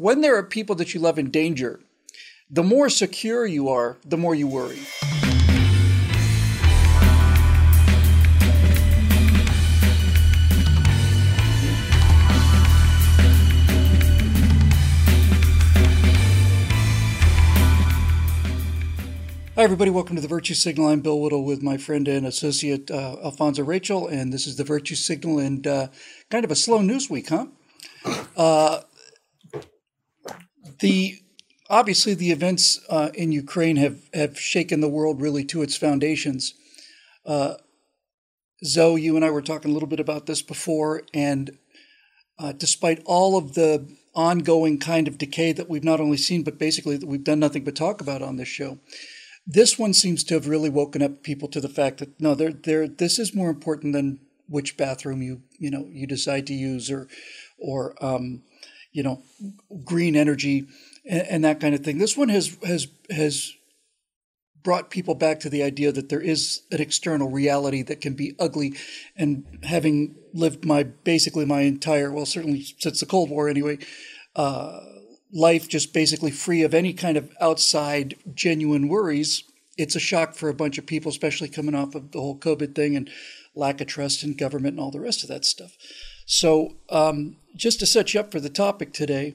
when 0.00 0.22
there 0.22 0.34
are 0.34 0.42
people 0.42 0.74
that 0.74 0.94
you 0.94 0.98
love 0.98 1.18
in 1.18 1.30
danger, 1.30 1.78
the 2.48 2.62
more 2.62 2.88
secure 2.88 3.44
you 3.44 3.68
are, 3.68 3.98
the 4.02 4.16
more 4.16 4.34
you 4.34 4.48
worry. 4.48 4.78
Hi, 19.54 19.64
everybody. 19.64 19.90
Welcome 19.90 20.16
to 20.16 20.22
the 20.22 20.28
Virtue 20.28 20.54
Signal. 20.54 20.88
I'm 20.88 21.00
Bill 21.00 21.20
Whittle 21.20 21.44
with 21.44 21.62
my 21.62 21.76
friend 21.76 22.08
and 22.08 22.24
associate 22.24 22.90
uh, 22.90 23.16
Alfonso 23.22 23.62
Rachel, 23.62 24.08
and 24.08 24.32
this 24.32 24.46
is 24.46 24.56
the 24.56 24.64
Virtue 24.64 24.94
Signal 24.94 25.38
and 25.38 25.66
uh, 25.66 25.88
kind 26.30 26.46
of 26.46 26.50
a 26.50 26.56
slow 26.56 26.80
news 26.80 27.10
week, 27.10 27.28
huh? 27.28 27.48
Uh, 28.34 28.80
the 30.80 31.18
obviously 31.68 32.14
the 32.14 32.30
events 32.30 32.80
uh, 32.88 33.10
in 33.14 33.32
Ukraine 33.32 33.76
have 33.76 33.98
have 34.14 34.38
shaken 34.38 34.80
the 34.80 34.88
world 34.88 35.20
really 35.20 35.44
to 35.44 35.62
its 35.62 35.76
foundations. 35.76 36.54
Uh, 37.24 37.54
Zoe, 38.64 39.00
you 39.00 39.16
and 39.16 39.24
I 39.24 39.30
were 39.30 39.42
talking 39.42 39.70
a 39.70 39.74
little 39.74 39.88
bit 39.88 40.00
about 40.00 40.26
this 40.26 40.42
before, 40.42 41.02
and 41.14 41.56
uh, 42.38 42.52
despite 42.52 43.02
all 43.06 43.38
of 43.38 43.54
the 43.54 43.88
ongoing 44.14 44.78
kind 44.78 45.08
of 45.08 45.16
decay 45.16 45.52
that 45.52 45.68
we've 45.68 45.84
not 45.84 46.00
only 46.00 46.16
seen, 46.16 46.42
but 46.42 46.58
basically 46.58 46.96
that 46.96 47.08
we've 47.08 47.24
done 47.24 47.38
nothing 47.38 47.64
but 47.64 47.76
talk 47.76 48.00
about 48.00 48.22
on 48.22 48.36
this 48.36 48.48
show 48.48 48.78
this 49.46 49.78
one 49.78 49.92
seems 49.92 50.22
to 50.24 50.34
have 50.34 50.46
really 50.46 50.70
woken 50.70 51.02
up 51.02 51.22
people 51.22 51.48
to 51.48 51.60
the 51.60 51.68
fact 51.68 51.98
that 51.98 52.20
no, 52.20 52.34
they're, 52.34 52.52
they're, 52.52 52.86
this 52.86 53.18
is 53.18 53.34
more 53.34 53.50
important 53.50 53.92
than 53.92 54.20
which 54.50 54.76
bathroom 54.76 55.22
you 55.22 55.40
you 55.58 55.70
know 55.70 55.86
you 55.92 56.06
decide 56.06 56.46
to 56.46 56.54
use 56.54 56.90
or 56.90 57.06
or 57.58 57.94
um, 58.04 58.42
you 58.92 59.02
know 59.02 59.22
green 59.84 60.16
energy 60.16 60.66
and, 61.08 61.22
and, 61.22 61.44
that 61.44 61.60
kind 61.60 61.74
of 61.74 61.84
thing. 61.84 61.98
This 61.98 62.16
one 62.16 62.28
has 62.28 62.56
has 62.66 62.88
has 63.10 63.52
brought 64.62 64.90
people 64.90 65.14
back 65.14 65.40
to 65.40 65.48
the 65.48 65.62
idea 65.62 65.90
that 65.90 66.10
there 66.10 66.20
is 66.20 66.62
an 66.70 66.80
external 66.80 67.30
reality 67.30 67.82
that 67.82 68.00
can 68.02 68.12
be 68.14 68.34
ugly 68.38 68.74
and 69.16 69.44
having 69.62 70.16
lived 70.34 70.66
my 70.66 70.82
basically 70.82 71.46
my 71.46 71.62
entire 71.62 72.12
well 72.12 72.26
certainly 72.26 72.62
since 72.78 73.00
the 73.00 73.06
cold 73.06 73.30
war 73.30 73.48
anyway 73.48 73.78
uh, 74.36 74.80
life 75.32 75.68
just 75.68 75.92
basically 75.92 76.30
free 76.30 76.62
of 76.62 76.74
any 76.74 76.92
kind 76.92 77.16
of 77.16 77.30
outside 77.40 78.16
genuine 78.34 78.88
worries, 78.88 79.44
it's 79.76 79.96
a 79.96 80.00
shock 80.00 80.34
for 80.34 80.48
a 80.48 80.54
bunch 80.54 80.78
of 80.78 80.86
people, 80.86 81.10
especially 81.10 81.48
coming 81.48 81.74
off 81.74 81.94
of 81.94 82.12
the 82.12 82.20
whole 82.20 82.38
COVID 82.38 82.74
thing 82.74 82.96
and 82.96 83.10
lack 83.54 83.80
of 83.80 83.86
trust 83.86 84.22
in 84.22 84.34
government 84.34 84.74
and 84.74 84.80
all 84.80 84.90
the 84.90 85.00
rest 85.00 85.22
of 85.22 85.28
that 85.28 85.44
stuff. 85.44 85.76
So, 86.32 86.76
um, 86.90 87.38
just 87.56 87.80
to 87.80 87.86
set 87.86 88.14
you 88.14 88.20
up 88.20 88.30
for 88.30 88.38
the 88.38 88.48
topic 88.48 88.92
today, 88.92 89.34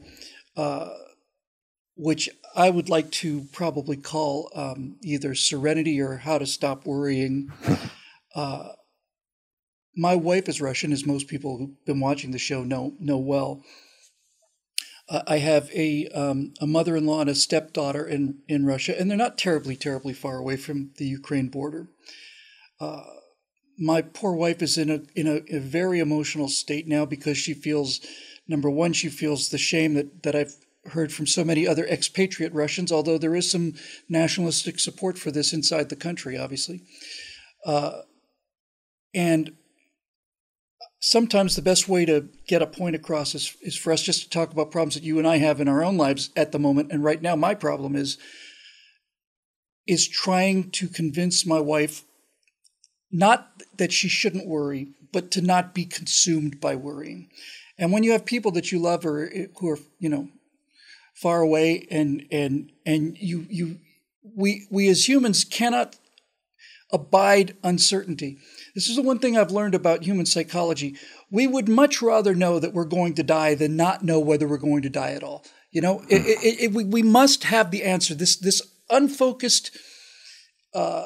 uh, 0.56 0.92
which 1.98 2.30
I 2.56 2.70
would 2.70 2.88
like 2.88 3.12
to 3.12 3.48
probably 3.52 3.98
call 3.98 4.50
um, 4.56 4.96
either 5.02 5.36
serenity 5.36 6.00
or 6.00 6.16
how 6.16 6.38
to 6.38 6.46
stop 6.46 6.86
worrying. 6.86 7.52
Uh, 8.34 8.70
my 9.96 10.16
wife 10.16 10.48
is 10.48 10.62
Russian, 10.62 10.94
as 10.94 11.06
most 11.06 11.28
people 11.28 11.58
who've 11.58 11.86
been 11.86 12.00
watching 12.00 12.32
the 12.32 12.38
show 12.38 12.64
know 12.64 12.94
know 12.98 13.18
well. 13.18 13.62
Uh, 15.10 15.24
I 15.28 15.40
have 15.40 15.70
a 15.74 16.08
um, 16.10 16.54
a 16.62 16.68
mother-in-law 16.68 17.22
and 17.22 17.30
a 17.30 17.36
stepdaughter 17.36 18.06
in 18.06 18.40
in 18.48 18.66
Russia, 18.66 18.98
and 18.98 19.10
they're 19.10 19.18
not 19.18 19.38
terribly 19.38 19.76
terribly 19.76 20.14
far 20.14 20.38
away 20.38 20.56
from 20.56 20.92
the 20.96 21.06
Ukraine 21.06 21.50
border. 21.50 21.90
Uh, 22.80 23.04
my 23.78 24.02
poor 24.02 24.34
wife 24.34 24.62
is 24.62 24.78
in 24.78 24.90
a 24.90 25.02
in 25.16 25.28
a, 25.28 25.56
a, 25.56 25.60
very 25.60 26.00
emotional 26.00 26.48
state 26.48 26.88
now 26.88 27.06
because 27.06 27.38
she 27.38 27.54
feels, 27.54 28.00
number 28.48 28.70
one, 28.70 28.94
she 28.94 29.10
feels 29.10 29.50
the 29.50 29.58
shame 29.58 29.96
that 29.96 30.24
that 30.24 30.36
I've 30.36 30.56
heard 30.86 31.12
from 31.12 31.28
so 31.28 31.44
many 31.44 31.68
other 31.68 31.86
expatriate 31.86 32.54
Russians. 32.54 32.92
Although 32.92 33.18
there 33.18 33.36
is 33.36 33.50
some 33.50 33.74
nationalistic 34.08 34.80
support 34.80 35.18
for 35.18 35.32
this 35.32 35.54
inside 35.54 35.90
the 35.90 35.96
country, 35.96 36.38
obviously, 36.38 36.82
uh, 37.66 38.02
and 39.14 39.56
sometimes 41.00 41.56
the 41.56 41.62
best 41.62 41.88
way 41.88 42.06
to 42.06 42.30
get 42.48 42.62
a 42.62 42.68
point 42.68 42.96
across 42.96 43.36
is, 43.36 43.56
is 43.62 43.76
for 43.76 43.94
us 43.94 44.02
just 44.02 44.24
to 44.24 44.30
talk 44.30 44.52
about 44.52 44.72
problems 44.72 44.96
that 44.96 45.04
you 45.04 45.20
and 45.20 45.28
I 45.28 45.38
have 45.38 45.62
in 45.62 45.68
our 45.68 45.84
own 45.84 45.98
lives 45.98 46.30
at 46.36 46.52
the 46.52 46.60
moment. 46.60 46.92
And 46.92 47.04
right 47.04 47.22
now, 47.22 47.36
my 47.36 47.54
problem 47.54 47.96
is 47.96 48.18
is 49.88 50.08
trying 50.08 50.72
to 50.72 50.88
convince 50.88 51.46
my 51.46 51.60
wife 51.60 52.04
not 53.16 53.64
that 53.78 53.92
she 53.92 54.08
shouldn't 54.08 54.48
worry, 54.48 54.90
but 55.12 55.32
to 55.32 55.42
not 55.42 55.74
be 55.74 55.86
consumed 55.86 56.60
by 56.60 56.76
worrying. 56.76 57.30
And 57.78 57.92
when 57.92 58.04
you 58.04 58.12
have 58.12 58.26
people 58.26 58.52
that 58.52 58.72
you 58.72 58.80
love 58.80 59.06
or 59.06 59.30
who 59.60 59.70
are, 59.70 59.80
you 60.00 60.10
know, 60.10 60.30
far 61.14 61.42
away 61.42 61.88
and 61.90 62.26
and 62.32 62.72
and 62.86 63.18
you 63.18 63.46
you 63.50 63.78
we 64.36 64.68
we 64.70 64.90
as 64.90 65.08
humans 65.08 65.46
cannot 65.46 65.98
abide 66.92 67.56
uncertainty. 67.64 68.38
This 68.76 68.88
is 68.88 68.96
the 68.96 69.02
one 69.02 69.20
thing 69.20 69.38
I've 69.38 69.52
learned 69.52 69.76
about 69.76 70.04
human 70.04 70.26
psychology. 70.26 70.96
We 71.32 71.48
would 71.48 71.68
much 71.68 72.02
rather 72.02 72.36
know 72.36 72.60
that 72.60 72.74
we're 72.74 72.86
going 72.86 73.16
to 73.16 73.24
die 73.24 73.56
than 73.56 73.76
not 73.76 74.04
know 74.04 74.20
whether 74.20 74.48
we're 74.48 74.58
going 74.58 74.84
to 74.84 74.90
die 74.90 75.12
at 75.12 75.24
all. 75.24 75.44
You 75.72 75.82
know, 75.82 76.04
it, 76.10 76.22
it, 76.26 76.64
it, 76.64 76.74
we, 76.74 76.84
we 76.86 77.02
must 77.02 77.46
have 77.46 77.72
the 77.72 77.84
answer. 77.84 78.14
This 78.14 78.36
this 78.38 78.62
unfocused, 78.90 79.72
uh, 80.74 81.06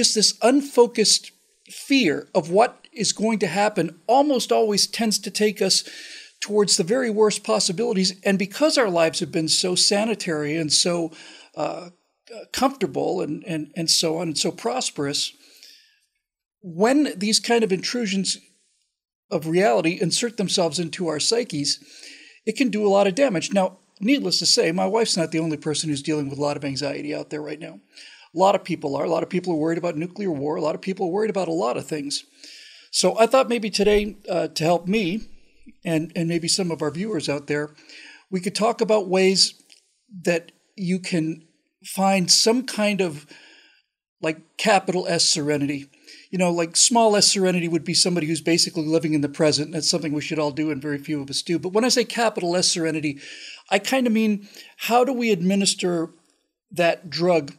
just 0.00 0.14
this 0.14 0.38
unfocused 0.40 1.30
fear 1.68 2.26
of 2.34 2.48
what 2.50 2.86
is 2.90 3.12
going 3.12 3.38
to 3.38 3.46
happen 3.46 4.00
almost 4.06 4.50
always 4.50 4.86
tends 4.86 5.18
to 5.18 5.30
take 5.30 5.60
us 5.60 5.86
towards 6.40 6.78
the 6.78 6.84
very 6.84 7.10
worst 7.10 7.44
possibilities. 7.44 8.18
And 8.24 8.38
because 8.38 8.78
our 8.78 8.88
lives 8.88 9.20
have 9.20 9.30
been 9.30 9.48
so 9.48 9.74
sanitary 9.74 10.56
and 10.56 10.72
so 10.72 11.12
uh, 11.54 11.90
comfortable 12.50 13.20
and, 13.20 13.44
and, 13.46 13.72
and 13.76 13.90
so 13.90 14.16
on 14.16 14.28
and 14.28 14.38
so 14.38 14.50
prosperous, 14.50 15.34
when 16.62 17.12
these 17.14 17.38
kind 17.38 17.62
of 17.62 17.70
intrusions 17.70 18.38
of 19.30 19.46
reality 19.46 19.98
insert 20.00 20.38
themselves 20.38 20.78
into 20.78 21.08
our 21.08 21.20
psyches, 21.20 21.78
it 22.46 22.56
can 22.56 22.70
do 22.70 22.86
a 22.86 22.88
lot 22.88 23.06
of 23.06 23.14
damage. 23.14 23.52
Now, 23.52 23.80
needless 24.00 24.38
to 24.38 24.46
say, 24.46 24.72
my 24.72 24.86
wife's 24.86 25.18
not 25.18 25.30
the 25.30 25.40
only 25.40 25.58
person 25.58 25.90
who's 25.90 26.02
dealing 26.02 26.30
with 26.30 26.38
a 26.38 26.42
lot 26.42 26.56
of 26.56 26.64
anxiety 26.64 27.14
out 27.14 27.28
there 27.28 27.42
right 27.42 27.60
now. 27.60 27.80
A 28.34 28.38
lot 28.38 28.54
of 28.54 28.64
people 28.64 28.96
are. 28.96 29.04
A 29.04 29.10
lot 29.10 29.22
of 29.22 29.28
people 29.28 29.52
are 29.52 29.56
worried 29.56 29.78
about 29.78 29.96
nuclear 29.96 30.30
war. 30.30 30.56
A 30.56 30.60
lot 30.60 30.74
of 30.74 30.80
people 30.80 31.06
are 31.06 31.10
worried 31.10 31.30
about 31.30 31.48
a 31.48 31.52
lot 31.52 31.76
of 31.76 31.86
things. 31.86 32.24
So 32.90 33.18
I 33.18 33.26
thought 33.26 33.48
maybe 33.48 33.70
today, 33.70 34.16
uh, 34.28 34.48
to 34.48 34.64
help 34.64 34.86
me 34.86 35.22
and, 35.84 36.12
and 36.14 36.28
maybe 36.28 36.48
some 36.48 36.70
of 36.70 36.82
our 36.82 36.90
viewers 36.90 37.28
out 37.28 37.46
there, 37.46 37.74
we 38.30 38.40
could 38.40 38.54
talk 38.54 38.80
about 38.80 39.08
ways 39.08 39.54
that 40.22 40.52
you 40.76 40.98
can 40.98 41.44
find 41.84 42.30
some 42.30 42.64
kind 42.64 43.00
of 43.00 43.26
like 44.20 44.56
capital 44.56 45.06
S 45.08 45.28
serenity 45.28 45.88
you 46.30 46.38
know, 46.38 46.50
like 46.50 46.76
small 46.76 47.16
S 47.16 47.26
serenity 47.26 47.66
would 47.66 47.84
be 47.84 47.94
somebody 47.94 48.28
who's 48.28 48.40
basically 48.40 48.86
living 48.86 49.14
in 49.14 49.20
the 49.20 49.28
present. 49.28 49.72
That's 49.72 49.90
something 49.90 50.12
we 50.12 50.20
should 50.20 50.38
all 50.38 50.52
do, 50.52 50.70
and 50.70 50.80
very 50.80 50.98
few 50.98 51.20
of 51.20 51.28
us 51.28 51.42
do. 51.42 51.58
But 51.58 51.72
when 51.72 51.84
I 51.84 51.88
say 51.88 52.04
capital 52.04 52.56
S 52.56 52.68
serenity, 52.68 53.18
I 53.68 53.80
kind 53.80 54.06
of 54.06 54.12
mean 54.12 54.48
how 54.76 55.04
do 55.04 55.12
we 55.12 55.32
administer 55.32 56.10
that 56.70 57.10
drug 57.10 57.56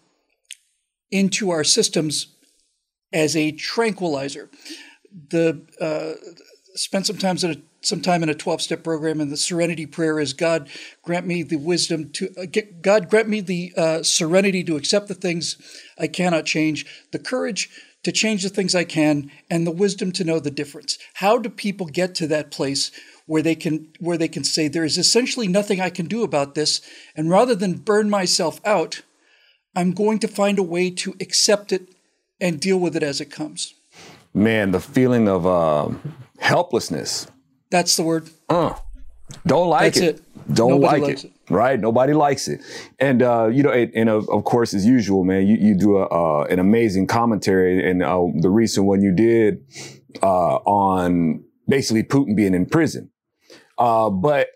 into 1.11 1.51
our 1.51 1.63
systems 1.63 2.27
as 3.13 3.35
a 3.35 3.51
tranquilizer? 3.51 4.49
The 5.29 5.65
uh, 5.79 6.13
spent 6.75 7.05
some 7.05 7.17
time 7.17 7.37
in 7.43 7.51
a 7.51 7.55
some 7.83 8.01
time 8.01 8.21
in 8.21 8.29
a 8.29 8.35
12 8.35 8.61
step 8.61 8.83
program 8.83 9.19
and 9.19 9.31
the 9.31 9.37
serenity 9.37 9.87
prayer 9.87 10.19
is 10.19 10.33
god 10.33 10.69
grant 11.01 11.25
me 11.25 11.41
the 11.41 11.57
wisdom 11.57 12.11
to 12.11 12.29
uh, 12.37 12.45
get, 12.45 12.83
god 12.83 13.09
grant 13.09 13.27
me 13.27 13.41
the 13.41 13.73
uh, 13.75 14.03
serenity 14.03 14.63
to 14.63 14.75
accept 14.75 15.07
the 15.07 15.15
things 15.15 15.57
i 15.97 16.05
cannot 16.05 16.45
change 16.45 16.85
the 17.11 17.17
courage 17.17 17.71
to 18.03 18.11
change 18.11 18.43
the 18.43 18.49
things 18.49 18.73
I 18.73 18.83
can 18.83 19.31
and 19.49 19.65
the 19.65 19.71
wisdom 19.71 20.11
to 20.13 20.23
know 20.23 20.39
the 20.39 20.51
difference. 20.51 20.97
How 21.15 21.37
do 21.37 21.49
people 21.49 21.85
get 21.85 22.15
to 22.15 22.27
that 22.27 22.51
place 22.51 22.91
where 23.25 23.41
they 23.41 23.55
can 23.55 23.89
where 23.99 24.17
they 24.17 24.27
can 24.27 24.43
say 24.43 24.67
there 24.67 24.83
is 24.83 24.97
essentially 24.97 25.47
nothing 25.47 25.79
I 25.79 25.89
can 25.89 26.07
do 26.07 26.23
about 26.23 26.55
this 26.55 26.81
and 27.15 27.29
rather 27.29 27.55
than 27.55 27.73
burn 27.73 28.09
myself 28.09 28.59
out, 28.65 29.01
I'm 29.75 29.91
going 29.91 30.19
to 30.19 30.27
find 30.27 30.59
a 30.59 30.63
way 30.63 30.89
to 30.91 31.15
accept 31.19 31.71
it 31.71 31.89
and 32.39 32.59
deal 32.59 32.79
with 32.79 32.95
it 32.95 33.03
as 33.03 33.21
it 33.21 33.31
comes. 33.31 33.73
Man, 34.33 34.71
the 34.71 34.79
feeling 34.79 35.27
of 35.27 35.45
uh, 35.45 35.89
helplessness. 36.39 37.27
That's 37.69 37.95
the 37.95 38.03
word. 38.03 38.29
Uh, 38.49 38.75
don't 39.45 39.69
like 39.69 39.97
it. 39.97 40.03
it. 40.03 40.53
Don't 40.53 40.81
Nobody 40.81 41.01
like 41.01 41.13
it. 41.13 41.25
it. 41.25 41.31
Right? 41.49 41.79
Nobody 41.79 42.13
likes 42.13 42.47
it. 42.47 42.61
And, 42.99 43.21
uh, 43.21 43.47
you 43.47 43.63
know, 43.63 43.71
and, 43.71 43.91
and 43.93 44.09
of, 44.09 44.27
of, 44.29 44.43
course, 44.43 44.73
as 44.73 44.85
usual, 44.85 45.23
man, 45.23 45.47
you, 45.47 45.57
you 45.57 45.77
do 45.77 45.97
a, 45.97 46.05
uh, 46.05 46.43
an 46.45 46.59
amazing 46.59 47.07
commentary. 47.07 47.89
And 47.89 48.03
uh, 48.03 48.25
the 48.39 48.49
recent 48.49 48.85
one 48.85 49.01
you 49.01 49.13
did 49.13 49.63
uh, 50.23 50.55
on 50.55 51.43
basically 51.67 52.03
Putin 52.03 52.35
being 52.35 52.53
in 52.53 52.65
prison. 52.65 53.11
Uh, 53.77 54.09
but 54.09 54.47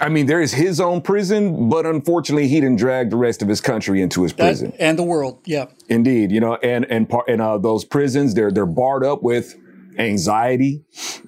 I 0.00 0.08
mean, 0.08 0.26
there 0.26 0.40
is 0.40 0.52
his 0.52 0.80
own 0.80 1.02
prison, 1.02 1.68
but 1.68 1.86
unfortunately, 1.86 2.48
he 2.48 2.60
didn't 2.60 2.78
drag 2.78 3.10
the 3.10 3.16
rest 3.16 3.42
of 3.42 3.48
his 3.48 3.60
country 3.60 4.00
into 4.00 4.22
his 4.22 4.32
prison 4.32 4.70
that, 4.70 4.80
and 4.80 4.98
the 4.98 5.02
world. 5.02 5.40
Yeah, 5.44 5.66
indeed. 5.88 6.30
You 6.32 6.40
know, 6.40 6.56
and 6.56 6.84
and 6.90 7.08
part 7.08 7.28
and 7.28 7.40
uh, 7.40 7.58
those 7.58 7.84
prisons, 7.84 8.34
they're 8.34 8.50
they're 8.50 8.66
barred 8.66 9.04
up 9.04 9.22
with 9.22 9.56
anxiety, 9.98 10.84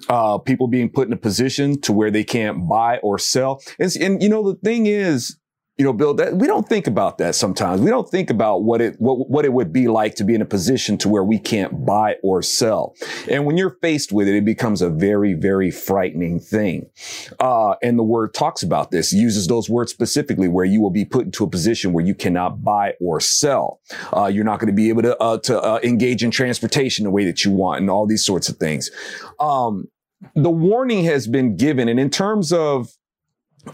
uh, 0.09 0.37
people 0.37 0.67
being 0.67 0.89
put 0.89 1.07
in 1.07 1.13
a 1.13 1.17
position 1.17 1.79
to 1.81 1.93
where 1.93 2.09
they 2.09 2.23
can't 2.23 2.67
buy 2.67 2.97
or 2.99 3.19
sell. 3.19 3.61
And, 3.77 3.93
and 3.97 4.23
you 4.23 4.29
know, 4.29 4.49
the 4.49 4.57
thing 4.63 4.85
is, 4.85 5.37
you 5.81 5.85
know, 5.85 5.93
Bill, 5.93 6.13
that 6.13 6.35
we 6.35 6.45
don't 6.45 6.69
think 6.69 6.85
about 6.85 7.17
that 7.17 7.33
sometimes. 7.33 7.81
We 7.81 7.89
don't 7.89 8.07
think 8.07 8.29
about 8.29 8.61
what 8.61 8.81
it 8.81 8.97
what 8.99 9.27
what 9.31 9.45
it 9.45 9.51
would 9.51 9.73
be 9.73 9.87
like 9.87 10.13
to 10.17 10.23
be 10.23 10.35
in 10.35 10.41
a 10.43 10.45
position 10.45 10.95
to 10.99 11.09
where 11.09 11.23
we 11.23 11.39
can't 11.39 11.83
buy 11.87 12.17
or 12.21 12.43
sell. 12.43 12.93
And 13.27 13.47
when 13.47 13.57
you're 13.57 13.77
faced 13.81 14.11
with 14.11 14.27
it, 14.27 14.35
it 14.35 14.45
becomes 14.45 14.83
a 14.83 14.91
very 14.91 15.33
very 15.33 15.71
frightening 15.71 16.39
thing. 16.39 16.87
Uh, 17.39 17.77
and 17.81 17.97
the 17.97 18.03
word 18.03 18.35
talks 18.35 18.61
about 18.61 18.91
this, 18.91 19.11
uses 19.11 19.47
those 19.47 19.71
words 19.71 19.91
specifically, 19.91 20.47
where 20.47 20.65
you 20.65 20.81
will 20.81 20.91
be 20.91 21.03
put 21.03 21.25
into 21.25 21.43
a 21.43 21.49
position 21.49 21.93
where 21.93 22.05
you 22.05 22.13
cannot 22.13 22.63
buy 22.63 22.93
or 23.01 23.19
sell. 23.19 23.79
Uh, 24.15 24.27
you're 24.27 24.45
not 24.45 24.59
going 24.59 24.67
to 24.67 24.73
be 24.73 24.89
able 24.89 25.01
to 25.01 25.17
uh, 25.17 25.39
to 25.39 25.59
uh, 25.59 25.79
engage 25.81 26.23
in 26.23 26.29
transportation 26.29 27.05
the 27.05 27.09
way 27.09 27.25
that 27.25 27.43
you 27.43 27.49
want, 27.49 27.81
and 27.81 27.89
all 27.89 28.05
these 28.05 28.23
sorts 28.23 28.49
of 28.49 28.57
things. 28.57 28.91
Um, 29.39 29.87
the 30.35 30.51
warning 30.51 31.05
has 31.05 31.25
been 31.25 31.55
given, 31.55 31.89
and 31.89 31.99
in 31.99 32.11
terms 32.11 32.53
of 32.53 32.91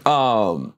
um, 0.06 0.74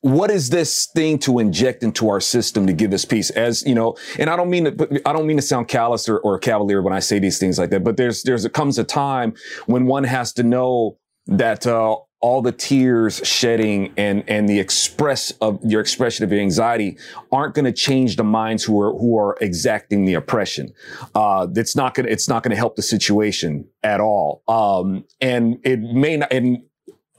what 0.00 0.30
is 0.30 0.50
this 0.50 0.86
thing 0.86 1.18
to 1.18 1.38
inject 1.38 1.82
into 1.82 2.08
our 2.08 2.20
system 2.20 2.66
to 2.66 2.72
give 2.72 2.92
us 2.92 3.04
peace? 3.04 3.30
As 3.30 3.64
you 3.66 3.74
know, 3.74 3.96
and 4.18 4.30
I 4.30 4.36
don't 4.36 4.50
mean 4.50 4.64
to, 4.64 5.02
I 5.04 5.12
don't 5.12 5.26
mean 5.26 5.36
to 5.38 5.42
sound 5.42 5.68
callous 5.68 6.08
or, 6.08 6.18
or 6.18 6.38
cavalier 6.38 6.82
when 6.82 6.92
I 6.92 7.00
say 7.00 7.18
these 7.18 7.38
things 7.38 7.58
like 7.58 7.70
that, 7.70 7.84
but 7.84 7.96
there's, 7.96 8.22
there's, 8.22 8.46
comes 8.48 8.78
a 8.78 8.84
time 8.84 9.34
when 9.66 9.86
one 9.86 10.04
has 10.04 10.32
to 10.34 10.42
know 10.42 10.98
that, 11.26 11.66
uh, 11.66 11.96
all 12.20 12.42
the 12.42 12.52
tears 12.52 13.20
shedding 13.24 13.92
and 13.96 14.24
and 14.26 14.48
the 14.48 14.58
express 14.58 15.30
of 15.40 15.60
your 15.62 15.80
expression 15.80 16.24
of 16.24 16.32
your 16.32 16.40
anxiety 16.40 16.98
aren't 17.30 17.54
going 17.54 17.64
to 17.64 17.72
change 17.72 18.16
the 18.16 18.24
minds 18.24 18.64
who 18.64 18.80
are 18.80 18.92
who 18.92 19.16
are 19.16 19.36
exacting 19.40 20.04
the 20.04 20.14
oppression. 20.14 20.72
Uh, 21.14 21.46
it's 21.54 21.76
not 21.76 21.94
going 21.94 22.06
to 22.06 22.12
it's 22.12 22.28
not 22.28 22.42
going 22.42 22.50
to 22.50 22.56
help 22.56 22.74
the 22.74 22.82
situation 22.82 23.68
at 23.84 24.00
all. 24.00 24.42
Um, 24.48 25.04
and 25.20 25.58
it 25.62 25.78
may 25.78 26.16
not 26.16 26.32
and 26.32 26.62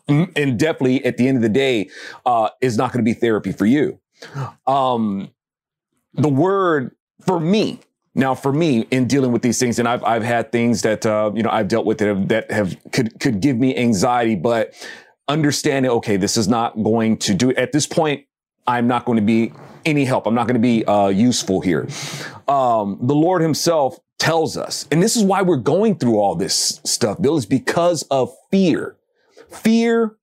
and 0.10 0.60
definitely 0.60 1.04
at 1.06 1.18
the 1.18 1.28
end 1.28 1.38
of 1.38 1.42
the 1.44 1.50
day, 1.50 1.90
uh, 2.26 2.50
is 2.62 2.78
not 2.78 2.92
going 2.92 3.04
to 3.04 3.10
be 3.10 3.14
therapy 3.14 3.52
for 3.52 3.66
you. 3.66 4.00
Um, 4.68 5.32
the 6.14 6.30
word 6.30 6.96
for 7.26 7.40
me, 7.40 7.80
now 8.16 8.36
for 8.36 8.52
me 8.52 8.82
in 8.92 9.08
dealing 9.08 9.32
with 9.32 9.42
these 9.42 9.60
things, 9.60 9.80
and 9.80 9.88
I've, 9.88 10.04
I've 10.04 10.24
had 10.24 10.52
things 10.52 10.82
that, 10.82 11.06
uh, 11.06 11.32
you 11.34 11.44
know, 11.44 11.50
I've 11.50 11.68
dealt 11.68 11.86
with 11.86 12.00
that 12.00 12.08
have, 12.08 12.28
that 12.30 12.52
have, 12.52 12.78
could, 12.92 13.20
could 13.20 13.40
give 13.40 13.58
me 13.58 13.76
anxiety, 13.76 14.36
but 14.36 14.74
understanding, 15.28 15.92
okay, 15.92 16.18
this 16.18 16.36
is 16.36 16.48
not 16.48 16.82
going 16.84 17.18
to 17.18 17.34
do 17.34 17.54
at 17.56 17.72
this 17.72 17.86
point. 17.86 18.26
I'm 18.68 18.88
not 18.88 19.06
going 19.06 19.18
to 19.18 19.26
be 19.26 19.54
any 19.86 20.06
help. 20.06 20.28
I'm 20.28 20.36
not 20.36 20.48
going 20.48 20.56
to 20.56 20.60
be, 20.62 20.84
uh, 20.86 21.08
useful 21.08 21.62
here. 21.62 21.88
Um, 22.48 22.98
the 23.02 23.16
Lord 23.16 23.42
himself 23.42 24.00
tells 24.18 24.58
us, 24.58 24.86
and 24.92 25.02
this 25.02 25.16
is 25.16 25.24
why 25.24 25.42
we're 25.42 25.58
going 25.58 25.98
through 25.98 26.20
all 26.20 26.36
this 26.36 26.82
stuff, 26.84 27.22
Bill, 27.22 27.38
is 27.38 27.46
because 27.46 28.04
of 28.12 28.34
fear. 28.52 28.98
Fear 29.52 30.16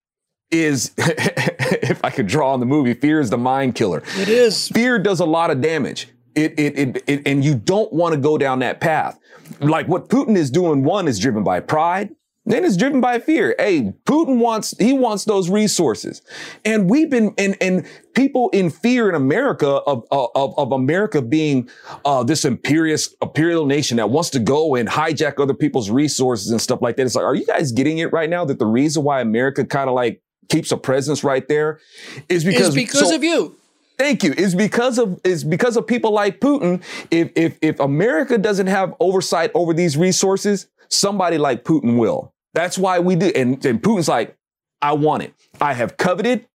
is, 0.51 0.93
if 0.99 2.05
I 2.05 2.11
could 2.11 2.27
draw 2.27 2.53
on 2.53 2.61
the 2.61 2.67
movie, 2.67 2.95
fear 2.95 3.21
is 3.21 3.31
the 3.31 3.39
mind 3.39 3.75
killer. 3.75 4.03
It 4.17 4.29
is. 4.29 4.69
Fear 4.69 5.01
does 5.01 5.21
a 5.21 5.25
lot 5.25 5.51
of 5.51 5.61
damage. 5.61 6.09
It, 6.35 6.59
it, 6.59 6.79
it, 6.79 7.05
it 7.07 7.23
and 7.27 7.45
you 7.45 7.55
don't 7.55 7.93
want 7.93 8.15
to 8.15 8.21
go 8.21 8.37
down 8.37 8.59
that 8.59 8.81
path. 8.81 9.19
Like 9.61 9.89
what 9.89 10.09
Putin 10.09 10.37
is 10.37 10.51
doing, 10.51 10.85
one 10.85 11.09
is 11.09 11.19
driven 11.19 11.43
by 11.43 11.61
pride. 11.61 12.15
Then 12.49 12.65
it's 12.65 12.77
driven 12.77 13.01
by 13.01 13.19
fear. 13.19 13.57
Hey, 13.59 13.93
Putin 14.05 14.39
wants, 14.39 14.73
he 14.79 14.93
wants 14.93 15.25
those 15.25 15.51
resources. 15.51 16.23
And 16.65 16.89
we've 16.89 17.11
been, 17.11 17.35
and, 17.37 17.57
and 17.61 17.85
people 18.15 18.51
in 18.51 18.71
fear 18.71 19.09
in 19.09 19.17
America 19.17 19.67
of, 19.69 20.07
of, 20.13 20.57
of 20.57 20.71
America 20.71 21.21
being, 21.21 21.69
uh, 22.05 22.23
this 22.23 22.45
imperious, 22.45 23.13
imperial 23.21 23.67
nation 23.67 23.97
that 23.97 24.11
wants 24.11 24.31
to 24.31 24.39
go 24.39 24.77
and 24.77 24.89
hijack 24.89 25.43
other 25.43 25.55
people's 25.55 25.91
resources 25.91 26.53
and 26.53 26.61
stuff 26.61 26.81
like 26.81 26.97
that. 26.97 27.03
It's 27.03 27.17
like, 27.17 27.25
are 27.25 27.35
you 27.35 27.47
guys 27.47 27.73
getting 27.73 27.99
it 27.99 28.13
right 28.13 28.31
now 28.31 28.45
that 28.45 28.61
the 28.61 28.67
reason 28.67 29.03
why 29.03 29.21
America 29.21 29.65
kind 29.65 29.89
of 29.89 29.97
like 29.97 30.23
keeps 30.49 30.71
a 30.71 30.77
presence 30.77 31.25
right 31.25 31.49
there 31.49 31.81
is 32.29 32.45
because, 32.45 32.69
it's 32.69 32.75
because 32.77 33.09
so, 33.09 33.17
of 33.17 33.25
you. 33.25 33.57
Thank 33.99 34.23
you. 34.23 34.35
It's 34.37 34.55
because 34.55 34.99
of 34.99 35.21
is 35.25 35.43
because 35.43 35.77
of 35.77 35.87
people 35.87 36.13
like 36.13 36.39
Putin. 36.39 36.83
If 37.11 37.33
if 37.35 37.59
if 37.63 37.81
America 37.81 38.37
doesn't 38.37 38.67
have 38.67 38.95
oversight 39.01 39.51
over 39.55 39.73
these 39.73 39.97
resources, 39.97 40.67
somebody 40.89 41.39
like 41.39 41.65
Putin 41.65 41.99
will. 41.99 42.35
That's 42.57 42.79
why 42.79 43.01
we 43.01 43.17
do. 43.17 43.31
And, 43.37 43.63
and 43.67 43.83
Putin's 43.83 44.09
like, 44.09 44.35
I 44.81 44.95
want 44.95 45.23
it. 45.23 45.35
I 45.61 45.75
have 45.75 45.99
coveted. 45.99 46.47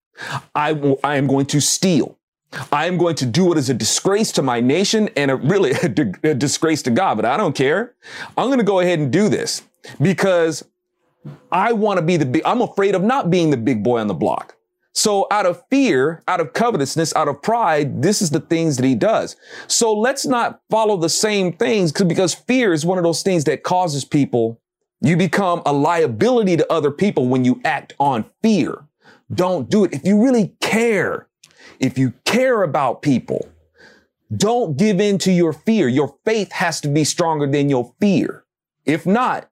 I, 0.56 0.96
I 1.04 1.18
am 1.18 1.28
going 1.28 1.46
to 1.46 1.62
steal. 1.62 2.18
I 2.72 2.88
am 2.88 2.98
going 2.98 3.14
to 3.18 3.26
do 3.28 3.46
what 3.46 3.58
is 3.60 3.70
a 3.70 3.76
disgrace 3.76 4.32
to 4.34 4.42
my 4.42 4.62
nation 4.62 5.12
and 5.16 5.30
a 5.30 5.36
really 5.36 5.72
a, 5.84 6.32
a 6.32 6.34
disgrace 6.34 6.82
to 6.84 6.92
God, 6.92 7.18
but 7.18 7.26
I 7.26 7.38
don't 7.38 7.56
care. 7.56 7.94
I'm 8.36 8.48
going 8.48 8.58
to 8.58 8.64
go 8.64 8.80
ahead 8.80 8.98
and 8.98 9.14
do 9.14 9.30
this 9.30 9.62
because 10.02 10.66
I 11.52 11.74
want 11.74 12.00
to 12.00 12.02
be 12.04 12.18
the 12.18 12.26
big, 12.26 12.42
I'm 12.46 12.62
afraid 12.62 12.96
of 12.96 13.04
not 13.04 13.30
being 13.30 13.52
the 13.52 13.58
big 13.58 13.84
boy 13.84 14.00
on 14.00 14.08
the 14.08 14.16
block. 14.16 14.56
So 14.94 15.28
out 15.30 15.46
of 15.46 15.62
fear, 15.70 16.24
out 16.28 16.42
of 16.42 16.54
covetousness, 16.54 17.16
out 17.16 17.28
of 17.28 17.44
pride, 17.44 18.02
this 18.02 18.24
is 18.24 18.32
the 18.32 18.40
things 18.40 18.78
that 18.78 18.86
he 18.86 18.96
does. 18.96 19.36
So 19.68 19.94
let's 19.94 20.26
not 20.26 20.62
follow 20.72 20.98
the 20.98 21.10
same 21.10 21.54
things 21.54 21.92
because 21.92 22.34
fear 22.34 22.74
is 22.74 22.88
one 22.88 22.98
of 22.98 23.04
those 23.04 23.22
things 23.22 23.44
that 23.44 23.62
causes 23.62 24.04
people 24.04 24.61
you 25.02 25.18
become 25.18 25.62
a 25.66 25.74
liability 25.74 26.56
to 26.58 26.72
other 26.72 26.92
people 26.92 27.28
when 27.28 27.44
you 27.44 27.60
act 27.66 27.94
on 28.00 28.26
fear. 28.42 28.86
Don't 29.34 29.70
do 29.70 29.84
it. 29.84 29.94
If 29.94 30.06
you 30.06 30.24
really 30.24 30.56
care, 30.62 31.28
if 31.80 31.98
you 31.98 32.14
care 32.26 32.64
about 32.64 33.02
people, 33.02 33.50
don't 34.36 34.78
give 34.78 35.02
in 35.02 35.18
to 35.20 35.32
your 35.32 35.54
fear. 35.54 35.88
Your 35.88 36.16
faith 36.24 36.52
has 36.54 36.80
to 36.82 36.88
be 36.88 37.04
stronger 37.04 37.48
than 37.48 37.70
your 37.70 37.94
fear. 38.00 38.46
If 38.86 39.06
not, 39.06 39.50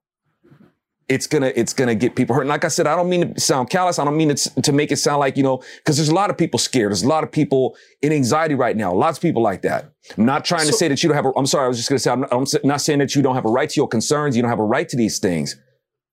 it's 1.10 1.26
gonna 1.26 1.52
it's 1.56 1.72
gonna 1.72 1.96
get 1.96 2.14
people 2.14 2.36
hurt. 2.36 2.42
And 2.42 2.48
like 2.48 2.64
I 2.64 2.68
said, 2.68 2.86
I 2.86 2.94
don't 2.94 3.08
mean 3.08 3.34
to 3.34 3.40
sound 3.40 3.68
callous. 3.68 3.98
I 3.98 4.04
don't 4.04 4.16
mean 4.16 4.34
to, 4.34 4.62
to 4.62 4.72
make 4.72 4.92
it 4.92 4.96
sound 4.96 5.18
like 5.18 5.36
you 5.36 5.42
know 5.42 5.60
because 5.78 5.96
there's 5.96 6.08
a 6.08 6.14
lot 6.14 6.30
of 6.30 6.38
people 6.38 6.58
scared. 6.58 6.92
There's 6.92 7.02
a 7.02 7.08
lot 7.08 7.24
of 7.24 7.32
people 7.32 7.76
in 8.00 8.12
anxiety 8.12 8.54
right 8.54 8.76
now. 8.76 8.94
Lots 8.94 9.18
of 9.18 9.22
people 9.22 9.42
like 9.42 9.62
that. 9.62 9.92
I'm 10.16 10.24
not 10.24 10.44
trying 10.44 10.66
so, 10.66 10.70
to 10.70 10.76
say 10.76 10.86
that 10.86 11.02
you 11.02 11.08
don't 11.08 11.16
have. 11.16 11.26
A, 11.26 11.32
I'm 11.36 11.46
sorry. 11.46 11.64
I 11.64 11.68
was 11.68 11.78
just 11.78 11.88
gonna 11.88 11.98
say 11.98 12.12
I'm 12.12 12.20
not, 12.20 12.32
I'm 12.32 12.46
not 12.62 12.80
saying 12.80 13.00
that 13.00 13.16
you 13.16 13.22
don't 13.22 13.34
have 13.34 13.44
a 13.44 13.50
right 13.50 13.68
to 13.68 13.76
your 13.76 13.88
concerns. 13.88 14.36
You 14.36 14.42
don't 14.42 14.50
have 14.50 14.60
a 14.60 14.64
right 14.64 14.88
to 14.88 14.96
these 14.96 15.18
things. 15.18 15.56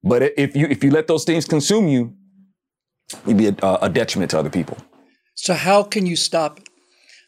But 0.03 0.23
if 0.35 0.55
you 0.55 0.65
if 0.65 0.83
you 0.83 0.89
let 0.89 1.05
those 1.05 1.25
things 1.25 1.45
consume 1.45 1.87
you, 1.87 2.15
you'd 3.27 3.37
be 3.37 3.47
a, 3.47 3.77
a 3.83 3.89
detriment 3.89 4.31
to 4.31 4.39
other 4.39 4.49
people. 4.49 4.77
So 5.35 5.53
how 5.53 5.83
can 5.83 6.07
you 6.07 6.15
stop? 6.15 6.59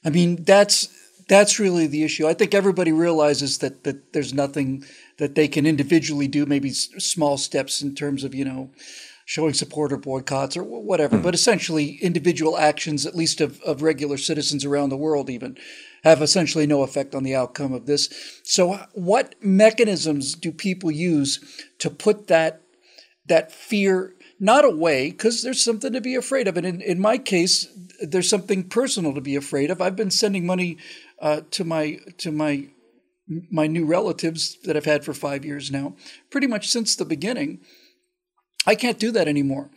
I 0.03 0.09
mean, 0.09 0.43
that's 0.43 0.89
that's 1.27 1.59
really 1.59 1.85
the 1.85 2.03
issue. 2.03 2.27
I 2.27 2.33
think 2.33 2.55
everybody 2.55 2.91
realizes 2.91 3.59
that 3.59 3.83
that 3.83 4.13
there's 4.13 4.33
nothing 4.33 4.85
that 5.19 5.35
they 5.35 5.47
can 5.47 5.65
individually 5.65 6.27
do, 6.27 6.45
maybe 6.45 6.71
small 6.71 7.37
steps 7.37 7.81
in 7.81 7.93
terms 7.93 8.23
of, 8.23 8.33
you 8.33 8.45
know, 8.45 8.71
showing 9.25 9.53
support 9.53 9.93
or 9.93 9.97
boycotts 9.97 10.57
or 10.57 10.63
whatever. 10.63 11.17
Mm. 11.17 11.23
But 11.23 11.35
essentially, 11.35 11.99
individual 12.01 12.57
actions, 12.57 13.05
at 13.05 13.15
least 13.15 13.41
of, 13.41 13.61
of 13.61 13.83
regular 13.83 14.17
citizens 14.17 14.65
around 14.65 14.89
the 14.89 14.97
world, 14.97 15.29
even, 15.29 15.55
have 16.03 16.21
essentially 16.23 16.65
no 16.65 16.81
effect 16.81 17.13
on 17.13 17.23
the 17.23 17.35
outcome 17.35 17.73
of 17.73 17.85
this. 17.85 18.09
So, 18.43 18.87
what 18.93 19.35
mechanisms 19.39 20.33
do 20.33 20.51
people 20.51 20.89
use 20.89 21.39
to 21.77 21.91
put 21.91 22.27
that 22.27 22.61
that 23.27 23.51
fear 23.51 24.15
not 24.39 24.65
away? 24.65 25.11
Because 25.11 25.43
there's 25.43 25.63
something 25.63 25.93
to 25.93 26.01
be 26.01 26.15
afraid 26.15 26.47
of, 26.47 26.57
and 26.57 26.65
in, 26.65 26.81
in 26.81 26.99
my 26.99 27.19
case, 27.19 27.67
there's 28.01 28.29
something 28.29 28.63
personal 28.63 29.13
to 29.13 29.21
be 29.21 29.35
afraid 29.35 29.69
of. 29.69 29.79
I've 29.79 29.95
been 29.95 30.09
sending 30.09 30.45
money 30.47 30.77
uh, 31.21 31.41
to 31.51 31.63
my 31.63 31.99
to 32.17 32.31
my 32.31 32.69
my 33.49 33.67
new 33.67 33.85
relatives 33.85 34.57
that 34.63 34.75
I've 34.75 34.85
had 34.85 35.05
for 35.05 35.13
five 35.13 35.45
years 35.45 35.71
now, 35.71 35.95
pretty 36.29 36.47
much 36.47 36.67
since 36.67 36.95
the 36.95 37.05
beginning. 37.05 37.61
I 38.65 38.75
can't 38.75 38.99
do 38.99 39.11
that 39.11 39.27
anymore. 39.27 39.69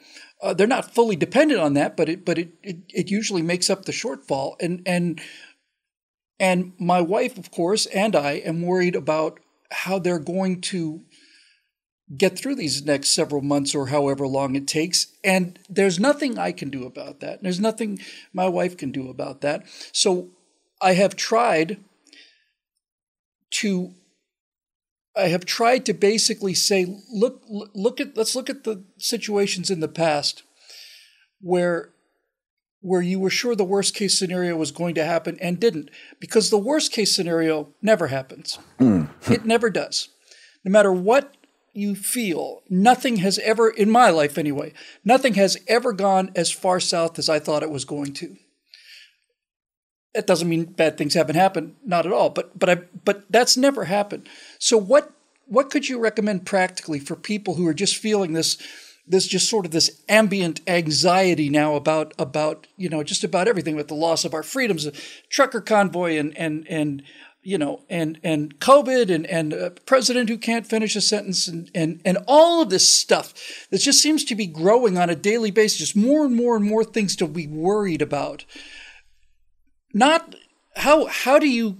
Uh, 0.42 0.54
they're 0.54 0.66
not 0.66 0.94
fully 0.94 1.16
dependent 1.16 1.60
on 1.60 1.74
that, 1.74 1.96
but 1.96 2.08
it 2.08 2.24
but 2.24 2.38
it, 2.38 2.52
it 2.62 2.78
it 2.88 3.10
usually 3.10 3.42
makes 3.42 3.70
up 3.70 3.84
the 3.84 3.92
shortfall. 3.92 4.56
And 4.60 4.82
and 4.86 5.20
and 6.40 6.72
my 6.78 7.00
wife, 7.00 7.38
of 7.38 7.50
course, 7.50 7.86
and 7.86 8.16
I 8.16 8.32
am 8.32 8.62
worried 8.62 8.96
about 8.96 9.38
how 9.70 9.98
they're 9.98 10.18
going 10.18 10.60
to 10.60 11.02
get 12.16 12.38
through 12.38 12.56
these 12.56 12.84
next 12.84 13.10
several 13.10 13.40
months 13.40 13.74
or 13.74 13.86
however 13.86 14.26
long 14.26 14.56
it 14.56 14.66
takes. 14.66 15.06
And 15.24 15.58
there's 15.68 15.98
nothing 15.98 16.38
I 16.38 16.52
can 16.52 16.68
do 16.68 16.84
about 16.84 17.20
that. 17.20 17.42
There's 17.42 17.60
nothing 17.60 18.00
my 18.32 18.48
wife 18.48 18.76
can 18.76 18.90
do 18.90 19.08
about 19.08 19.40
that. 19.40 19.64
So 19.92 20.30
I 20.82 20.94
have 20.94 21.16
tried 21.16 21.78
to 23.60 23.94
I 25.16 25.28
have 25.28 25.44
tried 25.44 25.84
to 25.86 25.94
basically 25.94 26.54
say, 26.54 26.86
look, 27.12 27.42
look 27.48 28.00
at, 28.00 28.16
let's 28.16 28.34
look 28.34 28.48
at 28.48 28.64
the 28.64 28.84
situations 28.98 29.70
in 29.70 29.80
the 29.80 29.88
past 29.88 30.42
where, 31.40 31.90
where 32.80 33.02
you 33.02 33.20
were 33.20 33.30
sure 33.30 33.54
the 33.54 33.64
worst 33.64 33.94
case 33.94 34.18
scenario 34.18 34.56
was 34.56 34.70
going 34.70 34.94
to 34.94 35.04
happen 35.04 35.38
and 35.40 35.60
didn't, 35.60 35.90
because 36.18 36.48
the 36.48 36.58
worst 36.58 36.92
case 36.92 37.14
scenario 37.14 37.68
never 37.82 38.06
happens. 38.06 38.58
Mm. 38.80 39.10
it 39.30 39.44
never 39.44 39.68
does. 39.68 40.08
No 40.64 40.70
matter 40.70 40.92
what 40.92 41.36
you 41.74 41.94
feel, 41.94 42.62
nothing 42.70 43.16
has 43.16 43.38
ever, 43.40 43.68
in 43.68 43.90
my 43.90 44.10
life 44.10 44.38
anyway, 44.38 44.72
nothing 45.04 45.34
has 45.34 45.58
ever 45.68 45.92
gone 45.92 46.30
as 46.34 46.50
far 46.50 46.80
south 46.80 47.18
as 47.18 47.28
I 47.28 47.38
thought 47.38 47.62
it 47.62 47.70
was 47.70 47.84
going 47.84 48.14
to. 48.14 48.36
That 50.14 50.26
doesn't 50.26 50.48
mean 50.48 50.64
bad 50.64 50.98
things 50.98 51.14
haven't 51.14 51.36
happened, 51.36 51.76
not 51.84 52.06
at 52.06 52.12
all. 52.12 52.30
But 52.30 52.58
but 52.58 52.68
I 52.68 52.74
but 53.04 53.24
that's 53.30 53.56
never 53.56 53.84
happened. 53.84 54.28
So 54.58 54.76
what 54.76 55.12
what 55.46 55.70
could 55.70 55.88
you 55.88 55.98
recommend 55.98 56.46
practically 56.46 56.98
for 56.98 57.16
people 57.16 57.54
who 57.54 57.66
are 57.66 57.74
just 57.74 57.96
feeling 57.96 58.32
this 58.32 58.58
this 59.06 59.26
just 59.26 59.48
sort 59.48 59.66
of 59.66 59.72
this 59.72 60.02
ambient 60.08 60.60
anxiety 60.66 61.48
now 61.48 61.74
about 61.74 62.14
about 62.18 62.66
you 62.76 62.88
know 62.88 63.02
just 63.02 63.24
about 63.24 63.48
everything 63.48 63.76
with 63.76 63.88
the 63.88 63.94
loss 63.94 64.24
of 64.24 64.34
our 64.34 64.42
freedoms, 64.42 64.88
trucker 65.28 65.60
convoy 65.60 66.18
and 66.18 66.36
and 66.38 66.66
and 66.68 67.02
you 67.42 67.58
know 67.58 67.82
and 67.90 68.20
and 68.22 68.58
COVID 68.60 69.12
and 69.12 69.26
and 69.26 69.52
a 69.52 69.70
president 69.70 70.28
who 70.28 70.38
can't 70.38 70.66
finish 70.66 70.94
a 70.94 71.00
sentence 71.00 71.48
and 71.48 71.70
and 71.74 72.00
and 72.04 72.18
all 72.26 72.62
of 72.62 72.70
this 72.70 72.88
stuff 72.88 73.34
that 73.70 73.78
just 73.78 74.00
seems 74.00 74.24
to 74.24 74.34
be 74.34 74.46
growing 74.46 74.96
on 74.96 75.10
a 75.10 75.16
daily 75.16 75.50
basis, 75.50 75.78
just 75.78 75.96
more 75.96 76.24
and 76.24 76.36
more 76.36 76.56
and 76.56 76.64
more 76.64 76.84
things 76.84 77.16
to 77.16 77.26
be 77.26 77.46
worried 77.46 78.02
about. 78.02 78.44
Not 79.92 80.34
how 80.76 81.06
how 81.06 81.38
do 81.38 81.48
you 81.48 81.78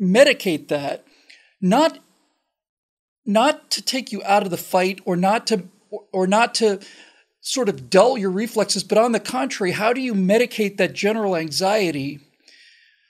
medicate 0.00 0.68
that? 0.68 1.04
Not 1.60 1.98
not 3.24 3.70
to 3.70 3.82
take 3.82 4.12
you 4.12 4.22
out 4.24 4.42
of 4.42 4.50
the 4.50 4.56
fight 4.56 5.00
or 5.04 5.16
not 5.16 5.46
to 5.48 5.64
or 6.12 6.26
not 6.26 6.54
to 6.56 6.80
sort 7.40 7.68
of 7.68 7.90
dull 7.90 8.16
your 8.16 8.30
reflexes, 8.30 8.84
but 8.84 8.98
on 8.98 9.12
the 9.12 9.20
contrary, 9.20 9.72
how 9.72 9.92
do 9.92 10.00
you 10.00 10.14
medicate 10.14 10.76
that 10.76 10.92
general 10.92 11.36
anxiety 11.36 12.20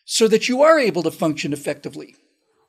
so 0.04 0.26
that 0.28 0.48
you 0.48 0.62
are 0.62 0.78
able 0.78 1.02
to 1.02 1.10
function 1.10 1.52
effectively? 1.52 2.16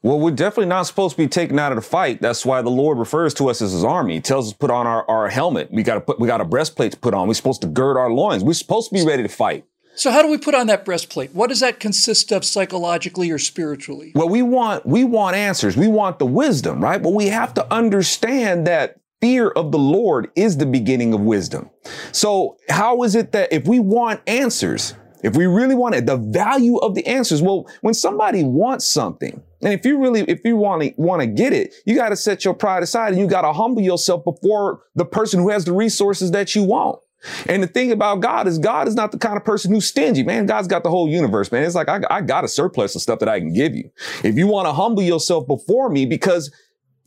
Well, 0.01 0.19
we're 0.19 0.31
definitely 0.31 0.65
not 0.65 0.83
supposed 0.83 1.15
to 1.15 1.21
be 1.21 1.29
taken 1.29 1.57
out 1.57 1.71
of 1.71 1.77
the 1.77 1.81
fight. 1.81 2.21
That's 2.21 2.45
why 2.45 2.61
the 2.61 2.69
Lord 2.69 2.97
refers 2.97 3.33
to 3.35 3.49
us 3.49 3.61
as 3.61 3.71
his 3.71 3.85
army. 3.85 4.15
He 4.15 4.21
tells 4.21 4.47
us 4.47 4.51
to 4.51 4.57
put 4.57 4.69
on 4.69 4.85
our, 4.85 5.09
our 5.09 5.29
helmet. 5.29 5.71
We 5.71 5.81
got 5.81 5.95
to 5.95 6.01
put, 6.01 6.19
we 6.19 6.27
got 6.27 6.41
a 6.41 6.45
breastplate 6.45 6.91
to 6.91 6.99
put 6.99 7.13
on. 7.13 7.29
We're 7.29 7.35
supposed 7.35 7.61
to 7.61 7.67
gird 7.67 7.95
our 7.95 8.11
loins. 8.11 8.43
We're 8.43 8.53
supposed 8.53 8.89
to 8.89 8.95
be 8.95 9.05
ready 9.05 9.23
to 9.23 9.29
fight. 9.29 9.65
So 9.95 10.11
how 10.11 10.21
do 10.21 10.29
we 10.29 10.37
put 10.37 10.55
on 10.55 10.67
that 10.67 10.85
breastplate? 10.85 11.33
What 11.33 11.49
does 11.49 11.59
that 11.59 11.79
consist 11.79 12.31
of 12.31 12.43
psychologically 12.43 13.29
or 13.29 13.37
spiritually? 13.37 14.11
Well, 14.15 14.29
we 14.29 14.41
want 14.41 14.85
we 14.85 15.03
want 15.03 15.35
answers. 15.35 15.77
We 15.77 15.87
want 15.87 16.19
the 16.19 16.25
wisdom, 16.25 16.81
right? 16.81 17.01
But 17.01 17.13
we 17.13 17.27
have 17.27 17.53
to 17.55 17.73
understand 17.73 18.65
that 18.67 18.99
fear 19.21 19.49
of 19.49 19.71
the 19.71 19.79
Lord 19.79 20.29
is 20.35 20.57
the 20.57 20.65
beginning 20.65 21.13
of 21.13 21.21
wisdom. 21.21 21.69
So 22.11 22.57
how 22.69 23.03
is 23.03 23.15
it 23.15 23.31
that 23.31 23.53
if 23.53 23.67
we 23.67 23.79
want 23.79 24.21
answers, 24.27 24.95
if 25.23 25.37
we 25.37 25.45
really 25.45 25.75
want 25.75 25.95
it, 25.95 26.05
the 26.05 26.17
value 26.17 26.77
of 26.77 26.95
the 26.95 27.07
answers, 27.07 27.41
well, 27.41 27.65
when 27.81 27.93
somebody 27.93 28.43
wants 28.43 28.91
something, 28.91 29.41
and 29.61 29.73
if 29.73 29.85
you 29.85 29.97
really, 29.97 30.21
if 30.21 30.41
you 30.43 30.57
want 30.57 30.81
to 30.81 30.93
want 30.97 31.21
to 31.21 31.27
get 31.27 31.53
it, 31.53 31.73
you 31.85 31.95
got 31.95 32.09
to 32.09 32.17
set 32.17 32.43
your 32.43 32.53
pride 32.53 32.83
aside 32.83 33.13
and 33.13 33.21
you 33.21 33.27
got 33.27 33.43
to 33.43 33.53
humble 33.53 33.81
yourself 33.81 34.25
before 34.25 34.81
the 34.95 35.05
person 35.05 35.39
who 35.39 35.49
has 35.49 35.63
the 35.63 35.71
resources 35.71 36.31
that 36.31 36.53
you 36.53 36.63
want. 36.63 36.99
And 37.47 37.63
the 37.63 37.67
thing 37.67 37.91
about 37.91 38.19
God 38.19 38.47
is 38.47 38.57
God 38.57 38.87
is 38.87 38.95
not 38.95 39.11
the 39.11 39.17
kind 39.17 39.37
of 39.37 39.45
person 39.45 39.71
who's 39.71 39.87
stingy, 39.87 40.23
man. 40.23 40.45
God's 40.45 40.67
got 40.67 40.83
the 40.83 40.89
whole 40.89 41.07
universe, 41.09 41.51
man. 41.51 41.63
It's 41.63 41.75
like, 41.75 41.89
I, 41.89 42.01
I 42.09 42.21
got 42.21 42.43
a 42.43 42.47
surplus 42.47 42.95
of 42.95 43.01
stuff 43.01 43.19
that 43.19 43.29
I 43.29 43.39
can 43.39 43.53
give 43.53 43.75
you. 43.75 43.89
If 44.23 44.35
you 44.35 44.47
want 44.47 44.67
to 44.67 44.73
humble 44.73 45.03
yourself 45.03 45.47
before 45.47 45.89
me, 45.89 46.05
because 46.05 46.51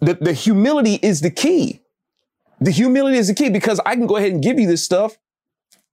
the, 0.00 0.14
the 0.14 0.32
humility 0.32 0.98
is 1.02 1.20
the 1.20 1.30
key. 1.30 1.82
The 2.60 2.70
humility 2.70 3.18
is 3.18 3.28
the 3.28 3.34
key 3.34 3.50
because 3.50 3.80
I 3.84 3.94
can 3.94 4.06
go 4.06 4.16
ahead 4.16 4.32
and 4.32 4.42
give 4.42 4.58
you 4.58 4.66
this 4.66 4.82
stuff. 4.82 5.18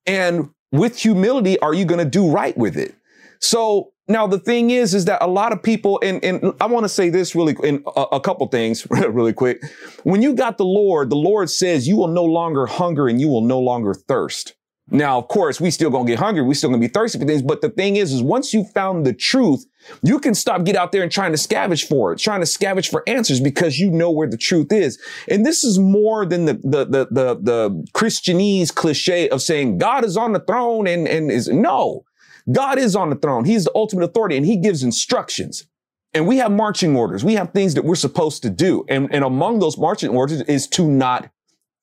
And 0.06 0.50
with 0.72 0.98
humility, 0.98 1.60
are 1.60 1.74
you 1.74 1.86
going 1.86 2.04
to 2.04 2.10
do 2.10 2.30
right 2.30 2.58
with 2.58 2.78
it? 2.78 2.96
So 3.40 3.93
now 4.08 4.28
the 4.28 4.40
thing 4.40 4.72
is, 4.72 4.94
is 4.94 5.06
that 5.06 5.24
a 5.24 5.28
lot 5.28 5.54
of 5.54 5.64
people, 5.64 6.00
and, 6.04 6.24
and 6.24 6.54
I 6.60 6.66
want 6.66 6.84
to 6.84 6.90
say 6.90 7.10
this 7.10 7.36
really, 7.36 7.56
in 7.64 7.84
a, 7.96 8.02
a 8.14 8.20
couple 8.20 8.46
things 8.48 8.86
really 8.90 9.34
quick. 9.34 9.64
When 10.04 10.22
you 10.22 10.36
got 10.36 10.58
the 10.58 10.66
Lord, 10.66 11.10
the 11.10 11.16
Lord 11.16 11.50
says 11.50 11.88
you 11.88 11.98
will 11.98 12.08
no 12.08 12.26
longer 12.26 12.66
hunger 12.66 13.08
and 13.08 13.20
you 13.20 13.30
will 13.30 13.42
no 13.42 13.60
longer 13.60 13.94
thirst. 13.94 14.56
Now, 14.90 15.18
of 15.18 15.30
course, 15.30 15.62
we 15.62 15.72
still 15.72 15.90
gonna 15.90 16.06
get 16.06 16.20
hungry. 16.20 16.44
We 16.44 16.54
still 16.54 16.70
gonna 16.70 16.82
be 16.82 16.90
thirsty 16.90 17.18
for 17.18 17.26
things. 17.26 17.42
But 17.42 17.62
the 17.62 17.70
thing 17.70 17.96
is, 17.96 18.12
is 18.12 18.22
once 18.22 18.54
you 18.54 18.66
found 18.66 19.06
the 19.06 19.14
truth, 19.14 19.66
you 20.02 20.20
can 20.20 20.36
stop 20.36 20.66
get 20.66 20.76
out 20.76 20.92
there 20.92 21.04
and 21.04 21.12
trying 21.12 21.32
to 21.32 21.38
scavenge 21.38 21.88
for 21.88 22.12
it, 22.12 22.20
trying 22.20 22.42
to 22.42 22.46
scavenge 22.46 22.90
for 22.90 23.02
answers 23.08 23.40
because 23.40 23.80
you 23.80 23.90
know 23.90 24.12
where 24.12 24.28
the 24.28 24.38
truth 24.38 24.74
is. 24.74 25.02
And 25.30 25.46
this 25.46 25.64
is 25.64 25.80
more 25.80 26.26
than 26.26 26.46
the 26.46 26.54
the 26.56 26.86
the 26.86 27.08
the, 27.10 27.40
the 27.42 27.86
Christianese 27.94 28.76
cliche 28.76 29.30
of 29.30 29.42
saying 29.42 29.78
God 29.78 30.04
is 30.04 30.18
on 30.18 30.34
the 30.34 30.42
throne 30.42 30.86
and 30.86 31.08
and 31.08 31.32
is 31.32 31.48
no. 31.48 32.04
God 32.52 32.78
is 32.78 32.96
on 32.96 33.10
the 33.10 33.16
throne. 33.16 33.46
He's 33.46 33.66
the 33.66 33.72
ultimate 33.76 34.04
authority 34.04 34.38
and 34.38 34.46
he 34.46 34.58
gives 34.58 34.84
instructions. 34.84 35.68
And 36.14 36.28
we 36.28 36.38
have 36.38 36.52
marching 36.52 36.96
orders. 36.96 37.24
We 37.24 37.34
have 37.36 37.54
things 37.54 37.74
that 37.74 37.86
we're 37.86 37.96
supposed 37.96 38.44
to 38.44 38.50
do. 38.50 38.86
And, 38.88 39.14
and 39.14 39.24
among 39.24 39.60
those 39.60 39.78
marching 39.78 40.12
orders 40.12 40.42
is 40.42 40.68
to 40.68 40.88
not 40.88 41.30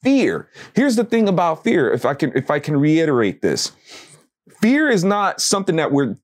fear. 0.02 0.48
Here's 0.74 0.96
the 0.96 1.04
thing 1.04 1.28
about 1.28 1.64
fear. 1.64 1.90
If 1.92 2.04
I 2.04 2.14
can, 2.14 2.32
if 2.36 2.50
I 2.50 2.58
can 2.58 2.76
reiterate 2.76 3.42
this, 3.42 3.72
fear 4.60 4.88
is 4.88 5.02
not 5.02 5.40
something 5.40 5.76
that 5.76 5.90
we're 5.90 6.16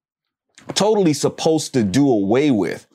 totally 0.74 1.12
supposed 1.14 1.72
to 1.74 1.82
do 1.82 2.08
away 2.10 2.50
with. 2.50 2.86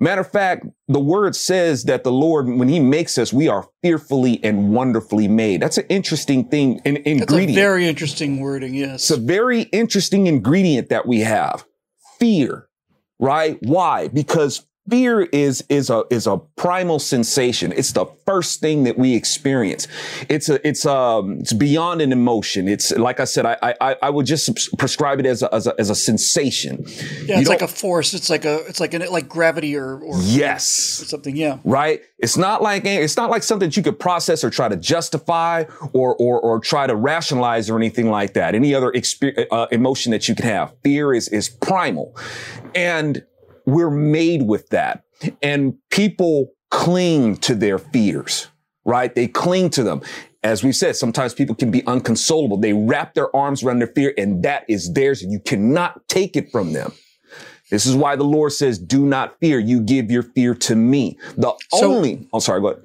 Matter 0.00 0.20
of 0.20 0.30
fact, 0.30 0.66
the 0.86 1.00
word 1.00 1.34
says 1.34 1.84
that 1.84 2.04
the 2.04 2.12
Lord, 2.12 2.48
when 2.48 2.68
he 2.68 2.80
makes 2.80 3.18
us, 3.18 3.32
we 3.32 3.48
are 3.48 3.68
fearfully 3.82 4.40
and 4.42 4.72
wonderfully 4.72 5.28
made. 5.28 5.62
That's 5.62 5.78
an 5.78 5.86
interesting 5.88 6.48
thing, 6.48 6.80
an 6.84 6.96
ingredient. 6.98 7.54
Very 7.54 7.86
interesting 7.86 8.40
wording, 8.40 8.74
yes. 8.74 9.10
It's 9.10 9.10
a 9.10 9.16
very 9.16 9.62
interesting 9.62 10.26
ingredient 10.26 10.88
that 10.90 11.06
we 11.06 11.20
have. 11.20 11.64
Fear, 12.18 12.68
right? 13.18 13.58
Why? 13.62 14.08
Because 14.08 14.66
fear 14.88 15.22
is 15.22 15.64
is 15.68 15.90
a 15.90 16.04
is 16.10 16.26
a 16.26 16.38
primal 16.56 16.98
sensation. 16.98 17.72
It's 17.72 17.92
the 17.92 18.06
first 18.26 18.60
thing 18.60 18.84
that 18.84 18.98
we 18.98 19.14
experience. 19.14 19.86
It's 20.28 20.48
a 20.48 20.66
it's 20.66 20.86
um 20.86 21.38
it's 21.40 21.52
beyond 21.52 22.00
an 22.00 22.12
emotion. 22.12 22.68
It's 22.68 22.90
like 22.92 23.20
I 23.20 23.24
said, 23.24 23.46
I 23.46 23.74
I 23.80 23.96
I 24.02 24.10
would 24.10 24.26
just 24.26 24.76
prescribe 24.78 25.20
it 25.20 25.26
as 25.26 25.42
a 25.42 25.54
as 25.54 25.66
a, 25.66 25.74
as 25.78 25.90
a 25.90 25.94
sensation. 25.94 26.84
Yeah, 27.24 27.40
it's 27.40 27.48
like 27.48 27.62
a 27.62 27.68
force. 27.68 28.14
It's 28.14 28.30
like 28.30 28.44
a 28.44 28.66
it's 28.66 28.80
like 28.80 28.94
an 28.94 29.02
like 29.10 29.28
gravity 29.28 29.76
or, 29.76 29.98
or 29.98 30.18
yes 30.20 31.02
or 31.02 31.04
something. 31.04 31.36
Yeah, 31.36 31.58
right. 31.64 32.00
It's 32.18 32.36
not 32.36 32.62
like 32.62 32.84
it's 32.84 33.16
not 33.16 33.30
like 33.30 33.42
something 33.42 33.68
that 33.68 33.76
you 33.76 33.82
could 33.82 33.98
process 33.98 34.42
or 34.42 34.50
try 34.50 34.68
to 34.68 34.76
justify 34.76 35.64
or 35.92 36.16
or 36.16 36.40
or 36.40 36.60
try 36.60 36.86
to 36.86 36.96
rationalize 36.96 37.70
or 37.70 37.76
anything 37.76 38.10
like 38.10 38.34
that. 38.34 38.54
Any 38.54 38.74
other 38.74 38.90
exper- 38.92 39.46
uh, 39.50 39.66
emotion 39.70 40.12
that 40.12 40.28
you 40.28 40.34
can 40.34 40.46
have. 40.46 40.74
Fear 40.82 41.14
is 41.14 41.28
is 41.28 41.48
primal, 41.48 42.16
and 42.74 43.24
we're 43.68 43.90
made 43.90 44.42
with 44.42 44.68
that. 44.70 45.04
And 45.42 45.74
people 45.90 46.52
cling 46.70 47.36
to 47.38 47.54
their 47.54 47.78
fears, 47.78 48.48
right? 48.84 49.14
They 49.14 49.28
cling 49.28 49.70
to 49.70 49.82
them. 49.82 50.00
As 50.42 50.64
we 50.64 50.72
said, 50.72 50.96
sometimes 50.96 51.34
people 51.34 51.54
can 51.54 51.70
be 51.70 51.84
unconsolable. 51.86 52.56
They 52.56 52.72
wrap 52.72 53.14
their 53.14 53.34
arms 53.36 53.62
around 53.62 53.80
their 53.80 53.88
fear 53.88 54.14
and 54.16 54.42
that 54.44 54.64
is 54.68 54.92
theirs 54.92 55.22
and 55.22 55.30
you 55.30 55.40
cannot 55.40 56.08
take 56.08 56.36
it 56.36 56.50
from 56.50 56.72
them. 56.72 56.92
This 57.70 57.84
is 57.84 57.94
why 57.94 58.16
the 58.16 58.24
Lord 58.24 58.52
says, 58.52 58.78
do 58.78 59.04
not 59.04 59.38
fear. 59.40 59.58
You 59.58 59.80
give 59.80 60.10
your 60.10 60.22
fear 60.22 60.54
to 60.54 60.74
me. 60.74 61.18
The 61.36 61.54
so, 61.74 61.94
only, 61.94 62.26
oh, 62.32 62.38
sorry, 62.38 62.62
go 62.62 62.68
ahead. 62.68 62.82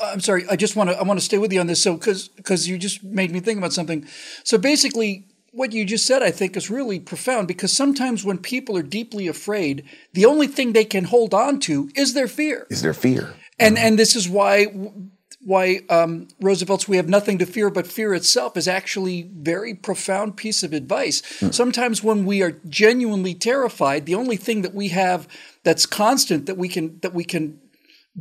Uh, 0.00 0.10
I'm 0.12 0.20
sorry. 0.20 0.44
I 0.48 0.54
just 0.54 0.76
want 0.76 0.90
to, 0.90 0.96
I 0.96 1.02
want 1.02 1.18
to 1.18 1.24
stay 1.24 1.38
with 1.38 1.52
you 1.52 1.58
on 1.58 1.66
this. 1.66 1.82
So, 1.82 1.96
cause, 1.96 2.30
cause 2.44 2.68
you 2.68 2.78
just 2.78 3.02
made 3.02 3.32
me 3.32 3.40
think 3.40 3.58
about 3.58 3.72
something. 3.72 4.06
So 4.44 4.58
basically 4.58 5.26
what 5.54 5.72
you 5.72 5.84
just 5.84 6.06
said, 6.06 6.22
I 6.22 6.30
think, 6.30 6.56
is 6.56 6.68
really 6.68 6.98
profound 6.98 7.46
because 7.48 7.72
sometimes 7.72 8.24
when 8.24 8.38
people 8.38 8.76
are 8.76 8.82
deeply 8.82 9.28
afraid, 9.28 9.84
the 10.12 10.24
only 10.24 10.46
thing 10.48 10.72
they 10.72 10.84
can 10.84 11.04
hold 11.04 11.32
on 11.32 11.60
to 11.60 11.88
is 11.94 12.14
their 12.14 12.28
fear. 12.28 12.66
Is 12.70 12.82
their 12.82 12.94
fear. 12.94 13.34
And 13.58 13.78
and 13.78 13.98
this 13.98 14.16
is 14.16 14.28
why 14.28 14.66
why 15.44 15.80
um, 15.88 16.26
Roosevelt's 16.40 16.88
"We 16.88 16.96
have 16.96 17.08
nothing 17.08 17.38
to 17.38 17.46
fear 17.46 17.70
but 17.70 17.86
fear 17.86 18.14
itself" 18.14 18.56
is 18.56 18.66
actually 18.66 19.30
very 19.32 19.74
profound 19.74 20.36
piece 20.36 20.62
of 20.62 20.72
advice. 20.72 21.22
Mm. 21.40 21.54
Sometimes 21.54 22.02
when 22.02 22.24
we 22.24 22.42
are 22.42 22.52
genuinely 22.68 23.34
terrified, 23.34 24.06
the 24.06 24.14
only 24.16 24.36
thing 24.36 24.62
that 24.62 24.74
we 24.74 24.88
have 24.88 25.28
that's 25.62 25.86
constant 25.86 26.46
that 26.46 26.56
we 26.56 26.68
can 26.68 26.98
that 27.00 27.14
we 27.14 27.24
can 27.24 27.60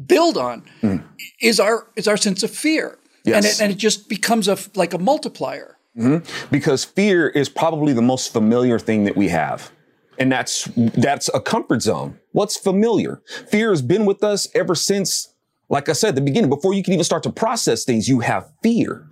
build 0.05 0.37
on 0.37 0.63
mm. 0.81 1.03
is 1.41 1.59
our 1.59 1.87
is 1.95 2.07
our 2.07 2.17
sense 2.17 2.43
of 2.43 2.51
fear. 2.51 2.99
Yes. 3.25 3.35
And 3.35 3.45
it, 3.45 3.61
and 3.61 3.71
it 3.71 3.77
just 3.77 4.09
becomes 4.09 4.47
a 4.47 4.57
like 4.75 4.93
a 4.93 4.99
multiplier. 4.99 5.72
Mm-hmm. 5.97 6.47
Because 6.51 6.83
fear 6.83 7.27
is 7.29 7.49
probably 7.49 7.93
the 7.93 8.01
most 8.01 8.33
familiar 8.33 8.79
thing 8.79 9.03
that 9.03 9.15
we 9.15 9.29
have. 9.29 9.71
And 10.17 10.31
that's, 10.31 10.65
that's 10.75 11.29
a 11.33 11.41
comfort 11.41 11.81
zone. 11.81 12.19
What's 12.31 12.55
familiar? 12.55 13.21
Fear 13.49 13.71
has 13.71 13.81
been 13.81 14.05
with 14.05 14.23
us 14.23 14.47
ever 14.55 14.75
since 14.75 15.33
like 15.73 15.89
I 15.89 15.93
said, 15.93 16.15
the 16.15 16.21
beginning, 16.21 16.51
before 16.51 16.73
you 16.73 16.83
can 16.83 16.93
even 16.93 17.03
start 17.03 17.23
to 17.23 17.31
process 17.31 17.83
things, 17.83 18.07
you 18.07 18.19
have 18.19 18.47
fear. 18.61 19.07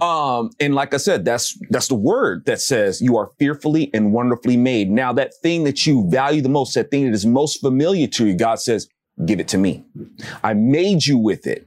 Um, 0.00 0.50
and 0.60 0.74
like 0.74 0.92
I 0.92 0.98
said, 0.98 1.24
that's, 1.24 1.58
that's 1.70 1.88
the 1.88 1.94
word 1.94 2.44
that 2.44 2.60
says 2.60 3.00
you 3.00 3.16
are 3.16 3.30
fearfully 3.38 3.90
and 3.94 4.12
wonderfully 4.12 4.58
made. 4.58 4.90
Now 4.90 5.14
that 5.14 5.32
thing 5.42 5.64
that 5.64 5.86
you 5.86 6.06
value 6.10 6.42
the 6.42 6.50
most, 6.50 6.74
that 6.74 6.90
thing 6.90 7.06
that 7.06 7.14
is 7.14 7.24
most 7.24 7.62
familiar 7.62 8.06
to 8.08 8.26
you, 8.26 8.36
God 8.36 8.60
says, 8.60 8.88
give 9.24 9.40
it 9.40 9.48
to 9.48 9.58
me. 9.58 9.84
I 10.44 10.52
made 10.52 11.06
you 11.06 11.16
with 11.16 11.46
it. 11.46 11.66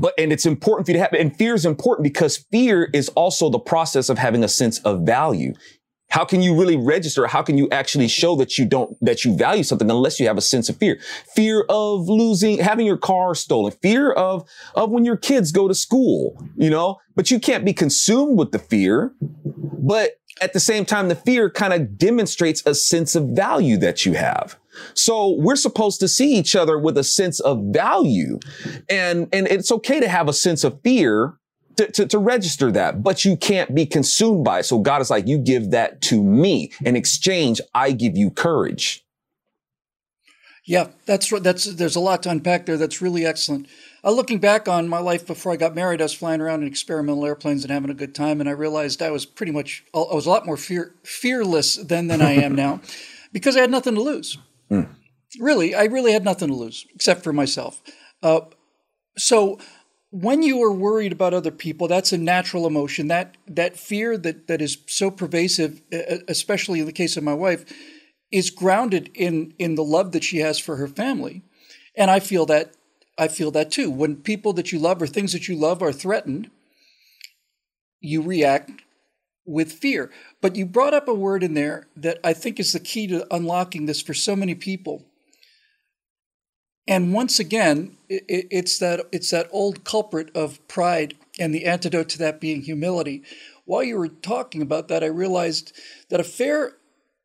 But, 0.00 0.12
and 0.18 0.30
it's 0.32 0.44
important 0.44 0.86
for 0.86 0.92
you 0.92 0.98
to 0.98 1.02
have, 1.02 1.12
and 1.14 1.34
fear 1.34 1.54
is 1.54 1.64
important 1.64 2.04
because 2.04 2.36
fear 2.36 2.90
is 2.92 3.08
also 3.10 3.48
the 3.48 3.58
process 3.58 4.08
of 4.08 4.18
having 4.18 4.44
a 4.44 4.48
sense 4.48 4.78
of 4.80 5.06
value. 5.06 5.54
How 6.10 6.24
can 6.24 6.42
you 6.42 6.58
really 6.58 6.76
register? 6.76 7.26
How 7.26 7.42
can 7.42 7.58
you 7.58 7.68
actually 7.70 8.08
show 8.08 8.36
that 8.36 8.58
you 8.58 8.66
don't, 8.66 8.96
that 9.00 9.24
you 9.24 9.36
value 9.36 9.62
something 9.62 9.90
unless 9.90 10.20
you 10.20 10.26
have 10.26 10.36
a 10.36 10.42
sense 10.42 10.68
of 10.68 10.76
fear? 10.76 11.00
Fear 11.34 11.64
of 11.68 12.08
losing, 12.08 12.58
having 12.58 12.86
your 12.86 12.98
car 12.98 13.34
stolen, 13.34 13.72
fear 13.72 14.12
of, 14.12 14.48
of 14.74 14.90
when 14.90 15.04
your 15.04 15.16
kids 15.16 15.50
go 15.50 15.66
to 15.66 15.74
school, 15.74 16.40
you 16.56 16.70
know, 16.70 16.98
but 17.14 17.30
you 17.30 17.40
can't 17.40 17.64
be 17.64 17.72
consumed 17.72 18.38
with 18.38 18.52
the 18.52 18.58
fear. 18.58 19.14
But 19.20 20.12
at 20.40 20.52
the 20.52 20.60
same 20.60 20.84
time, 20.84 21.08
the 21.08 21.16
fear 21.16 21.48
kind 21.50 21.72
of 21.72 21.96
demonstrates 21.96 22.62
a 22.66 22.74
sense 22.74 23.14
of 23.14 23.28
value 23.28 23.78
that 23.78 24.04
you 24.04 24.12
have. 24.12 24.58
So 24.94 25.36
we're 25.38 25.56
supposed 25.56 26.00
to 26.00 26.08
see 26.08 26.34
each 26.36 26.56
other 26.56 26.78
with 26.78 26.98
a 26.98 27.04
sense 27.04 27.40
of 27.40 27.60
value. 27.66 28.38
And, 28.88 29.28
and 29.32 29.46
it's 29.46 29.70
okay 29.72 30.00
to 30.00 30.08
have 30.08 30.28
a 30.28 30.32
sense 30.32 30.64
of 30.64 30.80
fear 30.82 31.38
to, 31.76 31.90
to, 31.92 32.06
to, 32.06 32.18
register 32.18 32.72
that, 32.72 33.02
but 33.02 33.24
you 33.24 33.36
can't 33.36 33.74
be 33.74 33.84
consumed 33.84 34.44
by 34.44 34.60
it. 34.60 34.62
So 34.64 34.78
God 34.78 35.02
is 35.02 35.10
like, 35.10 35.26
you 35.26 35.38
give 35.38 35.72
that 35.72 36.00
to 36.02 36.22
me. 36.22 36.72
In 36.84 36.96
exchange, 36.96 37.60
I 37.74 37.92
give 37.92 38.16
you 38.16 38.30
courage. 38.30 39.04
Yeah, 40.66 40.88
that's 41.04 41.30
that's 41.40 41.64
there's 41.64 41.94
a 41.94 42.00
lot 42.00 42.24
to 42.24 42.30
unpack 42.30 42.66
there. 42.66 42.76
That's 42.76 43.00
really 43.00 43.24
excellent. 43.24 43.68
Uh, 44.02 44.10
looking 44.10 44.40
back 44.40 44.66
on 44.66 44.88
my 44.88 44.98
life 44.98 45.24
before 45.24 45.52
I 45.52 45.56
got 45.56 45.76
married, 45.76 46.00
I 46.00 46.04
was 46.04 46.12
flying 46.12 46.40
around 46.40 46.62
in 46.62 46.68
experimental 46.68 47.24
airplanes 47.24 47.62
and 47.62 47.70
having 47.70 47.88
a 47.88 47.94
good 47.94 48.16
time, 48.16 48.40
and 48.40 48.48
I 48.48 48.52
realized 48.52 49.00
I 49.00 49.12
was 49.12 49.24
pretty 49.24 49.52
much 49.52 49.84
I 49.94 49.98
was 49.98 50.26
a 50.26 50.30
lot 50.30 50.44
more 50.44 50.56
fear, 50.56 50.92
fearless 51.04 51.76
then 51.76 52.08
than 52.08 52.20
I 52.20 52.32
am 52.32 52.56
now, 52.56 52.80
because 53.32 53.56
I 53.56 53.60
had 53.60 53.70
nothing 53.70 53.94
to 53.94 54.00
lose. 54.00 54.38
Mm. 54.70 54.88
Really, 55.40 55.74
I 55.74 55.84
really 55.84 56.12
had 56.12 56.24
nothing 56.24 56.48
to 56.48 56.54
lose 56.54 56.86
except 56.94 57.22
for 57.22 57.32
myself. 57.32 57.82
Uh, 58.22 58.40
so 59.18 59.58
when 60.10 60.42
you 60.42 60.62
are 60.62 60.72
worried 60.72 61.12
about 61.12 61.34
other 61.34 61.50
people, 61.50 61.88
that's 61.88 62.12
a 62.12 62.18
natural 62.18 62.66
emotion. 62.66 63.08
That 63.08 63.36
that 63.46 63.76
fear 63.76 64.16
that 64.18 64.46
that 64.46 64.62
is 64.62 64.78
so 64.86 65.10
pervasive, 65.10 65.82
especially 66.28 66.80
in 66.80 66.86
the 66.86 66.92
case 66.92 67.16
of 67.16 67.24
my 67.24 67.34
wife 67.34 67.64
is 68.30 68.50
grounded 68.50 69.10
in 69.14 69.54
in 69.58 69.74
the 69.74 69.84
love 69.84 70.12
that 70.12 70.24
she 70.24 70.38
has 70.38 70.58
for 70.58 70.76
her 70.76 70.88
family. 70.88 71.42
And 71.96 72.10
I 72.10 72.20
feel 72.20 72.46
that 72.46 72.74
I 73.18 73.28
feel 73.28 73.50
that 73.52 73.70
too. 73.70 73.90
When 73.90 74.16
people 74.16 74.52
that 74.54 74.72
you 74.72 74.78
love 74.78 75.02
or 75.02 75.06
things 75.06 75.32
that 75.32 75.48
you 75.48 75.56
love 75.56 75.82
are 75.82 75.92
threatened, 75.92 76.50
you 78.00 78.22
react 78.22 78.70
with 79.46 79.72
fear. 79.72 80.10
But 80.40 80.56
you 80.56 80.66
brought 80.66 80.94
up 80.94 81.08
a 81.08 81.14
word 81.14 81.42
in 81.42 81.54
there 81.54 81.86
that 81.96 82.18
I 82.22 82.32
think 82.32 82.60
is 82.60 82.72
the 82.72 82.80
key 82.80 83.06
to 83.06 83.26
unlocking 83.34 83.86
this 83.86 84.02
for 84.02 84.14
so 84.14 84.36
many 84.36 84.54
people. 84.54 85.06
And 86.88 87.12
once 87.12 87.40
again, 87.40 87.96
it's 88.08 88.78
that 88.78 89.06
it's 89.10 89.30
that 89.30 89.48
old 89.50 89.84
culprit 89.84 90.30
of 90.36 90.66
pride 90.68 91.14
and 91.38 91.54
the 91.54 91.64
antidote 91.64 92.08
to 92.10 92.18
that 92.18 92.40
being 92.40 92.62
humility. 92.62 93.22
While 93.64 93.82
you 93.82 93.98
were 93.98 94.08
talking 94.08 94.62
about 94.62 94.86
that, 94.88 95.02
I 95.02 95.06
realized 95.06 95.72
that 96.10 96.20
a 96.20 96.24
fair 96.24 96.76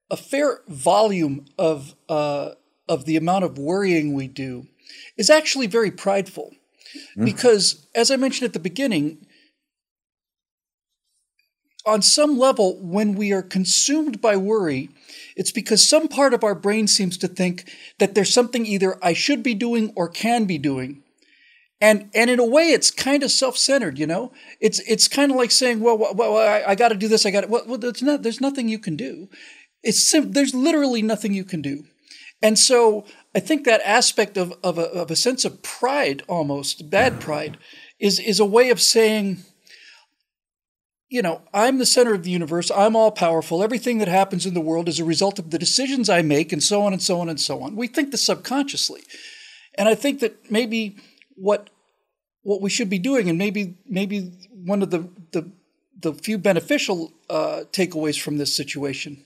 a 0.09 0.17
fair 0.17 0.61
volume 0.67 1.45
of 1.59 1.95
uh, 2.09 2.51
of 2.89 3.05
the 3.05 3.17
amount 3.17 3.45
of 3.45 3.59
worrying 3.59 4.13
we 4.13 4.27
do 4.27 4.67
is 5.15 5.29
actually 5.29 5.67
very 5.67 5.91
prideful, 5.91 6.51
mm. 7.15 7.23
because 7.23 7.85
as 7.93 8.09
I 8.09 8.15
mentioned 8.15 8.47
at 8.47 8.53
the 8.53 8.59
beginning, 8.59 9.27
on 11.85 12.01
some 12.01 12.37
level, 12.37 12.79
when 12.81 13.15
we 13.15 13.31
are 13.31 13.41
consumed 13.41 14.21
by 14.21 14.37
worry, 14.37 14.89
it's 15.35 15.51
because 15.51 15.87
some 15.87 16.07
part 16.07 16.33
of 16.33 16.43
our 16.43 16.55
brain 16.55 16.87
seems 16.87 17.17
to 17.17 17.27
think 17.27 17.71
that 17.99 18.15
there's 18.15 18.33
something 18.33 18.65
either 18.65 18.97
I 19.03 19.13
should 19.13 19.43
be 19.43 19.53
doing 19.53 19.91
or 19.95 20.07
can 20.07 20.45
be 20.45 20.57
doing. 20.57 21.03
And, 21.79 22.09
and 22.13 22.29
in 22.29 22.39
a 22.39 22.45
way, 22.45 22.71
it's 22.71 22.91
kind 22.91 23.23
of 23.23 23.31
self-centered, 23.31 23.97
you 23.97 24.05
know. 24.05 24.31
It's 24.59 24.79
it's 24.81 25.07
kind 25.07 25.31
of 25.31 25.37
like 25.37 25.49
saying, 25.49 25.79
"Well, 25.79 25.97
well, 25.97 26.13
well 26.13 26.37
I, 26.37 26.63
I 26.71 26.75
got 26.75 26.89
to 26.89 26.95
do 26.95 27.07
this. 27.07 27.25
I 27.25 27.31
got 27.31 27.49
well, 27.49 27.63
well, 27.65 27.79
there's 27.79 28.03
not. 28.03 28.21
There's 28.21 28.39
nothing 28.39 28.69
you 28.69 28.77
can 28.77 28.95
do. 28.95 29.29
It's 29.81 30.11
there's 30.11 30.53
literally 30.53 31.01
nothing 31.01 31.33
you 31.33 31.43
can 31.43 31.63
do. 31.63 31.85
And 32.41 32.57
so 32.57 33.05
I 33.35 33.39
think 33.39 33.65
that 33.65 33.81
aspect 33.85 34.37
of, 34.37 34.53
of, 34.63 34.77
a, 34.77 34.83
of 34.83 35.11
a 35.11 35.15
sense 35.15 35.45
of 35.45 35.61
pride, 35.61 36.23
almost 36.27 36.89
bad 36.89 37.19
pride, 37.19 37.57
is, 37.99 38.19
is 38.19 38.39
a 38.39 38.45
way 38.45 38.69
of 38.69 38.81
saying, 38.81 39.39
you 41.11 41.21
know, 41.21 41.41
I'm 41.53 41.77
the 41.77 41.85
center 41.85 42.13
of 42.13 42.23
the 42.23 42.31
universe. 42.31 42.71
I'm 42.71 42.95
all 42.95 43.11
powerful. 43.11 43.61
Everything 43.61 43.97
that 43.97 44.07
happens 44.07 44.45
in 44.45 44.53
the 44.53 44.61
world 44.61 44.87
is 44.87 44.97
a 44.97 45.03
result 45.03 45.39
of 45.39 45.49
the 45.49 45.59
decisions 45.59 46.09
I 46.09 46.21
make, 46.21 46.53
and 46.53 46.63
so 46.63 46.83
on 46.83 46.93
and 46.93 47.01
so 47.01 47.19
on 47.19 47.27
and 47.27 47.39
so 47.39 47.61
on. 47.61 47.75
We 47.75 47.87
think 47.87 48.11
this 48.11 48.25
subconsciously. 48.25 49.01
And 49.75 49.89
I 49.89 49.93
think 49.93 50.21
that 50.21 50.49
maybe 50.49 50.95
what 51.35 51.69
what 52.43 52.61
we 52.61 52.69
should 52.69 52.89
be 52.89 52.97
doing, 52.97 53.29
and 53.29 53.37
maybe 53.37 53.75
maybe 53.85 54.31
one 54.53 54.81
of 54.81 54.89
the 54.89 55.09
the, 55.33 55.51
the 55.99 56.13
few 56.13 56.37
beneficial 56.37 57.11
uh, 57.29 57.63
takeaways 57.73 58.19
from 58.19 58.37
this 58.37 58.55
situation 58.55 59.25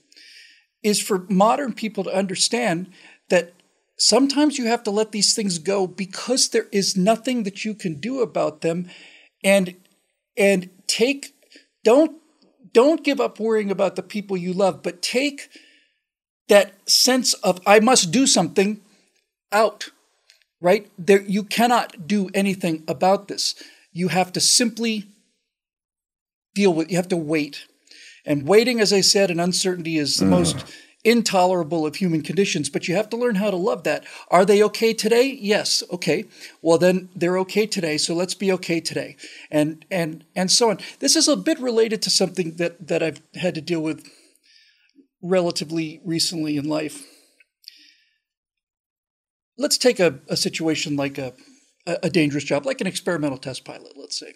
is 0.81 0.99
for 0.99 1.27
modern 1.29 1.71
people 1.71 2.03
to 2.05 2.17
understand 2.17 2.91
that 3.29 3.53
sometimes 3.97 4.57
you 4.57 4.65
have 4.65 4.81
to 4.83 4.91
let 4.91 5.11
these 5.11 5.35
things 5.35 5.59
go 5.59 5.85
because 5.85 6.49
there 6.49 6.67
is 6.71 6.97
nothing 6.97 7.43
that 7.43 7.63
you 7.63 7.75
can 7.75 7.99
do 7.99 8.21
about 8.21 8.61
them 8.61 8.89
and 9.43 9.75
and 10.35 10.71
take 10.87 11.34
don't 11.85 12.17
don't 12.73 13.05
give 13.05 13.21
up 13.21 13.39
worrying 13.39 13.71
about 13.71 13.95
the 13.95 14.03
people 14.03 14.35
you 14.35 14.51
love 14.51 14.83
but 14.83 15.01
take 15.01 15.47
that 16.49 16.73
sense 16.89 17.33
of 17.35 17.61
i 17.65 17.79
must 17.79 18.11
do 18.11 18.27
something 18.27 18.81
out 19.51 19.91
right? 20.65 20.89
There 20.97 21.21
you 21.21 21.43
cannot 21.43 22.07
do 22.07 22.29
anything 22.33 22.83
about 22.87 23.27
this. 23.27 23.53
You 23.91 24.07
have 24.07 24.33
to 24.33 24.41
simply 24.41 25.05
deal 26.55 26.73
with 26.73 26.89
you 26.89 26.97
have 26.97 27.09
to 27.09 27.17
wait. 27.17 27.65
And 28.25 28.47
waiting, 28.47 28.79
as 28.79 28.91
I 28.91 29.01
said, 29.01 29.29
and 29.29 29.39
uncertainty 29.39 29.97
is 29.97 30.17
the 30.17 30.25
mm. 30.25 30.29
most 30.29 30.65
intolerable 31.05 31.85
of 31.85 31.95
human 31.95 32.23
conditions, 32.23 32.67
but 32.69 32.87
you 32.87 32.95
have 32.95 33.09
to 33.11 33.15
learn 33.15 33.35
how 33.35 33.51
to 33.51 33.55
love 33.55 33.83
that. 33.83 34.03
Are 34.29 34.43
they 34.43 34.61
okay 34.63 34.93
today? 34.93 35.37
Yes. 35.39 35.83
Okay. 35.91 36.25
Well, 36.61 36.79
then 36.79 37.09
they're 37.15 37.37
okay 37.39 37.67
today. 37.67 37.97
So 37.97 38.15
let's 38.15 38.33
be 38.33 38.51
okay 38.53 38.81
today. 38.81 39.15
And, 39.51 39.85
and, 39.91 40.25
and 40.35 40.51
so 40.51 40.71
on. 40.71 40.79
This 40.99 41.15
is 41.15 41.27
a 41.27 41.37
bit 41.37 41.59
related 41.59 42.01
to 42.01 42.09
something 42.09 42.55
that, 42.55 42.87
that 42.87 43.03
I've 43.03 43.21
had 43.35 43.55
to 43.55 43.61
deal 43.61 43.81
with 43.81 44.05
relatively 45.21 46.01
recently 46.03 46.57
in 46.57 46.67
life. 46.67 47.03
Let's 49.57 49.77
take 49.77 49.99
a, 49.99 50.19
a 50.27 50.35
situation 50.35 50.95
like 50.97 51.17
a, 51.17 51.33
a 51.85 52.09
dangerous 52.09 52.43
job, 52.43 52.65
like 52.65 52.81
an 52.81 52.87
experimental 52.87 53.37
test 53.37 53.63
pilot, 53.63 53.93
let's 53.95 54.19
say. 54.19 54.33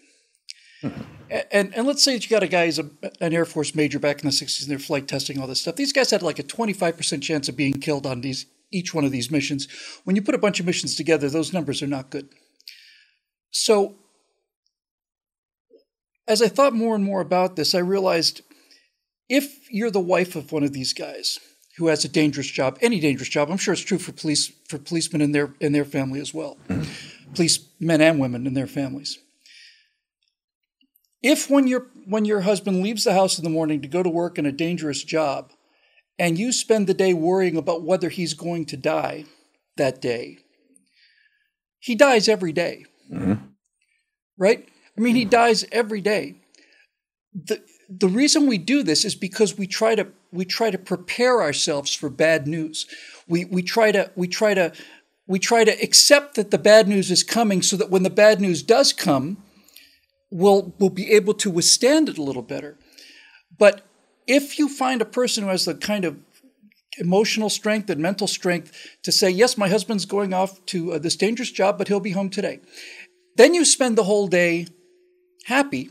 And, 0.81 1.75
and 1.75 1.85
let's 1.85 2.03
say 2.03 2.13
that 2.13 2.23
you 2.23 2.29
got 2.29 2.43
a 2.43 2.47
guy 2.47 2.65
who's 2.65 2.79
a, 2.79 2.89
an 3.21 3.33
Air 3.33 3.45
Force 3.45 3.75
major 3.75 3.99
back 3.99 4.19
in 4.19 4.25
the 4.25 4.31
60s 4.31 4.61
and 4.61 4.71
they're 4.71 4.79
flight 4.79 5.07
testing 5.07 5.39
all 5.39 5.47
this 5.47 5.61
stuff. 5.61 5.75
These 5.75 5.93
guys 5.93 6.11
had 6.11 6.23
like 6.23 6.39
a 6.39 6.43
25% 6.43 7.21
chance 7.21 7.47
of 7.47 7.55
being 7.55 7.73
killed 7.73 8.05
on 8.05 8.21
these 8.21 8.45
each 8.71 8.93
one 8.93 9.03
of 9.03 9.11
these 9.11 9.31
missions. 9.31 9.67
When 10.03 10.15
you 10.15 10.21
put 10.21 10.35
a 10.35 10.39
bunch 10.39 10.59
of 10.59 10.65
missions 10.65 10.95
together, 10.95 11.27
those 11.27 11.51
numbers 11.51 11.81
are 11.81 11.87
not 11.87 12.11
good. 12.11 12.29
So 13.49 13.95
as 16.27 16.41
I 16.41 16.49
thought 16.49 16.73
more 16.73 16.93
and 16.93 17.03
more 17.03 17.21
about 17.21 17.55
this, 17.55 17.73
I 17.73 17.79
realized 17.79 18.41
if 19.27 19.71
you're 19.71 19.89
the 19.89 19.99
wife 19.99 20.35
of 20.35 20.51
one 20.51 20.63
of 20.63 20.71
these 20.71 20.93
guys 20.93 21.39
who 21.77 21.87
has 21.87 22.05
a 22.05 22.09
dangerous 22.09 22.45
job, 22.47 22.77
any 22.79 22.99
dangerous 22.99 23.29
job, 23.29 23.49
I'm 23.49 23.57
sure 23.57 23.73
it's 23.73 23.81
true 23.81 23.97
for 23.97 24.11
police 24.11 24.51
for 24.67 24.77
policemen 24.77 25.21
in 25.21 25.31
their 25.31 25.53
in 25.59 25.71
their 25.71 25.85
family 25.85 26.19
as 26.19 26.31
well, 26.31 26.57
mm-hmm. 26.67 27.33
police 27.33 27.59
men 27.79 28.01
and 28.01 28.19
women 28.19 28.45
in 28.45 28.53
their 28.53 28.67
families 28.67 29.17
if 31.21 31.49
when 31.49 31.67
your 31.67 31.87
when 32.05 32.25
your 32.25 32.41
husband 32.41 32.81
leaves 32.81 33.03
the 33.03 33.13
house 33.13 33.37
in 33.37 33.43
the 33.43 33.49
morning 33.49 33.81
to 33.81 33.87
go 33.87 34.03
to 34.03 34.09
work 34.09 34.37
in 34.37 34.45
a 34.45 34.51
dangerous 34.51 35.03
job 35.03 35.51
and 36.17 36.37
you 36.37 36.51
spend 36.51 36.87
the 36.87 36.93
day 36.93 37.13
worrying 37.13 37.57
about 37.57 37.83
whether 37.83 38.09
he's 38.09 38.33
going 38.33 38.65
to 38.65 38.77
die 38.77 39.25
that 39.77 40.01
day 40.01 40.37
he 41.79 41.95
dies 41.95 42.27
every 42.27 42.51
day. 42.51 42.85
Mm-hmm. 43.11 43.45
right 44.37 44.69
i 44.97 45.01
mean 45.01 45.15
he 45.15 45.25
dies 45.25 45.65
every 45.71 46.01
day 46.01 46.35
the 47.33 47.61
the 47.89 48.07
reason 48.07 48.45
we 48.45 48.59
do 48.59 48.83
this 48.83 49.03
is 49.03 49.15
because 49.15 49.57
we 49.57 49.65
try 49.65 49.95
to 49.95 50.07
we 50.31 50.45
try 50.45 50.69
to 50.69 50.77
prepare 50.77 51.41
ourselves 51.41 51.93
for 51.93 52.09
bad 52.09 52.47
news 52.47 52.85
we 53.27 53.45
we 53.45 53.63
try 53.63 53.91
to 53.91 54.11
we 54.15 54.27
try 54.27 54.53
to 54.53 54.71
we 55.25 55.39
try 55.39 55.63
to 55.63 55.71
accept 55.83 56.35
that 56.35 56.51
the 56.51 56.57
bad 56.57 56.87
news 56.87 57.09
is 57.09 57.23
coming 57.23 57.63
so 57.63 57.75
that 57.77 57.89
when 57.89 58.03
the 58.03 58.09
bad 58.09 58.39
news 58.39 58.61
does 58.61 58.93
come 58.93 59.37
will 60.31 60.73
will 60.79 60.89
be 60.89 61.11
able 61.11 61.33
to 61.33 61.49
withstand 61.49 62.09
it 62.09 62.17
a 62.17 62.23
little 62.23 62.41
better. 62.41 62.77
But 63.57 63.81
if 64.27 64.59
you 64.59 64.69
find 64.69 65.01
a 65.01 65.05
person 65.05 65.43
who 65.43 65.49
has 65.49 65.65
the 65.65 65.75
kind 65.75 66.05
of 66.05 66.17
emotional 66.97 67.49
strength 67.49 67.89
and 67.89 68.01
mental 68.01 68.27
strength 68.27 68.71
to 69.03 69.11
say, 69.11 69.29
yes, 69.29 69.57
my 69.57 69.69
husband's 69.69 70.05
going 70.05 70.33
off 70.33 70.63
to 70.67 70.93
uh, 70.93 70.99
this 70.99 71.15
dangerous 71.15 71.51
job, 71.51 71.77
but 71.77 71.87
he'll 71.87 71.99
be 71.99 72.11
home 72.11 72.29
today, 72.29 72.59
then 73.37 73.53
you 73.53 73.65
spend 73.65 73.97
the 73.97 74.03
whole 74.03 74.27
day 74.27 74.67
happy. 75.45 75.89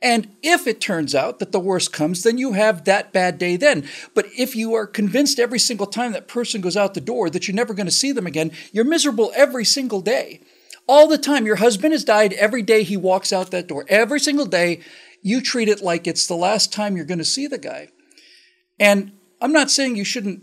And 0.00 0.28
if 0.42 0.66
it 0.68 0.80
turns 0.80 1.14
out 1.14 1.40
that 1.40 1.50
the 1.50 1.58
worst 1.58 1.92
comes, 1.92 2.22
then 2.22 2.38
you 2.38 2.52
have 2.52 2.84
that 2.84 3.12
bad 3.12 3.36
day 3.36 3.56
then. 3.56 3.88
But 4.14 4.26
if 4.36 4.54
you 4.54 4.74
are 4.74 4.86
convinced 4.86 5.40
every 5.40 5.58
single 5.58 5.86
time 5.86 6.12
that 6.12 6.28
person 6.28 6.60
goes 6.60 6.76
out 6.76 6.94
the 6.94 7.00
door 7.00 7.28
that 7.30 7.48
you're 7.48 7.54
never 7.54 7.74
going 7.74 7.86
to 7.86 7.92
see 7.92 8.12
them 8.12 8.26
again, 8.26 8.52
you're 8.70 8.84
miserable 8.84 9.32
every 9.34 9.64
single 9.64 10.00
day 10.00 10.40
all 10.88 11.06
the 11.06 11.18
time. 11.18 11.46
Your 11.46 11.56
husband 11.56 11.92
has 11.92 12.02
died 12.02 12.32
every 12.32 12.62
day 12.62 12.82
he 12.82 12.96
walks 12.96 13.32
out 13.32 13.50
that 13.50 13.68
door. 13.68 13.84
Every 13.88 14.18
single 14.18 14.46
day, 14.46 14.80
you 15.22 15.40
treat 15.40 15.68
it 15.68 15.82
like 15.82 16.06
it's 16.06 16.26
the 16.26 16.34
last 16.34 16.72
time 16.72 16.96
you're 16.96 17.04
going 17.04 17.18
to 17.18 17.24
see 17.24 17.46
the 17.46 17.58
guy. 17.58 17.88
And 18.80 19.12
I'm 19.40 19.52
not 19.52 19.70
saying 19.70 19.96
you 19.96 20.04
shouldn't 20.04 20.42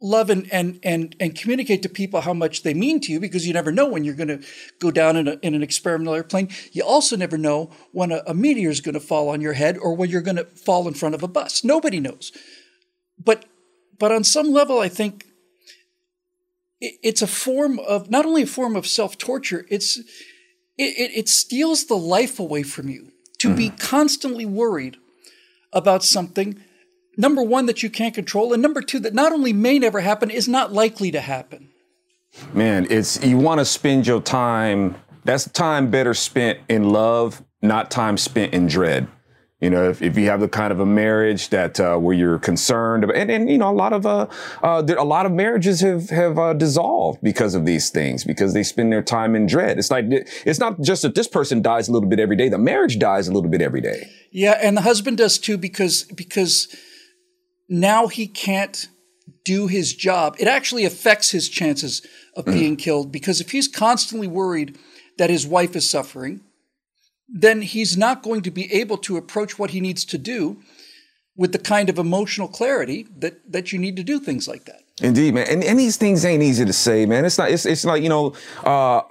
love 0.00 0.28
and, 0.28 0.50
and, 0.52 0.78
and, 0.82 1.16
and 1.18 1.34
communicate 1.34 1.82
to 1.82 1.88
people 1.88 2.20
how 2.20 2.34
much 2.34 2.62
they 2.62 2.74
mean 2.74 3.00
to 3.00 3.12
you 3.12 3.18
because 3.18 3.46
you 3.46 3.54
never 3.54 3.72
know 3.72 3.88
when 3.88 4.04
you're 4.04 4.14
going 4.14 4.28
to 4.28 4.40
go 4.78 4.90
down 4.90 5.16
in, 5.16 5.26
a, 5.26 5.38
in 5.42 5.54
an 5.54 5.62
experimental 5.62 6.14
airplane. 6.14 6.48
You 6.72 6.84
also 6.84 7.16
never 7.16 7.38
know 7.38 7.70
when 7.92 8.12
a, 8.12 8.22
a 8.26 8.34
meteor 8.34 8.68
is 8.68 8.80
going 8.80 8.94
to 8.94 9.00
fall 9.00 9.30
on 9.30 9.40
your 9.40 9.54
head 9.54 9.78
or 9.78 9.94
when 9.94 10.10
you're 10.10 10.20
going 10.20 10.36
to 10.36 10.44
fall 10.44 10.86
in 10.86 10.94
front 10.94 11.14
of 11.14 11.22
a 11.22 11.28
bus. 11.28 11.64
Nobody 11.64 11.98
knows. 11.98 12.30
But, 13.18 13.46
but 13.98 14.12
on 14.12 14.22
some 14.22 14.52
level, 14.52 14.80
I 14.80 14.88
think 14.88 15.25
it's 16.80 17.22
a 17.22 17.26
form 17.26 17.78
of 17.80 18.10
not 18.10 18.26
only 18.26 18.42
a 18.42 18.46
form 18.46 18.76
of 18.76 18.86
self 18.86 19.18
torture. 19.18 19.66
It's 19.70 19.98
it, 20.78 21.10
it, 21.14 21.28
steals 21.28 21.86
the 21.86 21.96
life 21.96 22.38
away 22.38 22.62
from 22.62 22.90
you 22.90 23.12
to 23.38 23.48
mm. 23.48 23.56
be 23.56 23.70
constantly 23.70 24.44
worried 24.44 24.98
about 25.72 26.04
something. 26.04 26.62
Number 27.16 27.42
one 27.42 27.64
that 27.64 27.82
you 27.82 27.88
can't 27.88 28.14
control, 28.14 28.52
and 28.52 28.60
number 28.60 28.82
two 28.82 28.98
that 29.00 29.14
not 29.14 29.32
only 29.32 29.54
may 29.54 29.78
never 29.78 30.00
happen 30.00 30.30
is 30.30 30.46
not 30.46 30.72
likely 30.72 31.10
to 31.12 31.20
happen. 31.20 31.70
Man, 32.52 32.86
it's 32.90 33.24
you 33.24 33.38
want 33.38 33.60
to 33.60 33.64
spend 33.64 34.06
your 34.06 34.20
time. 34.20 34.96
That's 35.24 35.48
time 35.50 35.90
better 35.90 36.12
spent 36.12 36.58
in 36.68 36.90
love, 36.90 37.42
not 37.62 37.90
time 37.90 38.18
spent 38.18 38.52
in 38.52 38.66
dread. 38.66 39.08
You 39.60 39.70
know, 39.70 39.88
if, 39.88 40.02
if 40.02 40.18
you 40.18 40.28
have 40.28 40.40
the 40.40 40.48
kind 40.48 40.70
of 40.70 40.80
a 40.80 40.86
marriage 40.86 41.48
that 41.48 41.80
uh, 41.80 41.96
where 41.96 42.14
you're 42.14 42.38
concerned, 42.38 43.04
about, 43.04 43.16
and, 43.16 43.30
and 43.30 43.48
you 43.48 43.56
know, 43.56 43.70
a 43.70 43.72
lot 43.72 43.94
of 43.94 44.04
uh, 44.04 44.26
uh, 44.62 44.82
a 44.86 45.04
lot 45.04 45.24
of 45.24 45.32
marriages 45.32 45.80
have 45.80 46.10
have 46.10 46.38
uh, 46.38 46.52
dissolved 46.52 47.20
because 47.22 47.54
of 47.54 47.64
these 47.64 47.88
things 47.88 48.22
because 48.22 48.52
they 48.52 48.62
spend 48.62 48.92
their 48.92 49.02
time 49.02 49.34
in 49.34 49.46
dread. 49.46 49.78
It's 49.78 49.90
like 49.90 50.04
it's 50.10 50.58
not 50.58 50.82
just 50.82 51.00
that 51.02 51.14
this 51.14 51.26
person 51.26 51.62
dies 51.62 51.88
a 51.88 51.92
little 51.92 52.08
bit 52.08 52.20
every 52.20 52.36
day; 52.36 52.50
the 52.50 52.58
marriage 52.58 52.98
dies 52.98 53.28
a 53.28 53.32
little 53.32 53.48
bit 53.48 53.62
every 53.62 53.80
day. 53.80 54.10
Yeah, 54.30 54.58
and 54.62 54.76
the 54.76 54.82
husband 54.82 55.16
does 55.16 55.38
too 55.38 55.56
because 55.56 56.02
because 56.04 56.68
now 57.66 58.08
he 58.08 58.26
can't 58.26 58.88
do 59.46 59.68
his 59.68 59.94
job. 59.94 60.36
It 60.38 60.48
actually 60.48 60.84
affects 60.84 61.30
his 61.30 61.48
chances 61.48 62.06
of 62.36 62.44
mm. 62.44 62.52
being 62.52 62.76
killed 62.76 63.10
because 63.10 63.40
if 63.40 63.52
he's 63.52 63.68
constantly 63.68 64.28
worried 64.28 64.76
that 65.16 65.30
his 65.30 65.46
wife 65.46 65.74
is 65.74 65.88
suffering 65.88 66.42
then 67.28 67.62
he's 67.62 67.96
not 67.96 68.22
going 68.22 68.42
to 68.42 68.50
be 68.50 68.72
able 68.72 68.98
to 68.98 69.16
approach 69.16 69.58
what 69.58 69.70
he 69.70 69.80
needs 69.80 70.04
to 70.04 70.18
do 70.18 70.62
with 71.36 71.52
the 71.52 71.58
kind 71.58 71.88
of 71.88 71.98
emotional 71.98 72.48
clarity 72.48 73.06
that 73.18 73.52
that 73.52 73.72
you 73.72 73.78
need 73.78 73.96
to 73.96 74.02
do 74.02 74.18
things 74.18 74.48
like 74.48 74.64
that. 74.64 74.82
Indeed, 75.02 75.34
man. 75.34 75.46
And, 75.48 75.62
and 75.62 75.78
these 75.78 75.98
things 75.98 76.24
ain't 76.24 76.42
easy 76.42 76.64
to 76.64 76.72
say, 76.72 77.04
man. 77.04 77.26
It's 77.26 77.36
not, 77.36 77.50
it's, 77.50 77.66
it's 77.66 77.84
like, 77.84 78.02
you 78.02 78.08
know, 78.08 78.34
uh, 78.64 79.02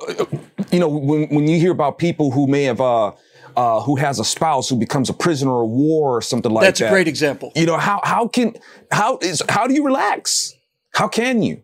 you 0.72 0.80
know, 0.80 0.88
when, 0.88 1.28
when 1.30 1.48
you 1.48 1.60
hear 1.60 1.72
about 1.72 2.00
people 2.00 2.32
who 2.32 2.48
may 2.48 2.64
have, 2.64 2.82
uh, 2.82 3.12
uh, 3.56 3.82
who 3.82 3.96
has 3.96 4.20
a 4.20 4.26
spouse 4.26 4.68
who 4.68 4.78
becomes 4.78 5.12
a 5.12 5.14
prisoner 5.14 5.62
of 5.62 5.70
war 5.70 6.18
or 6.18 6.22
something 6.24 6.52
like 6.52 6.64
That's 6.64 6.80
that. 6.80 6.86
That's 6.86 6.92
a 6.92 6.96
great 6.96 7.08
example. 7.08 7.52
You 7.56 7.68
know, 7.68 7.78
how, 7.78 8.02
how 8.04 8.28
can, 8.28 8.56
how 8.92 9.20
is, 9.22 9.44
how 9.48 9.68
do 9.68 9.76
you 9.76 9.86
relax? 9.86 10.56
How 10.94 11.08
can 11.08 11.44
you? 11.44 11.64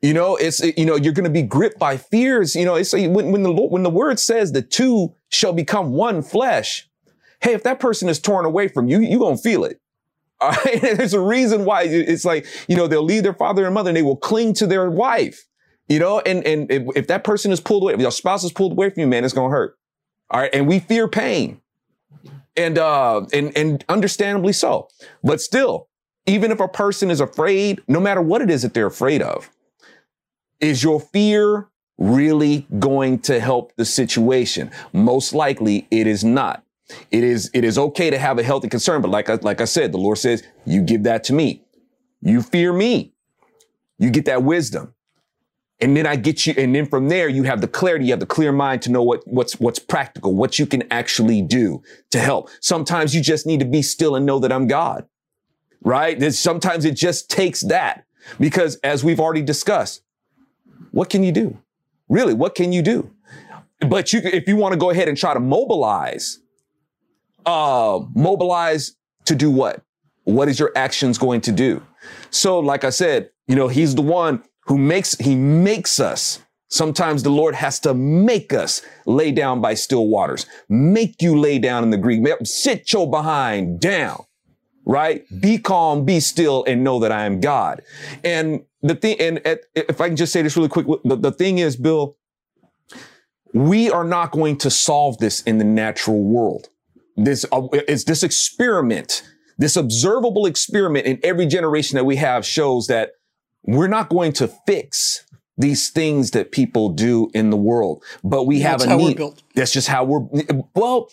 You 0.00 0.14
know, 0.14 0.34
it's, 0.34 0.60
you 0.60 0.84
know, 0.84 0.96
you're 0.96 1.12
going 1.12 1.22
to 1.22 1.30
be 1.30 1.42
gripped 1.42 1.78
by 1.78 1.98
fears. 1.98 2.56
You 2.56 2.64
know, 2.64 2.74
it's 2.74 2.92
when, 2.92 3.30
when 3.30 3.44
the, 3.44 3.52
when 3.52 3.84
the 3.84 3.90
word 3.90 4.18
says 4.18 4.50
the 4.50 4.62
two 4.62 5.14
shall 5.32 5.52
become 5.52 5.92
one 5.92 6.22
flesh. 6.22 6.88
Hey, 7.40 7.54
if 7.54 7.64
that 7.64 7.80
person 7.80 8.08
is 8.08 8.20
torn 8.20 8.44
away 8.44 8.68
from 8.68 8.88
you, 8.88 9.00
you're 9.00 9.18
going 9.18 9.36
to 9.36 9.42
feel 9.42 9.64
it. 9.64 9.80
All 10.40 10.50
right. 10.50 10.80
There's 10.80 11.14
a 11.14 11.20
reason 11.20 11.64
why 11.64 11.82
it's 11.84 12.24
like, 12.24 12.46
you 12.68 12.76
know, 12.76 12.86
they'll 12.86 13.02
leave 13.02 13.22
their 13.22 13.34
father 13.34 13.64
and 13.64 13.74
mother 13.74 13.90
and 13.90 13.96
they 13.96 14.02
will 14.02 14.16
cling 14.16 14.54
to 14.54 14.66
their 14.66 14.90
wife, 14.90 15.46
you 15.88 15.98
know, 15.98 16.20
and, 16.20 16.44
and 16.46 16.70
if, 16.70 16.82
if 16.96 17.06
that 17.06 17.24
person 17.24 17.52
is 17.52 17.60
pulled 17.60 17.84
away, 17.84 17.94
if 17.94 18.00
your 18.00 18.10
spouse 18.10 18.42
is 18.44 18.52
pulled 18.52 18.72
away 18.72 18.90
from 18.90 19.00
you, 19.00 19.06
man, 19.06 19.24
it's 19.24 19.34
going 19.34 19.50
to 19.50 19.56
hurt. 19.56 19.76
All 20.30 20.40
right. 20.40 20.50
And 20.52 20.66
we 20.66 20.80
fear 20.80 21.06
pain 21.06 21.60
and, 22.56 22.76
uh, 22.76 23.24
and, 23.32 23.56
and 23.56 23.84
understandably 23.88 24.52
so. 24.52 24.88
But 25.22 25.40
still, 25.40 25.88
even 26.26 26.50
if 26.50 26.60
a 26.60 26.68
person 26.68 27.10
is 27.10 27.20
afraid, 27.20 27.80
no 27.88 28.00
matter 28.00 28.20
what 28.20 28.42
it 28.42 28.50
is 28.50 28.62
that 28.62 28.74
they're 28.74 28.86
afraid 28.86 29.22
of, 29.22 29.50
is 30.60 30.82
your 30.82 31.00
fear 31.00 31.68
really 31.98 32.66
going 32.78 33.18
to 33.20 33.40
help 33.40 33.74
the 33.76 33.84
situation? 33.84 34.70
Most 34.92 35.32
likely 35.34 35.86
it 35.90 36.06
is 36.06 36.24
not. 36.24 36.64
It 37.10 37.24
is, 37.24 37.50
it 37.54 37.64
is 37.64 37.78
okay 37.78 38.10
to 38.10 38.18
have 38.18 38.38
a 38.38 38.42
healthy 38.42 38.68
concern, 38.68 39.00
but 39.02 39.10
like 39.10 39.30
I, 39.30 39.34
like 39.34 39.60
I 39.60 39.64
said, 39.64 39.92
the 39.92 39.98
Lord 39.98 40.18
says, 40.18 40.42
you 40.66 40.82
give 40.82 41.04
that 41.04 41.24
to 41.24 41.32
me. 41.32 41.64
You 42.20 42.42
fear 42.42 42.72
me. 42.72 43.14
You 43.98 44.10
get 44.10 44.26
that 44.26 44.42
wisdom. 44.42 44.94
And 45.80 45.96
then 45.96 46.06
I 46.06 46.14
get 46.14 46.46
you, 46.46 46.54
and 46.56 46.74
then 46.74 46.86
from 46.86 47.08
there, 47.08 47.28
you 47.28 47.42
have 47.42 47.60
the 47.60 47.66
clarity, 47.66 48.04
you 48.04 48.12
have 48.12 48.20
the 48.20 48.26
clear 48.26 48.52
mind 48.52 48.82
to 48.82 48.90
know 48.90 49.02
what, 49.02 49.26
what's, 49.26 49.58
what's 49.58 49.80
practical, 49.80 50.32
what 50.34 50.58
you 50.58 50.66
can 50.66 50.84
actually 50.92 51.42
do 51.42 51.82
to 52.10 52.20
help. 52.20 52.50
Sometimes 52.60 53.16
you 53.16 53.20
just 53.20 53.46
need 53.46 53.58
to 53.58 53.66
be 53.66 53.82
still 53.82 54.14
and 54.14 54.24
know 54.24 54.38
that 54.38 54.52
I'm 54.52 54.68
God, 54.68 55.06
right? 55.82 56.18
There's, 56.18 56.38
sometimes 56.38 56.84
it 56.84 56.94
just 56.94 57.28
takes 57.28 57.62
that 57.62 58.04
because 58.38 58.76
as 58.84 59.02
we've 59.02 59.18
already 59.18 59.42
discussed, 59.42 60.02
what 60.92 61.10
can 61.10 61.24
you 61.24 61.32
do? 61.32 61.58
Really, 62.12 62.34
what 62.34 62.54
can 62.54 62.72
you 62.72 62.82
do? 62.82 63.10
But 63.88 64.12
you, 64.12 64.20
if 64.22 64.46
you 64.46 64.54
want 64.54 64.74
to 64.74 64.78
go 64.78 64.90
ahead 64.90 65.08
and 65.08 65.16
try 65.16 65.32
to 65.32 65.40
mobilize, 65.40 66.40
uh, 67.46 68.00
mobilize 68.14 68.94
to 69.24 69.34
do 69.34 69.50
what? 69.50 69.82
What 70.24 70.46
is 70.48 70.60
your 70.60 70.72
actions 70.76 71.16
going 71.16 71.40
to 71.40 71.52
do? 71.52 71.82
So, 72.28 72.58
like 72.58 72.84
I 72.84 72.90
said, 72.90 73.30
you 73.48 73.56
know, 73.56 73.68
he's 73.68 73.94
the 73.94 74.02
one 74.02 74.44
who 74.66 74.76
makes, 74.76 75.16
he 75.16 75.34
makes 75.34 75.98
us. 75.98 76.40
Sometimes 76.68 77.22
the 77.22 77.30
Lord 77.30 77.54
has 77.54 77.80
to 77.80 77.94
make 77.94 78.52
us 78.52 78.82
lay 79.06 79.32
down 79.32 79.62
by 79.62 79.72
still 79.72 80.06
waters, 80.06 80.44
make 80.68 81.22
you 81.22 81.38
lay 81.38 81.58
down 81.58 81.82
in 81.82 81.88
the 81.88 81.96
Greek, 81.96 82.22
sit 82.44 82.92
your 82.92 83.10
behind 83.10 83.80
down, 83.80 84.24
right? 84.84 85.24
Be 85.40 85.56
calm, 85.56 86.04
be 86.04 86.20
still, 86.20 86.62
and 86.64 86.84
know 86.84 86.98
that 87.00 87.10
I 87.10 87.24
am 87.24 87.40
God. 87.40 87.80
And 88.22 88.64
the 88.82 88.94
thing, 88.94 89.16
and 89.20 89.46
at, 89.46 89.60
if 89.74 90.00
I 90.00 90.08
can 90.08 90.16
just 90.16 90.32
say 90.32 90.42
this 90.42 90.56
really 90.56 90.68
quick, 90.68 90.86
the, 91.04 91.16
the 91.16 91.32
thing 91.32 91.58
is, 91.58 91.76
Bill, 91.76 92.16
we 93.52 93.90
are 93.90 94.04
not 94.04 94.32
going 94.32 94.56
to 94.58 94.70
solve 94.70 95.18
this 95.18 95.42
in 95.42 95.58
the 95.58 95.64
natural 95.64 96.22
world. 96.22 96.68
This 97.16 97.44
uh, 97.52 97.68
is 97.86 98.04
this 98.04 98.22
experiment, 98.22 99.22
this 99.58 99.76
observable 99.76 100.46
experiment 100.46 101.06
in 101.06 101.20
every 101.22 101.46
generation 101.46 101.96
that 101.96 102.04
we 102.04 102.16
have 102.16 102.44
shows 102.44 102.86
that 102.86 103.12
we're 103.64 103.88
not 103.88 104.08
going 104.08 104.32
to 104.34 104.48
fix 104.66 105.24
these 105.58 105.90
things 105.90 106.30
that 106.30 106.50
people 106.50 106.88
do 106.88 107.30
in 107.34 107.50
the 107.50 107.56
world, 107.56 108.02
but 108.24 108.44
we 108.44 108.62
That's 108.62 108.84
have 108.84 108.92
a 108.92 108.96
need. 108.96 109.20
That's 109.54 109.72
just 109.72 109.86
how 109.86 110.04
we're, 110.04 110.26
well, 110.74 111.10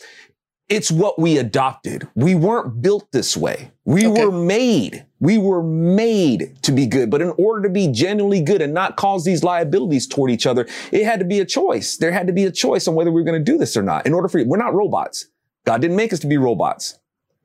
it's 0.70 0.92
what 0.92 1.18
we 1.20 1.38
adopted. 1.38 2.08
We 2.16 2.36
weren't 2.36 2.82
built 2.82 3.12
this 3.12 3.36
way. 3.36 3.72
We 3.86 4.08
okay. 4.08 4.26
were 4.26 4.32
made. 4.32 5.06
We 5.20 5.40
were 5.40 5.64
made 5.64 6.62
to 6.62 6.72
be 6.72 6.86
good. 6.86 7.10
But 7.10 7.22
in 7.22 7.34
order 7.38 7.64
to 7.64 7.70
be 7.70 7.88
genuinely 7.88 8.42
good 8.42 8.62
and 8.62 8.74
not 8.74 8.96
cause 8.96 9.26
these 9.26 9.44
liabilities 9.44 10.08
toward 10.08 10.30
each 10.30 10.46
other, 10.46 10.68
it 10.92 11.06
had 11.06 11.20
to 11.20 11.26
be 11.26 11.40
a 11.40 11.46
choice. 11.46 11.98
There 11.98 12.12
had 12.12 12.28
to 12.28 12.34
be 12.34 12.46
a 12.46 12.52
choice 12.52 12.88
on 12.88 12.94
whether 12.96 13.12
we 13.12 13.20
are 13.22 13.26
going 13.26 13.44
to 13.44 13.52
do 13.52 13.58
this 13.58 13.76
or 13.76 13.82
not. 13.82 14.06
In 14.06 14.14
order 14.14 14.28
for, 14.28 14.44
we're 14.46 14.58
not 14.58 14.76
robots. 14.76 15.26
God 15.66 15.82
didn't 15.82 15.98
make 15.98 16.14
us 16.14 16.20
to 16.20 16.28
be 16.28 16.38
robots. 16.38 17.00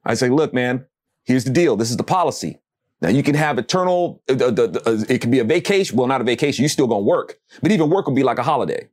I 0.05 0.15
say, 0.15 0.29
look, 0.29 0.53
man, 0.53 0.85
here's 1.25 1.45
the 1.45 1.51
deal. 1.51 1.77
This 1.77 1.91
is 1.91 1.97
the 1.97 2.05
policy. 2.05 2.61
Now 3.01 3.09
you 3.09 3.23
can 3.23 3.35
have 3.35 3.59
eternal, 3.59 4.23
uh, 4.29 4.35
the, 4.35 4.51
the, 4.51 4.83
uh, 4.87 5.05
it 5.09 5.21
can 5.21 5.31
be 5.31 5.39
a 5.39 5.45
vacation. 5.45 5.97
Well, 5.97 6.07
not 6.07 6.21
a 6.21 6.25
vacation. 6.25 6.63
You're 6.63 6.69
still 6.69 6.87
going 6.87 7.03
to 7.03 7.09
work, 7.09 7.39
but 7.63 7.73
even 7.73 7.91
work 7.91 8.07
will 8.07 8.15
be 8.15 8.23
like 8.23 8.39
a 8.39 8.43
holiday. 8.43 8.89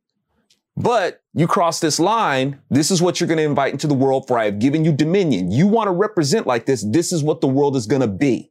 But 0.76 1.22
you 1.34 1.46
cross 1.46 1.80
this 1.80 2.00
line, 2.00 2.60
this 2.70 2.90
is 2.90 3.02
what 3.02 3.20
you're 3.20 3.28
going 3.28 3.38
to 3.38 3.44
invite 3.44 3.72
into 3.72 3.86
the 3.86 3.94
world 3.94 4.26
for 4.26 4.38
I 4.38 4.46
have 4.46 4.58
given 4.58 4.84
you 4.84 4.92
dominion. 4.92 5.50
You 5.50 5.66
want 5.66 5.88
to 5.88 5.92
represent 5.92 6.46
like 6.46 6.66
this. 6.66 6.82
This 6.82 7.12
is 7.12 7.22
what 7.22 7.40
the 7.40 7.48
world 7.48 7.76
is 7.76 7.86
going 7.86 8.00
to 8.00 8.08
be. 8.08 8.50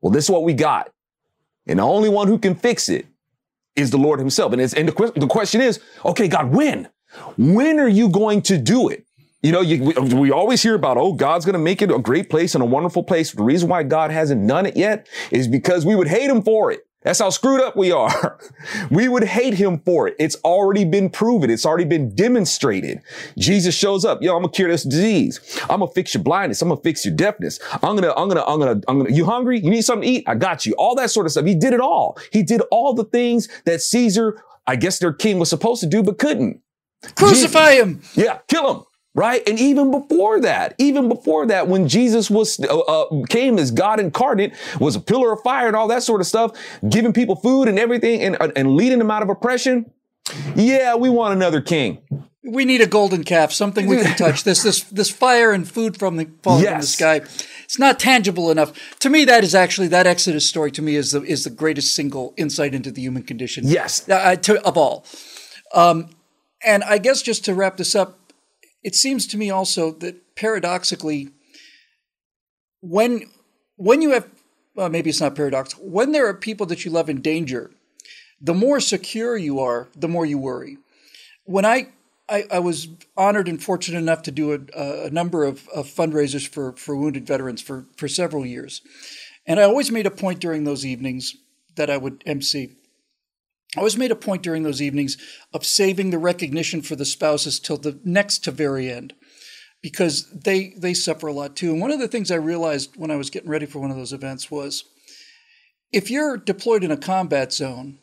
Well, 0.00 0.12
this 0.12 0.24
is 0.24 0.30
what 0.30 0.42
we 0.42 0.54
got. 0.54 0.92
And 1.66 1.78
the 1.78 1.84
only 1.84 2.08
one 2.08 2.26
who 2.26 2.38
can 2.38 2.54
fix 2.54 2.88
it 2.88 3.06
is 3.76 3.90
the 3.90 3.98
Lord 3.98 4.18
himself. 4.18 4.52
And, 4.52 4.60
and 4.60 4.88
the, 4.88 5.12
the 5.14 5.26
question 5.26 5.60
is, 5.60 5.80
okay, 6.04 6.26
God, 6.26 6.52
when? 6.52 6.88
When 7.36 7.78
are 7.78 7.88
you 7.88 8.08
going 8.08 8.42
to 8.42 8.58
do 8.58 8.88
it? 8.88 9.06
You 9.42 9.52
know, 9.52 9.62
you, 9.62 9.82
we, 9.82 10.14
we, 10.14 10.30
always 10.30 10.62
hear 10.62 10.74
about, 10.74 10.98
oh, 10.98 11.14
God's 11.14 11.46
going 11.46 11.54
to 11.54 11.58
make 11.58 11.80
it 11.80 11.90
a 11.90 11.98
great 11.98 12.28
place 12.28 12.54
and 12.54 12.62
a 12.62 12.66
wonderful 12.66 13.02
place. 13.02 13.32
The 13.32 13.42
reason 13.42 13.70
why 13.70 13.84
God 13.84 14.10
hasn't 14.10 14.46
done 14.46 14.66
it 14.66 14.76
yet 14.76 15.08
is 15.30 15.48
because 15.48 15.86
we 15.86 15.96
would 15.96 16.08
hate 16.08 16.28
him 16.28 16.42
for 16.42 16.70
it. 16.70 16.80
That's 17.02 17.18
how 17.18 17.30
screwed 17.30 17.62
up 17.62 17.76
we 17.76 17.92
are. 17.92 18.38
we 18.90 19.08
would 19.08 19.24
hate 19.24 19.54
him 19.54 19.78
for 19.80 20.06
it. 20.08 20.16
It's 20.18 20.36
already 20.44 20.84
been 20.84 21.08
proven. 21.08 21.48
It's 21.50 21.64
already 21.64 21.86
been 21.86 22.14
demonstrated. 22.14 23.00
Jesus 23.38 23.74
shows 23.74 24.04
up. 24.04 24.20
Yo, 24.22 24.36
I'm 24.36 24.42
gonna 24.42 24.52
cure 24.52 24.68
this 24.68 24.84
disease. 24.84 25.40
I'm 25.62 25.80
gonna 25.80 25.90
fix 25.92 26.12
your 26.12 26.22
blindness. 26.22 26.60
I'm 26.60 26.68
gonna 26.68 26.80
fix 26.82 27.04
your 27.04 27.14
deafness. 27.14 27.58
I'm 27.82 27.96
gonna, 27.96 28.12
I'm 28.12 28.28
gonna, 28.28 28.44
I'm 28.46 28.58
gonna, 28.58 28.80
I'm 28.86 28.98
gonna, 28.98 29.10
you 29.10 29.24
hungry? 29.24 29.60
You 29.60 29.70
need 29.70 29.82
something 29.82 30.06
to 30.06 30.14
eat? 30.18 30.24
I 30.26 30.34
got 30.34 30.66
you. 30.66 30.74
All 30.74 30.94
that 30.96 31.10
sort 31.10 31.26
of 31.26 31.32
stuff. 31.32 31.46
He 31.46 31.54
did 31.54 31.72
it 31.72 31.80
all. 31.80 32.18
He 32.32 32.42
did 32.42 32.62
all 32.70 32.92
the 32.92 33.04
things 33.04 33.48
that 33.64 33.80
Caesar, 33.80 34.42
I 34.66 34.76
guess 34.76 34.98
their 34.98 35.12
king 35.12 35.38
was 35.38 35.48
supposed 35.48 35.80
to 35.80 35.86
do, 35.86 36.02
but 36.02 36.18
couldn't. 36.18 36.60
Crucify 37.16 37.76
Jesus, 37.76 37.82
him. 37.82 38.02
Yeah, 38.14 38.38
kill 38.46 38.74
him 38.74 38.84
right? 39.14 39.46
And 39.48 39.58
even 39.58 39.90
before 39.90 40.40
that, 40.40 40.74
even 40.78 41.08
before 41.08 41.46
that, 41.46 41.68
when 41.68 41.88
Jesus 41.88 42.30
was 42.30 42.60
uh, 42.60 42.78
uh, 42.78 43.26
came 43.28 43.58
as 43.58 43.70
God 43.70 44.00
incarnate, 44.00 44.54
was 44.78 44.96
a 44.96 45.00
pillar 45.00 45.32
of 45.32 45.40
fire 45.42 45.66
and 45.66 45.76
all 45.76 45.88
that 45.88 46.02
sort 46.02 46.20
of 46.20 46.26
stuff, 46.26 46.56
giving 46.88 47.12
people 47.12 47.36
food 47.36 47.68
and 47.68 47.78
everything, 47.78 48.22
and 48.22 48.36
and 48.56 48.76
leading 48.76 48.98
them 48.98 49.10
out 49.10 49.22
of 49.22 49.28
oppression. 49.28 49.90
Yeah, 50.54 50.94
we 50.94 51.08
want 51.08 51.34
another 51.34 51.60
king. 51.60 51.98
We 52.42 52.64
need 52.64 52.80
a 52.80 52.86
golden 52.86 53.22
calf, 53.24 53.52
something 53.52 53.86
we 53.86 53.98
can 53.98 54.16
touch. 54.16 54.44
This 54.44 54.62
this 54.62 54.82
this 54.84 55.10
fire 55.10 55.52
and 55.52 55.68
food 55.68 55.98
from 55.98 56.16
the 56.16 56.30
falling 56.42 56.64
yes. 56.64 56.72
from 56.72 56.80
the 56.80 56.86
sky. 56.86 57.44
It's 57.64 57.78
not 57.78 58.00
tangible 58.00 58.50
enough. 58.50 58.72
To 59.00 59.10
me, 59.10 59.24
that 59.26 59.44
is 59.44 59.54
actually 59.54 59.88
that 59.88 60.06
Exodus 60.06 60.46
story. 60.46 60.70
To 60.72 60.82
me, 60.82 60.96
is 60.96 61.12
the 61.12 61.22
is 61.22 61.44
the 61.44 61.50
greatest 61.50 61.94
single 61.94 62.32
insight 62.36 62.74
into 62.74 62.90
the 62.90 63.02
human 63.02 63.22
condition. 63.22 63.64
Yes, 63.66 64.08
uh, 64.08 64.36
to, 64.36 64.64
of 64.64 64.76
all. 64.76 65.04
Um, 65.74 66.10
and 66.64 66.82
I 66.84 66.98
guess 66.98 67.22
just 67.22 67.44
to 67.46 67.54
wrap 67.54 67.76
this 67.76 67.94
up, 67.94 68.19
it 68.82 68.94
seems 68.94 69.26
to 69.28 69.38
me 69.38 69.50
also 69.50 69.92
that 69.92 70.34
paradoxically, 70.36 71.30
when 72.80 73.26
when 73.76 74.02
you 74.02 74.10
have 74.10 74.28
well, 74.74 74.88
maybe 74.88 75.10
it's 75.10 75.20
not 75.20 75.34
paradox 75.34 75.72
when 75.78 76.12
there 76.12 76.26
are 76.26 76.34
people 76.34 76.66
that 76.66 76.84
you 76.84 76.90
love 76.90 77.10
in 77.10 77.20
danger, 77.20 77.70
the 78.40 78.54
more 78.54 78.80
secure 78.80 79.36
you 79.36 79.60
are, 79.60 79.88
the 79.96 80.08
more 80.08 80.24
you 80.24 80.38
worry. 80.38 80.78
When 81.44 81.64
I 81.64 81.88
I, 82.30 82.44
I 82.50 82.58
was 82.60 82.88
honored 83.16 83.48
and 83.48 83.62
fortunate 83.62 83.98
enough 83.98 84.22
to 84.22 84.30
do 84.30 84.52
a, 84.52 85.06
a 85.06 85.10
number 85.10 85.44
of, 85.44 85.68
of, 85.70 85.88
fundraisers 85.88 86.46
for, 86.46 86.72
for 86.74 86.94
wounded 86.94 87.26
veterans 87.26 87.60
for, 87.60 87.86
for 87.96 88.06
several 88.06 88.46
years. 88.46 88.82
And 89.46 89.58
I 89.58 89.64
always 89.64 89.90
made 89.90 90.06
a 90.06 90.12
point 90.12 90.38
during 90.38 90.62
those 90.62 90.86
evenings 90.86 91.34
that 91.74 91.90
I 91.90 91.96
would 91.96 92.22
MC. 92.24 92.70
I 93.76 93.80
always 93.80 93.96
made 93.96 94.10
a 94.10 94.16
point 94.16 94.42
during 94.42 94.64
those 94.64 94.82
evenings 94.82 95.16
of 95.52 95.64
saving 95.64 96.10
the 96.10 96.18
recognition 96.18 96.82
for 96.82 96.96
the 96.96 97.04
spouses 97.04 97.60
till 97.60 97.76
the 97.76 98.00
next 98.04 98.38
to 98.44 98.50
very 98.50 98.90
end 98.90 99.14
because 99.82 100.28
they 100.30 100.74
they 100.76 100.94
suffer 100.94 101.28
a 101.28 101.32
lot 101.32 101.56
too. 101.56 101.72
And 101.72 101.80
one 101.80 101.92
of 101.92 102.00
the 102.00 102.08
things 102.08 102.30
I 102.30 102.36
realized 102.36 102.96
when 102.96 103.10
I 103.10 103.16
was 103.16 103.30
getting 103.30 103.50
ready 103.50 103.66
for 103.66 103.78
one 103.78 103.90
of 103.90 103.96
those 103.96 104.12
events 104.12 104.50
was 104.50 104.84
if 105.92 106.10
you're 106.10 106.36
deployed 106.36 106.84
in 106.84 106.90
a 106.90 106.96
combat 106.96 107.52
zone 107.52 107.98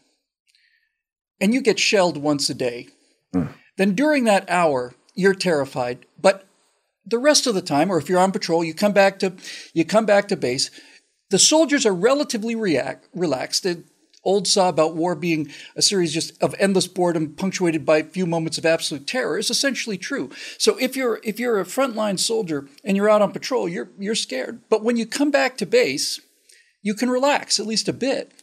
and 1.39 1.53
you 1.53 1.61
get 1.61 1.79
shelled 1.79 2.17
once 2.17 2.49
a 2.49 2.53
day, 2.53 2.87
mm. 3.33 3.49
then 3.77 3.93
during 3.93 4.23
that 4.23 4.49
hour 4.49 4.95
you're 5.15 5.35
terrified. 5.35 6.05
But 6.19 6.47
the 7.05 7.19
rest 7.19 7.47
of 7.47 7.55
the 7.55 7.61
time, 7.61 7.91
or 7.91 7.97
if 7.97 8.09
you're 8.09 8.19
on 8.19 8.31
patrol, 8.31 8.63
you 8.63 8.73
come 8.73 8.93
back 8.93 9.19
to 9.19 9.33
you 9.73 9.83
come 9.85 10.05
back 10.05 10.27
to 10.29 10.37
base. 10.37 10.71
The 11.29 11.39
soldiers 11.39 11.85
are 11.85 11.93
relatively 11.93 12.55
react, 12.55 13.07
relaxed. 13.13 13.65
Old 14.27 14.47
saw 14.47 14.67
about 14.67 14.93
war 14.93 15.15
being 15.15 15.49
a 15.75 15.81
series 15.81 16.13
just 16.13 16.39
of 16.43 16.53
endless 16.59 16.85
boredom 16.85 17.33
punctuated 17.33 17.85
by 17.85 18.03
few 18.03 18.25
moments 18.25 18.57
of 18.57 18.65
absolute 18.65 19.07
terror 19.07 19.39
is 19.39 19.49
essentially 19.49 19.97
true. 19.97 20.29
So 20.57 20.77
if 20.77 20.95
you're 20.95 21.19
if 21.23 21.39
you're 21.39 21.59
a 21.59 21.65
frontline 21.65 22.19
soldier 22.19 22.67
and 22.83 22.97
you're 22.97 23.09
out 23.09 23.21
on 23.21 23.31
patrol, 23.31 23.69
you're 23.69 23.89
you're 23.97 24.15
scared. 24.15 24.59
But 24.69 24.83
when 24.83 24.97
you 24.97 25.05
come 25.05 25.31
back 25.31 25.57
to 25.57 25.65
base, 25.65 26.19
you 26.81 26.93
can 26.93 27.09
relax 27.09 27.59
at 27.59 27.65
least 27.65 27.87
a 27.87 27.93
bit. 27.93 28.33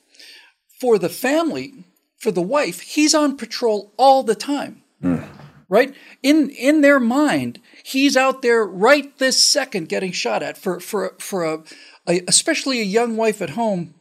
For 0.80 0.98
the 0.98 1.08
family, 1.10 1.84
for 2.18 2.30
the 2.30 2.42
wife, 2.42 2.80
he's 2.80 3.14
on 3.14 3.36
patrol 3.36 3.92
all 3.98 4.22
the 4.22 4.34
time. 4.34 4.82
Mm. 5.02 5.24
Right? 5.68 5.94
In 6.22 6.50
in 6.50 6.80
their 6.80 7.00
mind, 7.00 7.60
he's 7.84 8.16
out 8.16 8.40
there 8.40 8.64
right 8.64 9.16
this 9.18 9.42
second 9.42 9.90
getting 9.90 10.12
shot 10.12 10.42
at. 10.42 10.56
For 10.56 10.80
for 10.80 11.14
for 11.18 11.44
a, 11.44 11.62
a 12.08 12.22
especially 12.26 12.80
a 12.80 12.84
young 12.84 13.16
wife 13.16 13.42
at 13.42 13.50
home, 13.50 13.94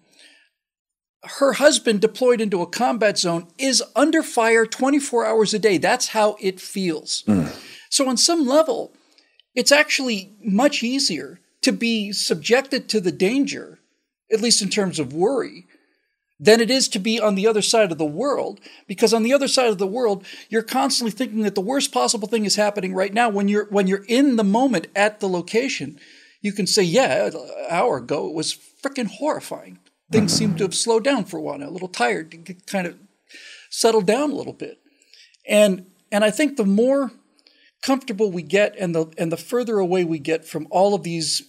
her 1.23 1.53
husband 1.53 2.01
deployed 2.01 2.41
into 2.41 2.61
a 2.61 2.67
combat 2.67 3.17
zone 3.17 3.47
is 3.57 3.83
under 3.95 4.21
fire 4.23 4.65
24 4.65 5.25
hours 5.25 5.53
a 5.53 5.59
day. 5.59 5.77
That's 5.77 6.09
how 6.09 6.35
it 6.39 6.59
feels. 6.59 7.23
Mm. 7.27 7.55
So 7.89 8.09
on 8.09 8.17
some 8.17 8.45
level, 8.45 8.93
it's 9.55 9.71
actually 9.71 10.33
much 10.43 10.83
easier 10.83 11.39
to 11.61 11.71
be 11.71 12.11
subjected 12.11 12.89
to 12.89 12.99
the 12.99 13.11
danger 13.11 13.79
at 14.33 14.41
least 14.41 14.61
in 14.61 14.69
terms 14.69 14.99
of 14.99 15.13
worry, 15.13 15.67
than 16.39 16.59
it 16.59 16.71
is 16.71 16.87
to 16.89 16.99
be 16.99 17.19
on 17.19 17.35
the 17.35 17.47
other 17.47 17.61
side 17.61 17.91
of 17.91 17.97
the 17.97 18.05
world. 18.05 18.59
Because 18.87 19.13
on 19.13 19.23
the 19.23 19.33
other 19.33 19.47
side 19.47 19.69
of 19.69 19.77
the 19.77 19.87
world, 19.87 20.25
you're 20.49 20.63
constantly 20.63 21.11
thinking 21.11 21.43
that 21.43 21.55
the 21.55 21.61
worst 21.61 21.93
possible 21.93 22.27
thing 22.27 22.43
is 22.43 22.55
happening 22.55 22.93
right 22.93 23.13
now. 23.13 23.29
When 23.29 23.47
you're 23.47 23.65
when 23.65 23.87
you're 23.87 24.05
in 24.07 24.35
the 24.35 24.43
moment 24.43 24.87
at 24.95 25.19
the 25.19 25.29
location, 25.29 25.99
you 26.41 26.51
can 26.51 26.67
say, 26.67 26.83
"Yeah, 26.83 27.27
an 27.27 27.33
hour 27.69 27.97
ago 27.97 28.27
it 28.27 28.33
was 28.33 28.57
freaking 28.83 29.07
horrifying. 29.07 29.79
Things 30.13 30.33
seem 30.33 30.55
to 30.55 30.63
have 30.63 30.75
slowed 30.75 31.03
down 31.03 31.25
for 31.25 31.37
a 31.37 31.41
while. 31.41 31.61
a 31.61 31.69
little 31.69 31.87
tired, 31.87 32.31
to 32.45 32.53
kind 32.53 32.87
of 32.87 32.97
settled 33.69 34.05
down 34.05 34.31
a 34.31 34.35
little 34.35 34.53
bit." 34.53 34.79
And 35.47 35.87
and 36.11 36.23
I 36.23 36.31
think 36.31 36.57
the 36.57 36.65
more 36.65 37.11
comfortable 37.81 38.31
we 38.31 38.43
get, 38.43 38.75
and 38.77 38.93
the 38.93 39.11
and 39.17 39.31
the 39.31 39.37
further 39.37 39.79
away 39.79 40.03
we 40.03 40.19
get 40.19 40.45
from 40.45 40.67
all 40.69 40.93
of 40.93 41.03
these 41.03 41.43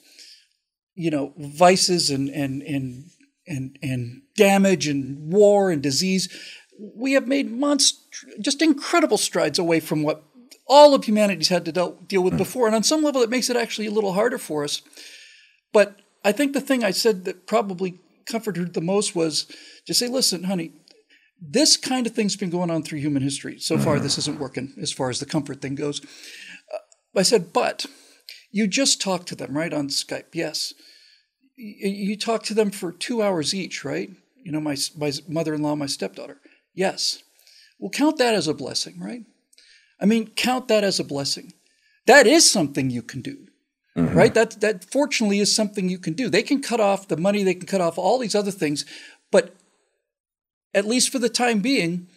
you 0.94 1.10
know, 1.10 1.32
vices 1.36 2.10
and 2.10 2.28
and 2.30 2.62
and 2.62 3.04
and 3.46 3.78
and 3.82 4.22
damage 4.36 4.86
and 4.86 5.32
war 5.32 5.70
and 5.70 5.82
disease, 5.82 6.28
we 6.78 7.12
have 7.12 7.26
made 7.26 7.50
monst- 7.52 8.00
just 8.40 8.62
incredible 8.62 9.18
strides 9.18 9.58
away 9.58 9.80
from 9.80 10.02
what 10.02 10.24
all 10.66 10.94
of 10.94 11.04
humanity's 11.04 11.48
had 11.48 11.64
to 11.64 11.72
deal, 11.72 11.98
deal 12.06 12.22
with 12.22 12.38
before. 12.38 12.66
And 12.66 12.74
on 12.74 12.82
some 12.82 13.02
level, 13.02 13.22
it 13.22 13.28
makes 13.28 13.50
it 13.50 13.56
actually 13.56 13.86
a 13.86 13.90
little 13.90 14.14
harder 14.14 14.38
for 14.38 14.64
us. 14.64 14.80
But 15.72 16.00
I 16.24 16.32
think 16.32 16.52
the 16.52 16.60
thing 16.60 16.82
I 16.82 16.90
said 16.90 17.24
that 17.24 17.46
probably 17.46 17.98
comforted 18.26 18.62
her 18.62 18.72
the 18.72 18.80
most 18.80 19.14
was 19.14 19.46
to 19.86 19.94
say, 19.94 20.08
listen, 20.08 20.44
honey, 20.44 20.72
this 21.40 21.76
kind 21.76 22.06
of 22.06 22.14
thing's 22.14 22.36
been 22.36 22.50
going 22.50 22.70
on 22.70 22.82
through 22.82 23.00
human 23.00 23.22
history. 23.22 23.58
So 23.58 23.76
far, 23.78 23.98
this 23.98 24.18
isn't 24.18 24.38
working 24.38 24.74
as 24.80 24.92
far 24.92 25.10
as 25.10 25.20
the 25.20 25.26
comfort 25.26 25.60
thing 25.60 25.74
goes. 25.74 26.00
Uh, 26.72 26.78
I 27.16 27.22
said, 27.22 27.52
but 27.52 27.86
you 28.50 28.66
just 28.66 29.00
talk 29.00 29.26
to 29.26 29.34
them, 29.34 29.56
right, 29.56 29.72
on 29.72 29.88
Skype. 29.88 30.32
Yes. 30.32 30.72
You 31.56 32.16
talk 32.16 32.42
to 32.44 32.54
them 32.54 32.70
for 32.70 32.92
two 32.92 33.22
hours 33.22 33.54
each, 33.54 33.84
right? 33.84 34.10
You 34.42 34.52
know, 34.52 34.60
my, 34.60 34.76
my 34.96 35.12
mother 35.28 35.54
in 35.54 35.62
law, 35.62 35.74
my 35.74 35.86
stepdaughter. 35.86 36.40
Yes. 36.72 37.22
Well, 37.78 37.90
count 37.90 38.18
that 38.18 38.34
as 38.34 38.48
a 38.48 38.54
blessing, 38.54 38.98
right? 39.00 39.22
I 40.00 40.06
mean, 40.06 40.28
count 40.28 40.68
that 40.68 40.84
as 40.84 40.98
a 40.98 41.04
blessing. 41.04 41.52
That 42.06 42.26
is 42.26 42.50
something 42.50 42.90
you 42.90 43.02
can 43.02 43.20
do, 43.20 43.46
mm-hmm. 43.96 44.16
right? 44.16 44.34
That, 44.34 44.60
that 44.60 44.84
fortunately 44.84 45.40
is 45.40 45.54
something 45.54 45.88
you 45.88 45.98
can 45.98 46.14
do. 46.14 46.28
They 46.28 46.42
can 46.42 46.62
cut 46.62 46.80
off 46.80 47.08
the 47.08 47.16
money, 47.16 47.42
they 47.42 47.54
can 47.54 47.66
cut 47.66 47.80
off 47.80 47.98
all 47.98 48.18
these 48.18 48.34
other 48.34 48.50
things, 48.50 48.84
but 49.30 49.54
at 50.74 50.86
least 50.86 51.10
for 51.10 51.18
the 51.18 51.28
time 51.28 51.60
being, 51.60 52.08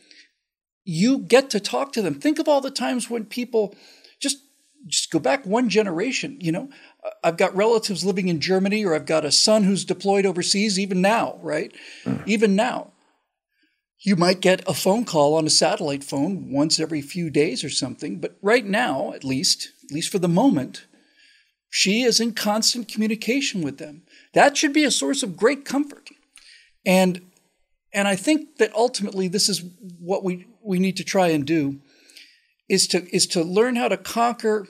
you 0.84 1.20
get 1.20 1.50
to 1.52 1.60
talk 1.60 1.92
to 1.94 2.02
them. 2.02 2.16
Think 2.16 2.40
of 2.40 2.48
all 2.48 2.62
the 2.62 2.72
times 2.72 3.10
when 3.10 3.26
people 3.26 3.76
just 4.20 4.40
just 4.88 5.12
go 5.12 5.20
back 5.20 5.46
one 5.46 5.70
generation. 5.70 6.38
You 6.40 6.52
know, 6.52 6.70
I've 7.24 7.38
got 7.38 7.56
relatives 7.56 8.06
living 8.06 8.30
in 8.30 8.40
Germany, 8.40 8.86
or 8.86 8.96
I've 8.96 9.06
got 9.06 9.26
a 9.26 9.32
son 9.32 9.64
who's 9.64 9.84
deployed 9.84 10.26
overseas, 10.26 10.80
even 10.80 11.02
now, 11.02 11.40
right? 11.42 11.74
Mm. 12.06 12.24
Even 12.26 12.56
now. 12.56 12.94
You 14.00 14.16
might 14.16 14.42
get 14.42 14.68
a 14.68 14.74
phone 14.74 15.06
call 15.06 15.34
on 15.34 15.46
a 15.46 15.50
satellite 15.50 16.04
phone 16.04 16.52
once 16.52 16.80
every 16.80 17.02
few 17.02 17.30
days 17.30 17.64
or 17.64 17.70
something, 17.70 18.20
but 18.20 18.38
right 18.42 18.66
now, 18.66 19.12
at 19.14 19.24
least, 19.24 19.72
at 19.84 19.92
least 19.92 20.12
for 20.12 20.20
the 20.20 20.28
moment, 20.28 20.86
she 21.70 22.04
is 22.04 22.20
in 22.20 22.34
constant 22.34 22.88
communication 22.88 23.62
with 23.62 23.78
them. 23.78 24.04
That 24.34 24.58
should 24.58 24.74
be 24.74 24.84
a 24.84 24.92
source 24.92 25.24
of 25.24 25.38
great 25.38 25.66
comfort. 25.66 26.10
And 26.86 27.22
and 27.94 28.08
I 28.08 28.16
think 28.16 28.58
that 28.58 28.76
ultimately 28.76 29.28
this 29.28 29.50
is 29.50 29.64
what 30.00 30.24
we, 30.24 30.46
we 30.62 30.78
need 30.78 30.98
to 30.98 31.04
try 31.04 31.30
and 31.30 31.46
do 31.46 31.80
is 32.70 32.88
to 32.88 33.08
is 33.16 33.28
to 33.28 33.44
learn 33.44 33.76
how 33.76 33.88
to 33.88 33.98
conquer 33.98 34.68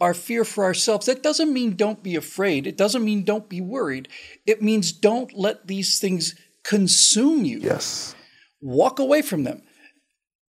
our 0.00 0.14
fear 0.14 0.44
for 0.44 0.64
ourselves. 0.64 1.06
That 1.06 1.22
doesn't 1.22 1.52
mean 1.52 1.76
don't 1.76 2.02
be 2.02 2.16
afraid. 2.16 2.66
It 2.66 2.76
doesn't 2.76 3.04
mean 3.04 3.24
don't 3.24 3.48
be 3.48 3.60
worried. 3.60 4.08
It 4.46 4.62
means 4.62 4.92
don't 4.92 5.32
let 5.34 5.66
these 5.66 5.98
things 5.98 6.34
consume 6.64 7.44
you. 7.44 7.58
Yes. 7.58 8.14
Walk 8.60 8.98
away 8.98 9.22
from 9.22 9.44
them. 9.44 9.62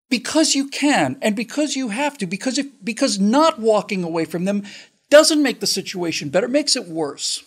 Because 0.10 0.53
you 0.53 0.69
can 0.69 1.17
and 1.21 1.36
because 1.36 1.75
you 1.75 1.89
have 1.89 2.17
to, 2.19 2.27
because 2.27 2.60
if 2.60 2.67
because 2.84 3.19
not 3.19 3.60
walking 3.60 4.03
away 4.03 4.25
from 4.25 4.45
them 4.45 4.63
doesn't 5.13 5.43
make 5.43 5.60
the 5.60 5.67
situation 5.67 6.30
better, 6.30 6.47
it 6.47 6.49
makes 6.49 6.76
it 6.76 6.88
worse. 6.88 7.43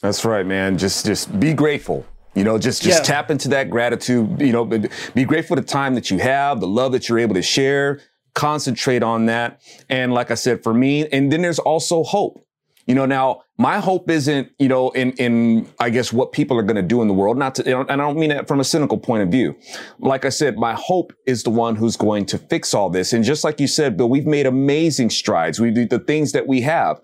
That's 0.00 0.24
right, 0.24 0.46
man. 0.46 0.78
Just 0.78 1.04
just 1.04 1.38
be 1.38 1.52
grateful. 1.52 2.06
You 2.34 2.42
know, 2.42 2.58
just 2.58 2.82
just 2.82 3.00
yeah. 3.00 3.14
tap 3.14 3.30
into 3.30 3.48
that 3.48 3.68
gratitude. 3.68 4.40
You 4.40 4.52
know, 4.52 4.64
be 4.64 5.24
grateful 5.24 5.56
for 5.56 5.60
the 5.60 5.66
time 5.66 5.94
that 5.94 6.10
you 6.10 6.18
have, 6.18 6.60
the 6.60 6.66
love 6.66 6.92
that 6.92 7.06
you're 7.06 7.18
able 7.18 7.34
to 7.34 7.42
share, 7.42 8.00
concentrate 8.34 9.02
on 9.02 9.26
that. 9.26 9.60
And 9.90 10.14
like 10.14 10.30
I 10.30 10.36
said, 10.36 10.62
for 10.62 10.72
me, 10.72 11.06
and 11.08 11.30
then 11.30 11.42
there's 11.42 11.58
also 11.58 12.02
hope. 12.02 12.45
You 12.86 12.94
know, 12.94 13.04
now 13.04 13.42
my 13.58 13.78
hope 13.78 14.08
isn't, 14.10 14.50
you 14.58 14.68
know, 14.68 14.90
in, 14.90 15.12
in, 15.12 15.68
I 15.80 15.90
guess 15.90 16.12
what 16.12 16.32
people 16.32 16.56
are 16.56 16.62
going 16.62 16.76
to 16.76 16.82
do 16.82 17.02
in 17.02 17.08
the 17.08 17.14
world. 17.14 17.36
Not 17.36 17.56
to, 17.56 17.78
and 17.80 17.90
I 17.90 17.96
don't 17.96 18.16
mean 18.16 18.30
that 18.30 18.46
from 18.46 18.60
a 18.60 18.64
cynical 18.64 18.96
point 18.96 19.22
of 19.22 19.28
view. 19.28 19.56
Like 19.98 20.24
I 20.24 20.28
said, 20.28 20.56
my 20.56 20.74
hope 20.74 21.12
is 21.26 21.42
the 21.42 21.50
one 21.50 21.76
who's 21.76 21.96
going 21.96 22.26
to 22.26 22.38
fix 22.38 22.74
all 22.74 22.88
this. 22.88 23.12
And 23.12 23.24
just 23.24 23.44
like 23.44 23.60
you 23.60 23.66
said, 23.66 23.96
Bill, 23.96 24.08
we've 24.08 24.26
made 24.26 24.46
amazing 24.46 25.10
strides. 25.10 25.58
We 25.58 25.70
do 25.70 25.86
the 25.86 25.98
things 25.98 26.32
that 26.32 26.46
we 26.46 26.60
have. 26.62 27.00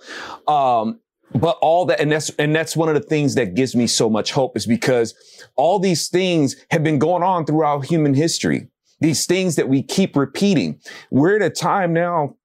Um, 0.47 1.01
but 1.35 1.59
all 1.63 1.87
that, 1.87 2.01
and 2.01 2.13
that's, 2.13 2.31
and 2.39 2.55
that's 2.55 2.77
one 2.77 2.89
of 2.89 2.95
the 2.95 3.01
things 3.01 3.35
that 3.35 3.55
gives 3.55 3.75
me 3.75 3.87
so 3.87 4.09
much 4.09 4.33
hope 4.33 4.57
is 4.57 4.67
because 4.67 5.15
all 5.57 5.79
these 5.79 6.09
things 6.09 6.57
have 6.71 6.85
been 6.85 6.99
going 6.99 7.23
on 7.23 7.47
throughout 7.47 7.87
human 7.87 8.15
history 8.15 8.69
these 9.03 9.27
things 9.27 9.57
that 9.57 9.69
we 9.69 9.83
keep 9.83 10.17
repeating. 10.17 10.81
We're 11.11 11.37
at 11.37 11.43
a 11.43 11.51
time 11.51 11.93
now, 11.93 12.37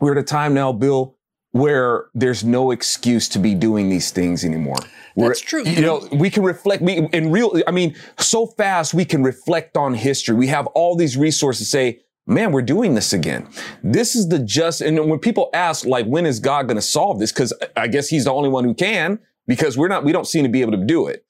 we're 0.00 0.12
at 0.12 0.18
a 0.18 0.22
time 0.22 0.54
now, 0.54 0.72
Bill, 0.72 1.13
where 1.54 2.06
there's 2.14 2.42
no 2.42 2.72
excuse 2.72 3.28
to 3.28 3.38
be 3.38 3.54
doing 3.54 3.88
these 3.88 4.10
things 4.10 4.44
anymore. 4.44 4.74
That's 5.16 5.40
true. 5.40 5.62
You 5.62 5.82
know, 5.82 6.08
we 6.10 6.28
can 6.28 6.42
reflect 6.42 6.82
we, 6.82 7.06
in 7.12 7.30
real, 7.30 7.62
I 7.68 7.70
mean, 7.70 7.94
so 8.18 8.44
fast 8.44 8.92
we 8.92 9.04
can 9.04 9.22
reflect 9.22 9.76
on 9.76 9.94
history. 9.94 10.34
We 10.34 10.48
have 10.48 10.66
all 10.74 10.96
these 10.96 11.16
resources 11.16 11.70
say, 11.70 12.00
man, 12.26 12.50
we're 12.50 12.62
doing 12.62 12.96
this 12.96 13.12
again. 13.12 13.48
This 13.84 14.16
is 14.16 14.30
the 14.30 14.40
just, 14.40 14.80
and 14.80 15.08
when 15.08 15.20
people 15.20 15.48
ask, 15.54 15.86
like, 15.86 16.06
when 16.06 16.26
is 16.26 16.40
God 16.40 16.66
going 16.66 16.76
to 16.76 16.82
solve 16.82 17.20
this? 17.20 17.30
Cause 17.30 17.52
I 17.76 17.86
guess 17.86 18.08
he's 18.08 18.24
the 18.24 18.32
only 18.32 18.48
one 18.48 18.64
who 18.64 18.74
can 18.74 19.20
because 19.46 19.78
we're 19.78 19.86
not, 19.86 20.02
we 20.02 20.10
don't 20.10 20.26
seem 20.26 20.42
to 20.42 20.50
be 20.50 20.60
able 20.60 20.72
to 20.72 20.84
do 20.84 21.06
it. 21.06 21.24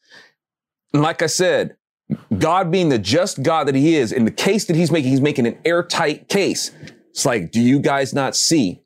And 0.94 1.02
like 1.02 1.20
I 1.20 1.26
said, 1.26 1.76
God 2.38 2.70
being 2.70 2.88
the 2.88 2.98
just 2.98 3.42
God 3.42 3.68
that 3.68 3.74
he 3.74 3.96
is, 3.96 4.10
in 4.10 4.24
the 4.24 4.30
case 4.30 4.64
that 4.64 4.76
he's 4.76 4.90
making, 4.90 5.10
he's 5.10 5.20
making 5.20 5.46
an 5.46 5.58
airtight 5.66 6.30
case. 6.30 6.70
It's 7.10 7.26
like, 7.26 7.50
do 7.50 7.60
you 7.60 7.78
guys 7.78 8.14
not 8.14 8.34
see 8.34 8.83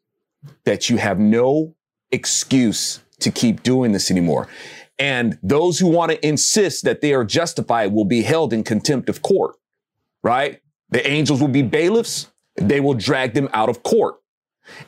that 0.64 0.88
you 0.90 0.98
have 0.98 1.18
no 1.18 1.74
excuse 2.10 3.00
to 3.20 3.30
keep 3.30 3.62
doing 3.62 3.92
this 3.92 4.10
anymore? 4.10 4.48
And 4.98 5.38
those 5.42 5.78
who 5.78 5.86
want 5.88 6.12
to 6.12 6.26
insist 6.26 6.84
that 6.84 7.00
they 7.00 7.14
are 7.14 7.24
justified 7.24 7.92
will 7.92 8.04
be 8.04 8.22
held 8.22 8.52
in 8.52 8.64
contempt 8.64 9.08
of 9.08 9.22
court. 9.22 9.54
right? 10.22 10.60
The 10.90 11.06
angels 11.06 11.40
will 11.40 11.48
be 11.48 11.62
bailiffs. 11.62 12.30
They 12.56 12.80
will 12.80 12.94
drag 12.94 13.34
them 13.34 13.48
out 13.52 13.68
of 13.68 13.82
court. 13.82 14.16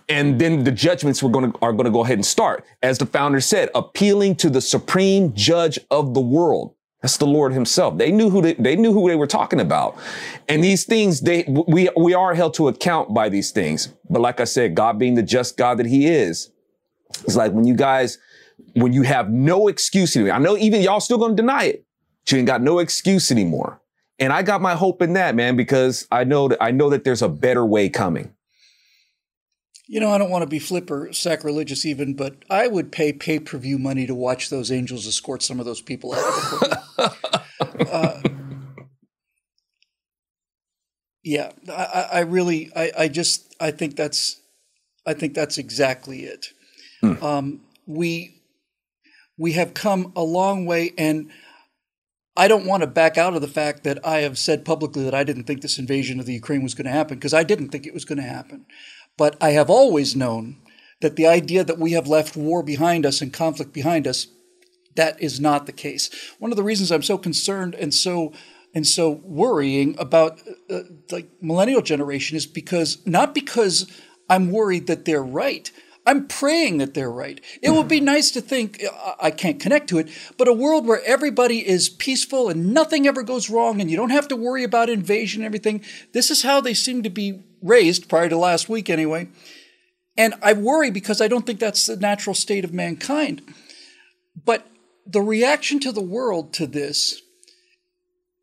And 0.08 0.38
then 0.40 0.64
the 0.64 0.72
judgments 0.72 1.22
were 1.22 1.30
going 1.30 1.52
to, 1.52 1.58
are 1.62 1.72
going 1.72 1.86
to 1.86 1.90
go 1.90 2.04
ahead 2.04 2.18
and 2.18 2.26
start. 2.26 2.64
As 2.82 2.98
the 2.98 3.06
founder 3.06 3.40
said, 3.40 3.70
appealing 3.74 4.36
to 4.36 4.50
the 4.50 4.60
supreme 4.60 5.32
judge 5.34 5.78
of 5.90 6.14
the 6.14 6.20
world. 6.20 6.74
That's 7.02 7.16
the 7.16 7.26
Lord 7.26 7.52
himself. 7.52 7.96
They 7.96 8.12
knew 8.12 8.28
who 8.28 8.42
they, 8.42 8.54
they 8.54 8.76
knew 8.76 8.92
who 8.92 9.08
they 9.08 9.16
were 9.16 9.26
talking 9.26 9.60
about. 9.60 9.96
And 10.48 10.62
these 10.62 10.84
things, 10.84 11.20
they, 11.22 11.44
we, 11.48 11.88
we 11.96 12.12
are 12.12 12.34
held 12.34 12.54
to 12.54 12.68
account 12.68 13.14
by 13.14 13.30
these 13.30 13.50
things. 13.50 13.88
But 14.08 14.20
like 14.20 14.40
I 14.40 14.44
said, 14.44 14.74
God 14.74 14.98
being 14.98 15.14
the 15.14 15.22
just 15.22 15.56
God 15.56 15.78
that 15.78 15.86
he 15.86 16.06
is, 16.06 16.50
it's 17.24 17.36
like 17.36 17.52
when 17.52 17.64
you 17.64 17.74
guys, 17.74 18.18
when 18.74 18.92
you 18.92 19.02
have 19.02 19.30
no 19.30 19.68
excuse 19.68 20.14
anymore. 20.14 20.34
I 20.34 20.38
know 20.38 20.56
even 20.58 20.82
y'all 20.82 21.00
still 21.00 21.18
going 21.18 21.32
to 21.32 21.42
deny 21.42 21.64
it. 21.64 21.86
You 22.28 22.38
ain't 22.38 22.46
got 22.46 22.62
no 22.62 22.78
excuse 22.78 23.30
anymore. 23.30 23.80
And 24.18 24.32
I 24.32 24.42
got 24.42 24.60
my 24.60 24.74
hope 24.74 25.00
in 25.00 25.14
that, 25.14 25.34
man, 25.34 25.56
because 25.56 26.06
I 26.12 26.24
know 26.24 26.48
that 26.48 26.62
I 26.62 26.70
know 26.70 26.90
that 26.90 27.04
there's 27.04 27.22
a 27.22 27.28
better 27.28 27.64
way 27.64 27.88
coming. 27.88 28.34
You 29.92 29.98
know, 29.98 30.10
I 30.12 30.18
don't 30.18 30.30
want 30.30 30.42
to 30.42 30.48
be 30.48 30.60
flip 30.60 30.88
or 30.88 31.12
sacrilegious 31.12 31.84
even, 31.84 32.14
but 32.14 32.36
I 32.48 32.68
would 32.68 32.92
pay 32.92 33.12
pay 33.12 33.40
per 33.40 33.58
view 33.58 33.76
money 33.76 34.06
to 34.06 34.14
watch 34.14 34.48
those 34.48 34.70
angels 34.70 35.04
escort 35.04 35.42
some 35.42 35.58
of 35.58 35.66
those 35.66 35.80
people 35.80 36.14
out 36.14 36.24
of 36.24 36.34
the 36.96 37.88
uh, 37.90 38.22
yeah, 41.24 41.50
I, 41.68 42.08
I 42.12 42.20
really, 42.20 42.70
I, 42.74 42.92
I, 42.98 43.08
just, 43.08 43.54
I 43.60 43.70
think 43.70 43.96
that's, 43.96 44.40
I 45.06 45.14
think 45.14 45.34
that's 45.34 45.58
exactly 45.58 46.20
it. 46.20 46.46
Hmm. 47.00 47.24
Um, 47.24 47.60
we, 47.86 48.42
we 49.36 49.52
have 49.52 49.74
come 49.74 50.12
a 50.14 50.22
long 50.22 50.66
way, 50.66 50.92
and 50.96 51.30
I 52.36 52.48
don't 52.48 52.64
want 52.64 52.82
to 52.82 52.86
back 52.86 53.18
out 53.18 53.34
of 53.34 53.42
the 53.42 53.48
fact 53.48 53.84
that 53.84 54.06
I 54.06 54.18
have 54.18 54.38
said 54.38 54.64
publicly 54.64 55.02
that 55.04 55.14
I 55.14 55.24
didn't 55.24 55.44
think 55.44 55.62
this 55.62 55.78
invasion 55.78 56.20
of 56.20 56.26
the 56.26 56.34
Ukraine 56.34 56.62
was 56.62 56.74
going 56.74 56.86
to 56.86 56.92
happen 56.92 57.18
because 57.18 57.34
I 57.34 57.42
didn't 57.42 57.68
think 57.70 57.86
it 57.86 57.94
was 57.94 58.04
going 58.04 58.18
to 58.18 58.24
happen. 58.24 58.66
But 59.20 59.36
I 59.38 59.50
have 59.50 59.68
always 59.68 60.16
known 60.16 60.56
that 61.02 61.16
the 61.16 61.26
idea 61.26 61.62
that 61.62 61.78
we 61.78 61.92
have 61.92 62.06
left 62.06 62.38
war 62.38 62.62
behind 62.62 63.04
us 63.04 63.20
and 63.20 63.30
conflict 63.30 63.74
behind 63.74 64.06
us, 64.06 64.28
that 64.94 65.20
is 65.20 65.38
not 65.38 65.66
the 65.66 65.72
case. 65.72 66.08
One 66.38 66.50
of 66.52 66.56
the 66.56 66.62
reasons 66.62 66.90
I'm 66.90 67.02
so 67.02 67.18
concerned 67.18 67.74
and 67.74 67.92
so 67.92 68.32
and 68.72 68.86
so 68.86 69.10
worrying 69.10 69.94
about 69.98 70.40
uh, 70.70 70.74
uh 70.74 70.82
like 71.10 71.28
millennial 71.42 71.82
generation 71.82 72.34
is 72.34 72.46
because 72.46 73.06
not 73.06 73.34
because 73.34 73.86
I'm 74.30 74.50
worried 74.52 74.86
that 74.86 75.04
they're 75.04 75.22
right, 75.22 75.70
I'm 76.06 76.26
praying 76.26 76.78
that 76.78 76.94
they're 76.94 77.12
right. 77.12 77.42
It 77.60 77.72
would 77.72 77.88
be 77.88 78.00
nice 78.14 78.30
to 78.30 78.40
think, 78.40 78.82
I 79.20 79.30
can't 79.30 79.60
connect 79.60 79.90
to 79.90 79.98
it, 79.98 80.08
but 80.38 80.48
a 80.48 80.54
world 80.54 80.86
where 80.86 81.04
everybody 81.04 81.68
is 81.68 81.90
peaceful 81.90 82.48
and 82.48 82.72
nothing 82.72 83.06
ever 83.06 83.22
goes 83.22 83.50
wrong 83.50 83.82
and 83.82 83.90
you 83.90 83.98
don't 83.98 84.16
have 84.18 84.28
to 84.28 84.36
worry 84.36 84.64
about 84.64 84.88
invasion 84.88 85.42
and 85.42 85.46
everything. 85.46 85.84
This 86.14 86.30
is 86.30 86.42
how 86.42 86.62
they 86.62 86.72
seem 86.72 87.02
to 87.02 87.10
be 87.10 87.42
raised 87.62 88.08
prior 88.08 88.28
to 88.28 88.36
last 88.36 88.68
week, 88.68 88.90
anyway. 88.90 89.28
And 90.16 90.34
I 90.42 90.52
worry 90.52 90.90
because 90.90 91.20
I 91.20 91.28
don't 91.28 91.46
think 91.46 91.60
that's 91.60 91.86
the 91.86 91.96
natural 91.96 92.34
state 92.34 92.64
of 92.64 92.72
mankind. 92.72 93.42
But 94.44 94.66
the 95.06 95.22
reaction 95.22 95.80
to 95.80 95.92
the 95.92 96.00
world 96.00 96.52
to 96.54 96.66
this 96.66 97.22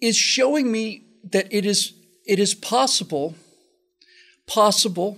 is 0.01 0.15
showing 0.15 0.71
me 0.71 1.03
that 1.31 1.47
it 1.51 1.65
is, 1.65 1.93
it 2.25 2.39
is 2.39 2.53
possible, 2.53 3.35
possible, 4.45 5.17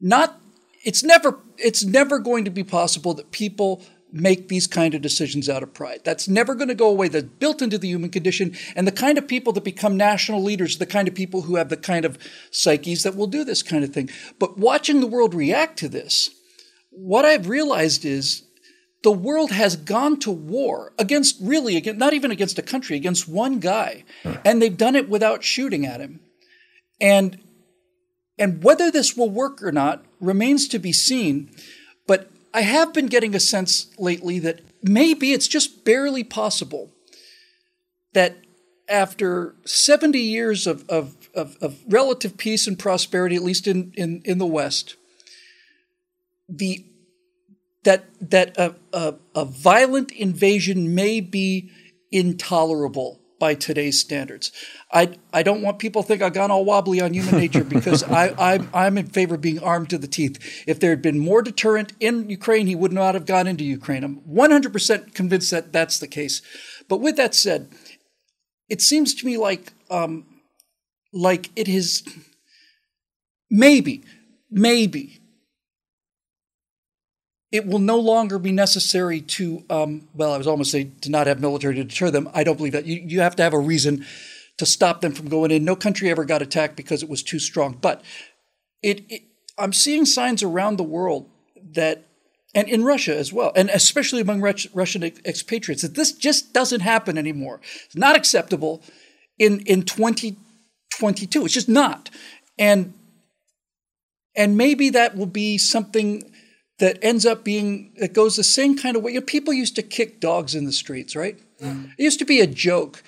not 0.00 0.40
it's 0.84 1.02
never 1.02 1.38
it's 1.56 1.82
never 1.82 2.18
going 2.18 2.44
to 2.44 2.50
be 2.50 2.62
possible 2.62 3.14
that 3.14 3.30
people 3.32 3.82
make 4.14 4.48
these 4.48 4.68
kind 4.68 4.94
of 4.94 5.02
decisions 5.02 5.48
out 5.48 5.64
of 5.64 5.74
pride. 5.74 6.00
That's 6.04 6.28
never 6.28 6.54
going 6.54 6.68
to 6.68 6.74
go 6.74 6.88
away. 6.88 7.08
That's 7.08 7.24
built 7.24 7.60
into 7.60 7.78
the 7.78 7.88
human 7.88 8.10
condition. 8.10 8.56
And 8.76 8.86
the 8.86 8.92
kind 8.92 9.18
of 9.18 9.26
people 9.26 9.52
that 9.54 9.64
become 9.64 9.96
national 9.96 10.42
leaders, 10.42 10.76
are 10.76 10.78
the 10.78 10.86
kind 10.86 11.08
of 11.08 11.14
people 11.14 11.42
who 11.42 11.56
have 11.56 11.68
the 11.68 11.76
kind 11.76 12.04
of 12.04 12.16
psyches 12.52 13.02
that 13.02 13.16
will 13.16 13.26
do 13.26 13.42
this 13.42 13.62
kind 13.62 13.82
of 13.82 13.92
thing. 13.92 14.08
But 14.38 14.56
watching 14.56 15.00
the 15.00 15.08
world 15.08 15.34
react 15.34 15.78
to 15.80 15.88
this, 15.88 16.30
what 16.90 17.24
I've 17.24 17.48
realized 17.48 18.04
is 18.04 18.44
the 19.02 19.10
world 19.10 19.50
has 19.50 19.74
gone 19.74 20.18
to 20.20 20.30
war 20.30 20.92
against 20.96 21.36
really 21.40 21.76
against 21.76 21.98
not 21.98 22.12
even 22.12 22.30
against 22.30 22.58
a 22.58 22.62
country, 22.62 22.96
against 22.96 23.28
one 23.28 23.58
guy. 23.58 24.04
And 24.44 24.62
they've 24.62 24.76
done 24.76 24.94
it 24.94 25.08
without 25.08 25.42
shooting 25.42 25.84
at 25.84 26.00
him. 26.00 26.20
And 27.00 27.40
and 28.38 28.62
whether 28.62 28.90
this 28.90 29.16
will 29.16 29.30
work 29.30 29.62
or 29.62 29.72
not 29.72 30.04
remains 30.20 30.68
to 30.68 30.78
be 30.78 30.92
seen. 30.92 31.50
But 32.06 32.30
I 32.54 32.60
have 32.60 32.94
been 32.94 33.08
getting 33.08 33.34
a 33.34 33.40
sense 33.40 33.88
lately 33.98 34.38
that 34.38 34.60
maybe 34.80 35.32
it's 35.32 35.48
just 35.48 35.84
barely 35.84 36.22
possible 36.22 36.92
that 38.12 38.36
after 38.88 39.56
70 39.64 40.18
years 40.20 40.68
of, 40.68 40.88
of, 40.88 41.28
of, 41.34 41.56
of 41.60 41.80
relative 41.88 42.36
peace 42.36 42.68
and 42.68 42.78
prosperity, 42.78 43.34
at 43.34 43.42
least 43.42 43.66
in, 43.66 43.92
in, 43.96 44.22
in 44.24 44.38
the 44.38 44.46
West, 44.46 44.94
the 46.48 46.86
that 47.82 48.06
that 48.20 48.56
a, 48.56 48.74
a, 48.94 49.14
a 49.34 49.44
violent 49.44 50.10
invasion 50.12 50.94
may 50.94 51.20
be 51.20 51.70
intolerable 52.10 53.20
by 53.38 53.54
today's 53.54 54.00
standards. 54.00 54.52
I, 54.94 55.18
I 55.32 55.42
don't 55.42 55.60
want 55.60 55.80
people 55.80 56.02
to 56.02 56.08
think 56.08 56.22
I've 56.22 56.32
gone 56.32 56.52
all 56.52 56.64
wobbly 56.64 57.00
on 57.00 57.12
human 57.12 57.36
nature 57.36 57.64
because 57.64 58.02
I, 58.04 58.32
I'm, 58.38 58.70
I'm 58.72 58.96
in 58.96 59.08
favor 59.08 59.34
of 59.34 59.40
being 59.40 59.58
armed 59.58 59.90
to 59.90 59.98
the 59.98 60.06
teeth. 60.06 60.64
If 60.68 60.78
there 60.78 60.90
had 60.90 61.02
been 61.02 61.18
more 61.18 61.42
deterrent 61.42 61.92
in 61.98 62.30
Ukraine, 62.30 62.68
he 62.68 62.76
would 62.76 62.92
not 62.92 63.14
have 63.14 63.26
gone 63.26 63.48
into 63.48 63.64
Ukraine. 63.64 64.04
I'm 64.04 64.20
100% 64.20 65.12
convinced 65.12 65.50
that 65.50 65.72
that's 65.72 65.98
the 65.98 66.06
case. 66.06 66.42
But 66.88 67.00
with 67.00 67.16
that 67.16 67.34
said, 67.34 67.72
it 68.68 68.80
seems 68.80 69.14
to 69.16 69.26
me 69.26 69.36
like 69.36 69.72
um, 69.90 70.26
like 71.12 71.50
it 71.56 71.68
is 71.68 72.02
maybe, 73.50 74.04
maybe 74.50 75.20
it 77.50 77.66
will 77.66 77.78
no 77.78 77.98
longer 77.98 78.38
be 78.38 78.50
necessary 78.50 79.20
to, 79.20 79.64
um, 79.70 80.08
well, 80.12 80.32
I 80.32 80.38
was 80.38 80.46
almost 80.46 80.72
saying 80.72 80.96
to 81.02 81.10
not 81.10 81.28
have 81.28 81.40
military 81.40 81.74
to 81.76 81.84
deter 81.84 82.10
them. 82.10 82.28
I 82.34 82.42
don't 82.42 82.56
believe 82.56 82.72
that. 82.72 82.86
You, 82.86 83.00
you 83.06 83.20
have 83.20 83.36
to 83.36 83.44
have 83.44 83.52
a 83.52 83.58
reason 83.58 84.04
to 84.58 84.66
stop 84.66 85.00
them 85.00 85.12
from 85.12 85.28
going 85.28 85.50
in. 85.50 85.64
No 85.64 85.76
country 85.76 86.10
ever 86.10 86.24
got 86.24 86.42
attacked 86.42 86.76
because 86.76 87.02
it 87.02 87.08
was 87.08 87.22
too 87.22 87.38
strong. 87.38 87.78
But 87.80 88.02
it, 88.82 89.04
it 89.08 89.22
I'm 89.58 89.72
seeing 89.72 90.04
signs 90.04 90.42
around 90.42 90.76
the 90.76 90.84
world 90.84 91.28
that, 91.72 92.06
and 92.54 92.68
in 92.68 92.84
Russia 92.84 93.16
as 93.16 93.32
well, 93.32 93.52
and 93.56 93.70
especially 93.70 94.20
among 94.20 94.40
Russian 94.40 95.02
expatriates, 95.02 95.82
that 95.82 95.94
this 95.94 96.12
just 96.12 96.52
doesn't 96.52 96.80
happen 96.80 97.18
anymore. 97.18 97.60
It's 97.86 97.96
not 97.96 98.16
acceptable 98.16 98.82
in, 99.38 99.60
in 99.60 99.82
2022. 99.82 101.44
It's 101.44 101.54
just 101.54 101.68
not. 101.68 102.10
And 102.58 102.94
and 104.36 104.56
maybe 104.56 104.90
that 104.90 105.16
will 105.16 105.26
be 105.26 105.58
something 105.58 106.32
that 106.78 106.98
ends 107.02 107.24
up 107.24 107.44
being 107.44 107.92
that 107.98 108.12
goes 108.12 108.36
the 108.36 108.44
same 108.44 108.76
kind 108.76 108.96
of 108.96 109.02
way. 109.02 109.12
You 109.12 109.20
know, 109.20 109.26
people 109.26 109.52
used 109.52 109.76
to 109.76 109.82
kick 109.82 110.20
dogs 110.20 110.54
in 110.54 110.64
the 110.64 110.72
streets, 110.72 111.14
right? 111.14 111.38
Mm. 111.60 111.92
It 111.96 112.02
used 112.02 112.18
to 112.18 112.24
be 112.24 112.40
a 112.40 112.46
joke 112.46 113.02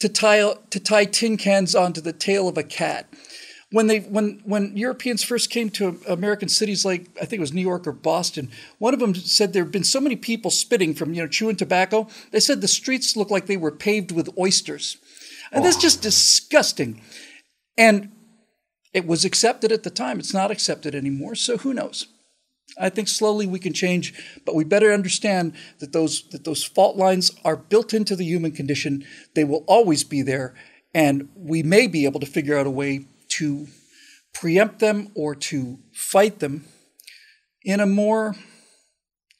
to 0.00 0.08
tie 0.08 0.54
to 0.70 0.80
tie 0.80 1.04
tin 1.04 1.36
cans 1.36 1.74
onto 1.74 2.00
the 2.00 2.12
tail 2.12 2.48
of 2.48 2.56
a 2.56 2.62
cat. 2.62 3.08
When 3.70 3.86
they 3.86 4.00
when 4.00 4.40
when 4.44 4.76
Europeans 4.76 5.22
first 5.22 5.50
came 5.50 5.68
to 5.70 6.00
American 6.08 6.48
cities 6.48 6.84
like 6.84 7.08
I 7.20 7.26
think 7.26 7.34
it 7.34 7.40
was 7.40 7.52
New 7.52 7.62
York 7.62 7.86
or 7.86 7.92
Boston, 7.92 8.50
one 8.78 8.94
of 8.94 9.00
them 9.00 9.14
said 9.14 9.52
there 9.52 9.64
have 9.64 9.72
been 9.72 9.84
so 9.84 10.00
many 10.00 10.16
people 10.16 10.50
spitting 10.50 10.94
from 10.94 11.12
you 11.12 11.22
know 11.22 11.28
chewing 11.28 11.56
tobacco. 11.56 12.08
They 12.30 12.40
said 12.40 12.60
the 12.60 12.68
streets 12.68 13.16
looked 13.16 13.30
like 13.30 13.46
they 13.46 13.56
were 13.56 13.70
paved 13.70 14.12
with 14.12 14.30
oysters, 14.38 14.96
and 15.52 15.62
oh. 15.62 15.64
that's 15.64 15.76
just 15.76 16.00
disgusting. 16.00 17.02
And 17.76 18.12
it 18.94 19.06
was 19.06 19.24
accepted 19.24 19.70
at 19.70 19.82
the 19.82 19.90
time. 19.90 20.18
It's 20.18 20.34
not 20.34 20.50
accepted 20.50 20.94
anymore. 20.94 21.34
So 21.34 21.58
who 21.58 21.74
knows? 21.74 22.06
I 22.76 22.90
think 22.90 23.08
slowly 23.08 23.46
we 23.46 23.58
can 23.58 23.72
change, 23.72 24.14
but 24.44 24.54
we 24.54 24.64
better 24.64 24.92
understand 24.92 25.54
that 25.78 25.92
those 25.92 26.22
that 26.30 26.44
those 26.44 26.64
fault 26.64 26.96
lines 26.96 27.32
are 27.44 27.56
built 27.56 27.94
into 27.94 28.14
the 28.14 28.24
human 28.24 28.52
condition. 28.52 29.04
They 29.34 29.44
will 29.44 29.64
always 29.66 30.04
be 30.04 30.22
there, 30.22 30.54
and 30.94 31.28
we 31.34 31.62
may 31.62 31.86
be 31.86 32.04
able 32.04 32.20
to 32.20 32.26
figure 32.26 32.58
out 32.58 32.66
a 32.66 32.70
way 32.70 33.06
to 33.30 33.68
preempt 34.32 34.80
them 34.80 35.10
or 35.14 35.34
to 35.34 35.78
fight 35.92 36.40
them 36.40 36.66
in 37.64 37.80
a 37.80 37.86
more 37.86 38.36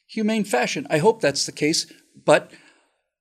humane 0.07 0.45
fashion. 0.45 0.87
I 0.91 0.99
hope 0.99 1.21
that's 1.21 1.47
the 1.47 1.53
case, 1.53 1.87
but 2.25 2.51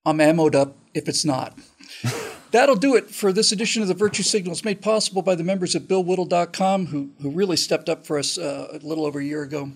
I'm 0.05 0.20
ammoed 0.20 0.55
up 0.55 0.78
if 0.93 1.08
it's 1.08 1.26
not. 1.26 1.58
That'll 2.51 2.76
do 2.76 2.95
it 2.95 3.12
for 3.12 3.34
this 3.34 3.51
edition 3.51 3.82
of 3.82 3.89
the 3.89 3.93
Virtue 3.93 4.24
Signals, 4.24 4.64
made 4.64 4.82
possible 4.82 5.22
by 5.22 5.36
the 5.36 5.43
members 5.43 5.76
of 5.76 5.84
BillWhittle.com, 5.84 6.88
who, 6.88 7.10
who 7.22 7.30
really 7.30 7.58
stepped 7.58 7.89
up 7.89 8.05
for 8.05 8.18
us 8.18 8.38
uh, 8.38 8.80
a 8.82 8.88
little 8.88 9.05
over 9.05 9.20
a 9.20 9.24
year 9.24 9.43
ago 9.43 9.74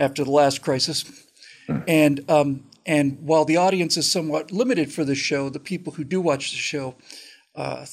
after 0.00 0.24
the 0.24 0.30
last 0.30 0.62
crisis. 0.62 1.04
And 1.86 2.28
um, 2.28 2.64
and 2.86 3.18
while 3.20 3.44
the 3.44 3.56
audience 3.56 3.96
is 3.96 4.10
somewhat 4.10 4.50
limited 4.50 4.92
for 4.92 5.04
this 5.04 5.18
show, 5.18 5.48
the 5.48 5.60
people 5.60 5.92
who 5.92 6.02
do 6.02 6.20
watch 6.20 6.50
the 6.50 6.56
show 6.56 6.96
uh, 7.54 7.86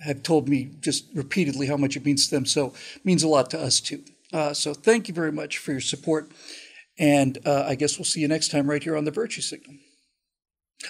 have 0.00 0.22
told 0.22 0.48
me 0.48 0.70
just 0.80 1.06
repeatedly 1.14 1.66
how 1.66 1.76
much 1.76 1.96
it 1.96 2.04
means 2.04 2.28
to 2.28 2.34
them. 2.34 2.44
So 2.44 2.74
it 2.96 3.04
means 3.04 3.22
a 3.22 3.28
lot 3.28 3.50
to 3.50 3.60
us 3.60 3.80
too. 3.80 4.02
Uh, 4.32 4.52
so 4.52 4.74
thank 4.74 5.08
you 5.08 5.14
very 5.14 5.32
much 5.32 5.58
for 5.58 5.72
your 5.72 5.80
support. 5.80 6.30
And 6.98 7.38
uh, 7.46 7.64
I 7.66 7.74
guess 7.74 7.98
we'll 7.98 8.04
see 8.04 8.20
you 8.20 8.28
next 8.28 8.50
time 8.50 8.68
right 8.68 8.82
here 8.82 8.96
on 8.96 9.04
the 9.04 9.10
Virtue 9.10 9.40
Signal. 9.40 9.76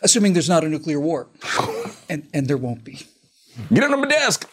Assuming 0.03 0.33
there's 0.33 0.49
not 0.49 0.65
a 0.65 0.69
nuclear 0.69 1.01
war. 1.01 1.29
And, 2.09 2.29
and 2.35 2.47
there 2.47 2.59
won't 2.59 2.85
be. 2.85 3.07
Get 3.73 3.85
under 3.85 3.97
my 3.97 4.07
desk. 4.07 4.47